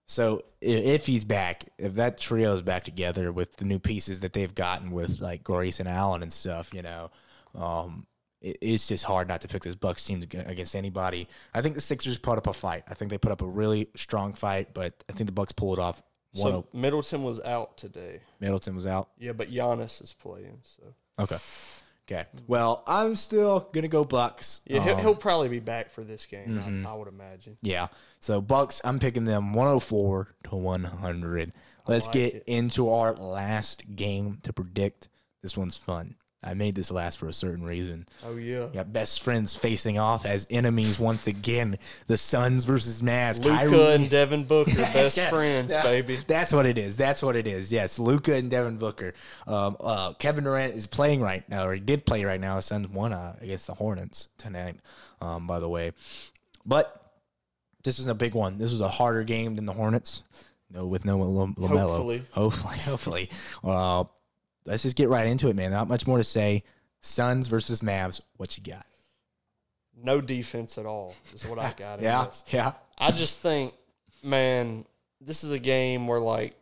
so 0.07 0.43
if 0.61 1.07
he's 1.07 1.25
back, 1.25 1.65
if 1.79 1.95
that 1.95 2.19
trio 2.19 2.55
is 2.57 2.63
back 2.63 2.85
together 2.85 3.33
with 3.33 3.57
the 3.57 3.65
new 3.65 3.79
pieces 3.79 4.21
that 4.21 4.33
they've 4.33 4.55
gotten 4.55 4.91
with 4.91 5.21
like 5.21 5.45
Grayson 5.45 5.87
Allen 5.87 6.23
and 6.23 6.33
stuff, 6.33 6.75
you 6.75 6.83
know, 6.83 7.11
um, 7.55 8.07
it, 8.41 8.59
it's 8.61 8.89
just 8.89 9.05
hard 9.05 9.29
not 9.29 9.41
to 9.43 9.49
pick 9.49 9.63
this 9.63 9.75
Bucks 9.75 10.05
team 10.05 10.23
against 10.47 10.75
anybody. 10.75 11.29
I 11.55 11.63
think 11.63 11.77
the 11.77 11.81
Sixers 11.81 12.19
put 12.19 12.39
up 12.39 12.47
a 12.49 12.53
fight. 12.53 12.83
I 12.89 12.95
think 12.95 13.11
they 13.11 13.19
put 13.19 13.31
up 13.31 13.43
a 13.43 13.47
really 13.47 13.89
strong 13.95 14.35
fight, 14.35 14.75
but 14.75 15.05
I 15.09 15.13
think 15.13 15.27
the 15.27 15.33
Bucks 15.33 15.53
pulled 15.53 15.79
it 15.79 15.83
off. 15.83 16.03
One 16.33 16.53
So 16.53 16.67
Middleton 16.73 17.23
was 17.23 17.41
out 17.41 17.77
today. 17.77 18.21
Middleton 18.41 18.75
was 18.75 18.87
out. 18.87 19.11
Yeah, 19.19 19.33
but 19.33 19.51
Giannis 19.51 20.03
is 20.03 20.13
playing. 20.13 20.59
So 20.65 20.95
Okay. 21.21 21.37
Okay. 22.11 22.27
Well, 22.47 22.83
I'm 22.87 23.15
still 23.15 23.69
gonna 23.73 23.89
go 23.89 24.05
Bucks. 24.05 24.63
yeah, 24.67 24.83
he'll, 24.83 24.95
Um, 24.95 25.01
he'll 25.01 25.15
probably 25.15 25.49
be 25.49 25.61
back 25.61 25.91
for 25.91 26.03
this 26.03 26.27
game. 26.27 26.49
Mm-hmm. 26.59 26.87
I, 26.87 26.91
I 26.91 26.95
would 26.95 27.09
imagine. 27.09 27.57
Yeah. 27.63 27.89
So 28.19 28.41
Bucks, 28.41 28.81
I'm 28.85 28.99
picking 28.99 29.25
them 29.25 29.53
104 29.53 30.35
to 30.45 30.57
100. 30.57 31.53
Let's 31.87 32.07
like 32.07 32.13
get 32.13 32.35
it. 32.35 32.45
into 32.47 32.91
our 32.91 33.15
last 33.15 33.83
game 33.95 34.39
to 34.43 34.53
predict. 34.53 35.09
This 35.43 35.57
one's 35.57 35.77
fun. 35.77 36.17
I 36.43 36.55
made 36.55 36.75
this 36.75 36.91
last 36.91 37.19
for 37.19 37.29
a 37.29 37.33
certain 37.35 37.65
reason. 37.65 38.07
Oh 38.25 38.37
yeah. 38.37 38.69
Got 38.73 38.93
best 38.95 39.23
friends 39.23 39.55
facing 39.55 39.99
off 39.99 40.25
as 40.25 40.47
enemies 40.49 40.99
once 40.99 41.27
again. 41.27 41.77
The 42.07 42.17
Suns 42.17 42.65
versus 42.65 43.03
Mavs. 43.03 43.45
Luka 43.45 43.57
Kyrie- 43.59 43.95
and 43.95 44.09
Devin 44.11 44.45
Booker, 44.45 44.73
best 44.77 45.19
Yeah, 45.19 45.29
friends, 45.29 45.71
yeah. 45.71 45.83
baby. 45.83 46.19
That's 46.27 46.51
what 46.53 46.65
it 46.65 46.79
is. 46.79 46.97
That's 46.97 47.23
what 47.23 47.37
it 47.37 47.47
is. 47.47 47.71
Yes, 47.71 47.99
Luka 47.99 48.35
and 48.35 48.51
Devin 48.51 48.79
Booker. 48.79 49.13
Um, 49.47 49.77
uh, 49.81 50.15
Kevin 50.15 50.45
Durant 50.45 50.75
is 50.75 50.87
playing 50.87 51.21
right 51.21 51.47
now, 51.49 51.67
or 51.67 51.75
he 51.75 51.81
did 51.81 52.07
play 52.07 52.25
right 52.25 52.41
now. 52.41 52.59
Suns 52.61 52.89
won 52.89 53.13
uh, 53.13 53.37
against 53.43 53.67
the 53.67 53.75
Hornets 53.75 54.29
tonight. 54.39 54.77
Um, 55.21 55.47
by 55.47 55.61
the 55.61 55.69
way, 55.69 55.93
but 56.65 57.13
this 57.85 57.99
was 57.99 58.09
a 58.09 58.15
big 58.15 58.35
one. 58.35 58.57
This 58.57 58.73
was 58.73 58.81
a 58.81 58.89
harder 58.89 59.25
game 59.25 59.57
than 59.57 59.67
the 59.67 59.75
Hornets. 59.75 60.23
No, 60.71 60.87
with 60.87 61.05
no 61.05 61.19
Lam- 61.19 61.55
LaMelo. 61.57 61.79
Hopefully. 61.89 62.23
hopefully, 62.31 62.79
hopefully. 62.85 63.31
Uh, 63.63 64.05
let's 64.67 64.83
just 64.83 64.97
get 64.97 65.09
right 65.09 65.27
into 65.27 65.49
it, 65.49 65.57
man. 65.57 65.71
Not 65.71 65.89
much 65.89 66.07
more 66.07 66.19
to 66.19 66.25
say. 66.25 66.63
Suns 67.01 67.47
versus 67.47 67.81
Mavs. 67.81 68.21
What 68.37 68.57
you 68.59 68.65
got? 68.65 68.85
No 70.03 70.21
defense 70.21 70.77
at 70.79 70.87
all 70.87 71.15
is 71.35 71.45
what 71.47 71.59
I 71.59 71.73
got. 71.77 72.01
Yeah, 72.01 72.27
yeah. 72.49 72.73
I 72.99 73.11
just 73.11 73.39
think, 73.41 73.75
man, 74.23 74.85
this 75.21 75.45
is 75.45 75.53
a 75.53 75.59
game 75.59 76.07
where 76.07 76.21
like 76.21 76.55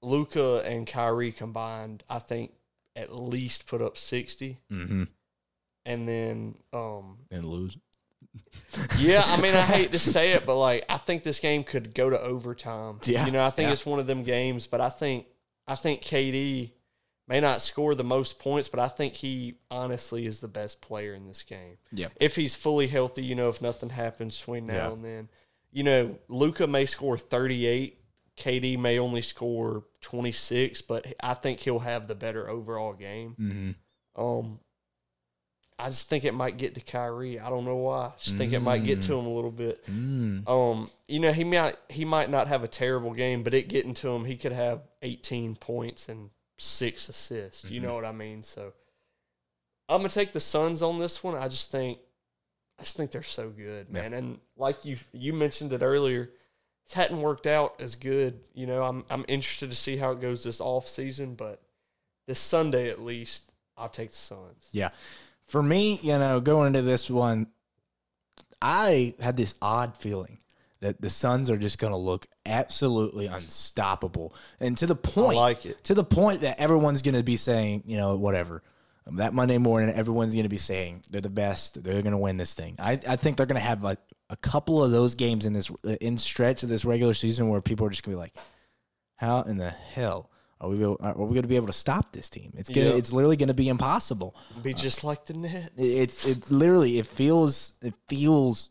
Luka 0.00 0.62
and 0.66 0.86
Kyrie 0.86 1.32
combined, 1.32 2.02
I 2.10 2.18
think 2.18 2.52
at 2.96 3.14
least 3.14 3.66
put 3.66 3.80
up 3.82 3.96
sixty, 3.96 4.58
Mm-hmm. 4.70 5.04
and 5.86 6.08
then 6.08 6.56
um, 6.72 7.18
And 7.30 7.44
lose. 7.46 7.76
yeah, 8.98 9.22
I 9.26 9.40
mean, 9.40 9.54
I 9.54 9.60
hate 9.60 9.90
to 9.92 9.98
say 10.00 10.32
it, 10.32 10.44
but 10.46 10.56
like, 10.56 10.84
I 10.88 10.96
think 10.96 11.22
this 11.22 11.38
game 11.40 11.64
could 11.64 11.94
go 11.94 12.10
to 12.10 12.20
overtime. 12.20 12.98
Yeah, 13.04 13.26
you 13.26 13.32
know, 13.32 13.44
I 13.44 13.50
think 13.50 13.66
yeah. 13.68 13.72
it's 13.72 13.86
one 13.86 13.98
of 14.00 14.06
them 14.06 14.22
games, 14.24 14.66
but 14.66 14.80
I 14.80 14.88
think 14.88 15.26
I 15.66 15.74
think 15.74 16.02
KD 16.02 16.72
may 17.32 17.40
not 17.40 17.62
score 17.62 17.94
the 17.94 18.04
most 18.04 18.38
points, 18.38 18.68
but 18.68 18.78
I 18.78 18.88
think 18.88 19.14
he 19.14 19.54
honestly 19.70 20.26
is 20.26 20.40
the 20.40 20.48
best 20.48 20.82
player 20.82 21.14
in 21.14 21.26
this 21.26 21.42
game. 21.42 21.78
Yeah. 21.90 22.08
If 22.20 22.36
he's 22.36 22.54
fully 22.54 22.88
healthy, 22.88 23.24
you 23.24 23.34
know, 23.34 23.48
if 23.48 23.62
nothing 23.62 23.88
happens 23.88 24.38
between 24.38 24.66
now 24.66 24.74
Yeah. 24.74 24.92
and 24.92 25.04
then, 25.04 25.28
you 25.70 25.82
know, 25.82 26.18
Luka 26.28 26.66
may 26.66 26.84
score 26.86 27.16
thirty 27.16 27.66
eight. 27.66 27.98
KD 28.36 28.78
may 28.78 28.98
only 28.98 29.20
score 29.20 29.84
26, 30.00 30.80
but 30.82 31.06
I 31.22 31.34
think 31.34 31.60
he'll 31.60 31.78
have 31.80 32.08
the 32.08 32.14
better 32.14 32.48
overall 32.48 32.94
game. 32.94 33.36
Mm-hmm. 33.38 34.22
Um, 34.22 34.58
I 35.78 35.88
just 35.90 36.08
think 36.08 36.24
it 36.24 36.32
might 36.32 36.56
get 36.56 36.74
to 36.76 36.80
Kyrie. 36.80 37.38
I 37.38 37.50
don't 37.50 37.66
know 37.66 37.76
why. 37.76 38.06
I 38.06 38.12
just 38.18 38.38
think 38.38 38.52
it 38.54 38.60
might 38.60 38.84
get 38.84 39.02
to 39.02 39.14
him 39.14 39.26
a 39.26 39.34
little 39.34 39.50
bit. 39.50 39.84
Mm. 39.86 40.48
Um, 40.48 40.90
you 41.08 41.20
know, 41.20 41.32
he 41.32 41.44
might 41.44 41.76
he 41.88 42.04
might 42.04 42.30
not 42.30 42.48
have 42.48 42.62
a 42.64 42.68
terrible 42.68 43.12
game, 43.12 43.42
but 43.42 43.52
it 43.52 43.68
getting 43.68 43.94
to 43.94 44.08
him, 44.08 44.24
he 44.24 44.36
could 44.36 44.52
have 44.52 44.82
18 45.02 45.56
points 45.56 46.08
and 46.08 46.30
six 46.58 47.08
assists. 47.08 47.64
You 47.64 47.80
mm-hmm. 47.80 47.88
know 47.88 47.94
what 47.94 48.04
I 48.04 48.12
mean? 48.12 48.42
So 48.42 48.72
I'm 49.88 49.98
gonna 49.98 50.08
take 50.08 50.32
the 50.32 50.40
Suns 50.40 50.82
on 50.82 50.98
this 50.98 51.22
one. 51.22 51.36
I 51.36 51.48
just 51.48 51.70
think 51.70 51.98
I 52.78 52.82
just 52.82 52.96
think 52.96 53.10
they're 53.10 53.22
so 53.22 53.50
good, 53.50 53.86
Yeah. 53.90 54.02
man. 54.02 54.12
And 54.14 54.40
like 54.56 54.84
you 54.84 54.96
you 55.12 55.32
mentioned 55.32 55.72
it 55.72 55.82
earlier, 55.82 56.30
it 56.86 56.92
hadn't 56.92 57.20
worked 57.20 57.46
out 57.46 57.80
as 57.80 57.94
good. 57.94 58.40
You 58.54 58.66
know, 58.66 58.84
I'm 58.84 59.04
I'm 59.10 59.24
interested 59.28 59.70
to 59.70 59.76
see 59.76 59.96
how 59.96 60.12
it 60.12 60.20
goes 60.20 60.44
this 60.44 60.60
off 60.60 60.88
season, 60.88 61.34
but 61.34 61.60
this 62.26 62.38
Sunday 62.38 62.88
at 62.88 63.00
least, 63.00 63.50
I'll 63.76 63.88
take 63.88 64.10
the 64.10 64.16
Suns. 64.16 64.68
Yeah. 64.72 64.90
For 65.46 65.62
me, 65.62 65.98
you 66.02 66.18
know, 66.18 66.40
going 66.40 66.68
into 66.68 66.82
this 66.82 67.10
one, 67.10 67.48
I 68.62 69.14
had 69.20 69.36
this 69.36 69.54
odd 69.60 69.96
feeling 69.96 70.38
that 70.82 71.00
the 71.00 71.08
Suns 71.10 71.48
are 71.50 71.56
just 71.56 71.78
going 71.78 71.92
to 71.92 71.96
look 71.96 72.26
absolutely 72.44 73.26
unstoppable. 73.26 74.34
And 74.60 74.76
to 74.78 74.86
the 74.86 74.94
point, 74.96 75.36
like 75.36 75.64
it. 75.66 75.82
to 75.84 75.94
the 75.94 76.04
point 76.04 76.42
that 76.42 76.60
everyone's 76.60 77.02
going 77.02 77.14
to 77.14 77.22
be 77.22 77.36
saying, 77.36 77.84
you 77.86 77.96
know, 77.96 78.16
whatever. 78.16 78.62
Um, 79.06 79.16
That 79.16 79.32
Monday 79.34 79.58
morning, 79.58 79.94
everyone's 79.94 80.32
going 80.34 80.44
to 80.44 80.48
be 80.48 80.58
saying 80.58 81.02
they're 81.10 81.20
the 81.20 81.30
best. 81.30 81.82
They're 81.82 82.02
going 82.02 82.12
to 82.12 82.18
win 82.18 82.36
this 82.36 82.54
thing. 82.54 82.76
I, 82.78 82.92
I 83.08 83.16
think 83.16 83.36
they're 83.36 83.46
going 83.46 83.60
to 83.60 83.66
have 83.66 83.82
like 83.82 83.98
a 84.30 84.36
couple 84.36 84.84
of 84.84 84.90
those 84.90 85.14
games 85.14 85.46
in 85.46 85.52
this 85.52 85.70
in 86.00 86.18
stretch 86.18 86.62
of 86.62 86.68
this 86.68 86.84
regular 86.84 87.14
season 87.14 87.48
where 87.48 87.60
people 87.60 87.86
are 87.86 87.90
just 87.90 88.02
going 88.02 88.12
to 88.12 88.16
be 88.16 88.20
like, 88.20 88.34
"How 89.16 89.42
in 89.42 89.56
the 89.56 89.70
hell 89.70 90.30
are 90.60 90.68
we 90.68 90.80
able- 90.82 90.96
are 91.00 91.14
we 91.14 91.30
going 91.34 91.42
to 91.42 91.48
be 91.48 91.56
able 91.56 91.66
to 91.66 91.72
stop 91.72 92.12
this 92.12 92.28
team? 92.28 92.52
It's 92.56 92.68
gonna, 92.68 92.90
Yeah. 92.90 92.96
it's 92.96 93.12
literally 93.12 93.36
going 93.36 93.48
to 93.48 93.54
be 93.54 93.68
impossible." 93.68 94.34
Be 94.62 94.72
just 94.74 95.04
like 95.04 95.24
the 95.26 95.34
Nets. 95.34 95.70
it's 95.76 96.26
it 96.26 96.50
literally 96.50 96.98
it 96.98 97.06
feels 97.06 97.74
it 97.82 97.94
feels 98.08 98.70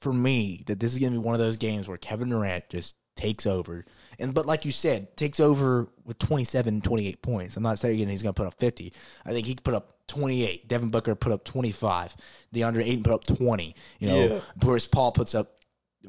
for 0.00 0.12
me 0.12 0.62
that 0.66 0.80
this 0.80 0.92
is 0.92 0.98
gonna 0.98 1.12
be 1.12 1.18
one 1.18 1.34
of 1.34 1.40
those 1.40 1.56
games 1.56 1.88
where 1.88 1.98
Kevin 1.98 2.28
Durant 2.30 2.68
just 2.68 2.96
takes 3.16 3.46
over. 3.46 3.84
And 4.18 4.32
but 4.32 4.46
like 4.46 4.64
you 4.64 4.70
said 4.70 5.16
takes 5.16 5.40
over 5.40 5.88
with 6.04 6.18
27 6.18 6.80
28 6.80 7.22
points. 7.22 7.56
I'm 7.56 7.62
not 7.62 7.78
saying 7.78 8.08
he's 8.08 8.22
gonna 8.22 8.32
put 8.32 8.46
up 8.46 8.54
50 8.58 8.92
i 9.26 9.32
think 9.32 9.46
he 9.46 9.54
could 9.54 9.64
put 9.64 9.74
up 9.74 9.96
28 10.06 10.68
devin 10.68 10.88
booker 10.88 11.14
put 11.14 11.32
up 11.32 11.44
25 11.44 12.16
deandre 12.54 12.82
ayton 12.82 13.02
put 13.02 13.12
up 13.12 13.24
20 13.24 13.74
you 13.98 14.08
know 14.08 14.26
Yeah. 14.26 14.40
Chris 14.62 14.86
Paul 14.86 15.12
puts 15.12 15.34
up 15.34 15.52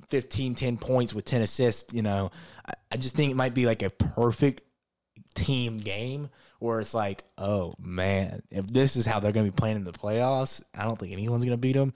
15 0.10 0.56
10 0.56 0.78
points 0.78 1.14
with 1.14 1.26
10 1.26 1.42
assists 1.42 1.94
you 1.94 2.02
know. 2.02 2.32
I, 2.66 2.74
I 2.92 2.98
just 2.98 3.16
think 3.16 3.32
it 3.32 3.36
might 3.36 3.54
be 3.54 3.66
like 3.66 3.82
a 3.82 3.90
perfect 3.90 4.62
team 5.36 5.80
game 5.80 6.30
where 6.60 6.80
it's 6.80 6.94
like, 6.94 7.24
oh 7.38 7.74
man, 7.80 8.44
if 8.52 8.68
this 8.68 8.96
is 8.96 9.06
how 9.06 9.20
they're 9.20 9.32
going 9.32 9.46
to 9.46 9.52
be 9.52 9.56
playing 9.56 9.78
in 9.78 9.84
the 9.86 9.94
playoffs, 9.94 10.62
I 10.76 10.84
don't 10.84 11.00
think 11.00 11.14
anyone's 11.14 11.44
going 11.44 11.54
to 11.54 11.58
beat 11.58 11.74
them. 11.74 11.94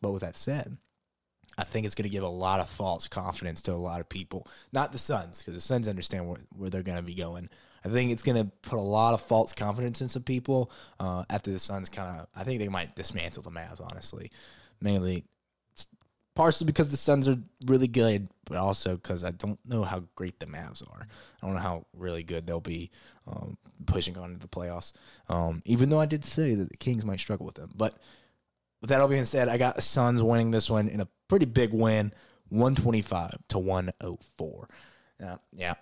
But 0.00 0.12
with 0.12 0.22
that 0.22 0.36
said, 0.36 0.76
I 1.56 1.64
think 1.64 1.86
it's 1.86 1.94
going 1.94 2.04
to 2.04 2.10
give 2.10 2.22
a 2.22 2.28
lot 2.28 2.60
of 2.60 2.68
false 2.68 3.06
confidence 3.06 3.62
to 3.62 3.72
a 3.72 3.76
lot 3.76 4.00
of 4.00 4.08
people. 4.08 4.46
Not 4.72 4.92
the 4.92 4.98
Suns, 4.98 5.38
because 5.38 5.54
the 5.54 5.60
Suns 5.60 5.88
understand 5.88 6.28
where, 6.28 6.38
where 6.56 6.70
they're 6.70 6.82
going 6.82 6.98
to 6.98 7.02
be 7.02 7.14
going. 7.14 7.48
I 7.84 7.88
think 7.88 8.10
it's 8.10 8.22
going 8.22 8.42
to 8.42 8.50
put 8.62 8.78
a 8.78 8.82
lot 8.82 9.14
of 9.14 9.20
false 9.20 9.52
confidence 9.52 10.00
in 10.00 10.08
some 10.08 10.22
people 10.22 10.70
uh, 10.98 11.24
after 11.28 11.50
the 11.50 11.58
Suns 11.58 11.88
kind 11.88 12.20
of. 12.20 12.26
I 12.34 12.44
think 12.44 12.60
they 12.60 12.68
might 12.68 12.96
dismantle 12.96 13.42
the 13.42 13.50
Mavs, 13.50 13.80
honestly. 13.80 14.30
Mainly, 14.80 15.24
partially 16.34 16.66
because 16.66 16.90
the 16.90 16.96
Suns 16.96 17.28
are 17.28 17.38
really 17.66 17.86
good, 17.86 18.28
but 18.46 18.56
also 18.56 18.96
because 18.96 19.22
I 19.22 19.30
don't 19.30 19.58
know 19.66 19.84
how 19.84 20.04
great 20.16 20.40
the 20.40 20.46
Mavs 20.46 20.82
are. 20.90 21.06
I 21.42 21.46
don't 21.46 21.54
know 21.54 21.60
how 21.60 21.86
really 21.96 22.22
good 22.22 22.46
they'll 22.46 22.60
be 22.60 22.90
um, 23.26 23.56
pushing 23.86 24.16
on 24.18 24.32
to 24.32 24.38
the 24.38 24.48
playoffs. 24.48 24.92
Um, 25.28 25.62
even 25.64 25.90
though 25.90 26.00
I 26.00 26.06
did 26.06 26.24
say 26.24 26.54
that 26.54 26.70
the 26.70 26.76
Kings 26.76 27.04
might 27.04 27.20
struggle 27.20 27.46
with 27.46 27.56
them, 27.56 27.70
but 27.76 27.94
with 28.84 28.90
that 28.90 29.00
all 29.00 29.08
being 29.08 29.24
said, 29.24 29.48
I 29.48 29.56
got 29.56 29.76
the 29.76 29.80
Suns 29.80 30.22
winning 30.22 30.50
this 30.50 30.68
one 30.68 30.88
in 30.88 31.00
a 31.00 31.08
pretty 31.26 31.46
big 31.46 31.72
win, 31.72 32.12
one 32.50 32.74
twenty 32.74 33.00
five 33.00 33.34
to 33.48 33.58
one 33.58 33.90
oh 34.02 34.18
four. 34.36 34.68
Yeah, 35.18 35.36
yeah. 35.56 35.74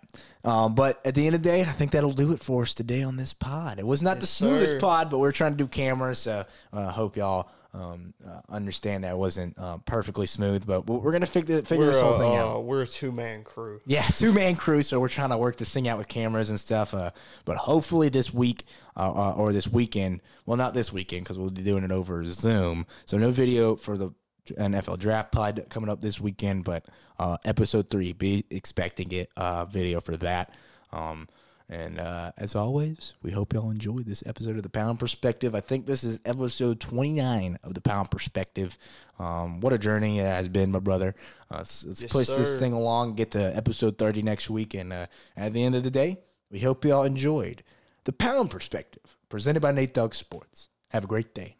Um, 0.45 0.77
but 0.77 1.05
at 1.05 1.17
the 1.17 1.27
end 1.27 1.35
of 1.35 1.43
the 1.43 1.49
day, 1.49 1.63
I 1.63 1.73
think 1.73 1.91
that'll 1.91 2.13
do 2.13 2.33
it 2.33 2.39
for 2.39 2.63
us 2.63 2.75
today 2.75 3.03
on 3.03 3.17
this 3.17 3.33
pod. 3.33 3.81
It 3.81 3.87
was 3.87 4.03
not 4.03 4.21
the 4.21 4.27
smoothest 4.29 4.75
sir. 4.75 4.79
pod, 4.79 5.11
but 5.11 5.19
we're 5.19 5.33
trying 5.33 5.51
to 5.51 5.57
do 5.57 5.67
cameras, 5.67 6.21
so 6.21 6.45
I 6.73 6.83
uh, 6.83 6.93
hope 6.93 7.17
y'all 7.17 7.51
um, 7.75 8.13
uh, 8.27 8.41
understand 8.51 9.05
that 9.05 9.17
wasn't 9.17 9.59
uh, 9.59 9.79
perfectly 9.79 10.27
smooth, 10.27 10.67
but 10.67 10.87
we're 10.87 11.13
gonna 11.13 11.27
figure, 11.27 11.63
figure 11.63 11.87
We're 11.87 11.93
this 11.93 12.01
whole 12.01 12.15
a, 12.15 12.19
thing 12.19 12.33
uh, 12.33 12.45
out. 12.45 12.65
we're 12.65 12.83
a 12.83 12.87
two 12.87 13.13
man 13.13 13.45
crew. 13.45 13.81
Yeah, 13.87 14.03
two 14.17 14.33
man 14.33 14.57
crew, 14.57 14.83
so 14.83 15.01
we're 15.01 15.09
trying 15.09 15.31
to 15.31 15.39
work 15.39 15.57
this 15.57 15.73
thing 15.73 15.89
out 15.89 15.99
with 15.99 16.09
cameras 16.09 16.51
and 16.51 16.61
stuff. 16.61 16.93
Uh, 16.93 17.13
but 17.45 17.57
hopefully 17.57 18.09
this 18.09 18.33
week 18.33 18.65
uh, 18.97 19.11
uh, 19.11 19.35
or 19.35 19.53
this 19.53 19.67
weekend, 19.69 20.21
well, 20.45 20.57
not 20.57 20.75
this 20.75 20.93
weekend 20.93 21.25
because 21.25 21.39
we'll 21.39 21.51
be 21.51 21.63
doing 21.63 21.85
it 21.85 21.93
over 21.93 22.25
Zoom. 22.25 22.87
So 23.07 23.17
no 23.17 23.31
video 23.31 23.77
for 23.77 23.97
the 23.97 24.11
NFL 24.51 24.99
Draft 24.99 25.33
Pod 25.33 25.65
coming 25.71 25.89
up 25.89 26.01
this 26.01 26.21
weekend, 26.21 26.65
but 26.65 26.85
uh, 27.19 27.39
episode 27.45 27.91
three, 27.91 28.13
be 28.13 28.45
expecting 28.51 29.13
it 29.13 29.31
uh, 29.37 29.65
video 29.65 30.01
for 30.01 30.17
that. 30.19 30.53
Um, 30.93 31.29
and 31.69 31.99
uh, 31.99 32.33
as 32.37 32.55
always, 32.55 33.15
we 33.23 33.31
hope 33.31 33.53
y'all 33.53 33.71
enjoyed 33.71 34.05
this 34.07 34.23
episode 34.27 34.57
of 34.57 34.63
the 34.63 34.69
Pound 34.69 34.99
Perspective. 34.99 35.55
I 35.55 35.61
think 35.61 35.87
this 35.87 36.05
is 36.05 36.21
episode 36.25 36.81
29 36.81 37.59
of 37.63 37.75
the 37.75 37.81
Pound 37.81 38.11
Perspective. 38.11 38.77
Um, 39.19 39.61
what 39.61 39.73
a 39.73 39.79
journey 39.79 40.19
it 40.19 40.25
has 40.27 40.49
been, 40.49 40.71
my 40.73 40.79
brother. 40.81 41.15
Uh, 41.51 41.59
let's 41.59 41.85
let's 41.85 42.03
Yes, 42.03 42.13
push 42.13 42.29
this 42.29 42.59
thing 42.59 42.73
along, 42.73 43.15
get 43.15 43.31
to 43.33 43.57
episode 43.57 43.99
30 43.99 44.23
next 44.23 44.51
week. 44.51 44.75
And 44.75 44.93
uh, 44.93 45.07
at 45.37 45.53
the 45.53 45.65
end 45.65 45.75
of 45.75 45.83
the 45.83 45.91
day, 45.91 46.19
we 46.51 46.61
hope 46.61 46.85
y'all 46.85 47.05
enjoyed 47.05 47.63
the 48.05 48.13
Pound 48.13 48.51
Perspective 48.51 49.17
presented 49.29 49.61
by 49.61 49.73
Nate 49.73 49.95
Dogg 49.95 50.15
Sports. 50.15 50.69
Have 50.89 51.05
a 51.05 51.07
great 51.07 51.35
day. 51.35 51.57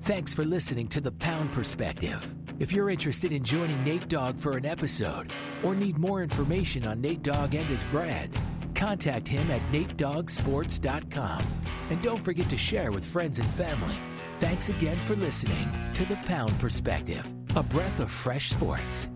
Thanks 0.00 0.32
for 0.32 0.44
listening 0.44 0.88
to 0.88 1.00
The 1.00 1.12
Pound 1.12 1.52
Perspective. 1.52 2.34
If 2.58 2.72
you're 2.72 2.90
interested 2.90 3.32
in 3.32 3.44
joining 3.44 3.82
Nate 3.84 4.08
Dogg 4.08 4.36
for 4.36 4.56
an 4.56 4.66
episode 4.66 5.32
or 5.62 5.76
need 5.76 5.96
more 5.96 6.24
information 6.24 6.88
on 6.88 7.00
Nate 7.00 7.22
Dogg 7.22 7.54
and 7.54 7.64
his 7.66 7.84
brand, 7.84 8.36
contact 8.74 9.28
him 9.28 9.48
at 9.52 9.62
natedoggsports.com. 9.70 11.42
And 11.90 12.02
don't 12.02 12.20
forget 12.20 12.50
to 12.50 12.56
share 12.56 12.90
with 12.90 13.04
friends 13.04 13.38
and 13.38 13.46
family. 13.50 13.96
Thanks 14.40 14.70
again 14.70 14.98
for 14.98 15.14
listening 15.14 15.70
to 15.94 16.04
The 16.04 16.16
Pound 16.26 16.58
Perspective, 16.58 17.32
a 17.54 17.62
breath 17.62 18.00
of 18.00 18.10
fresh 18.10 18.50
sports. 18.50 19.08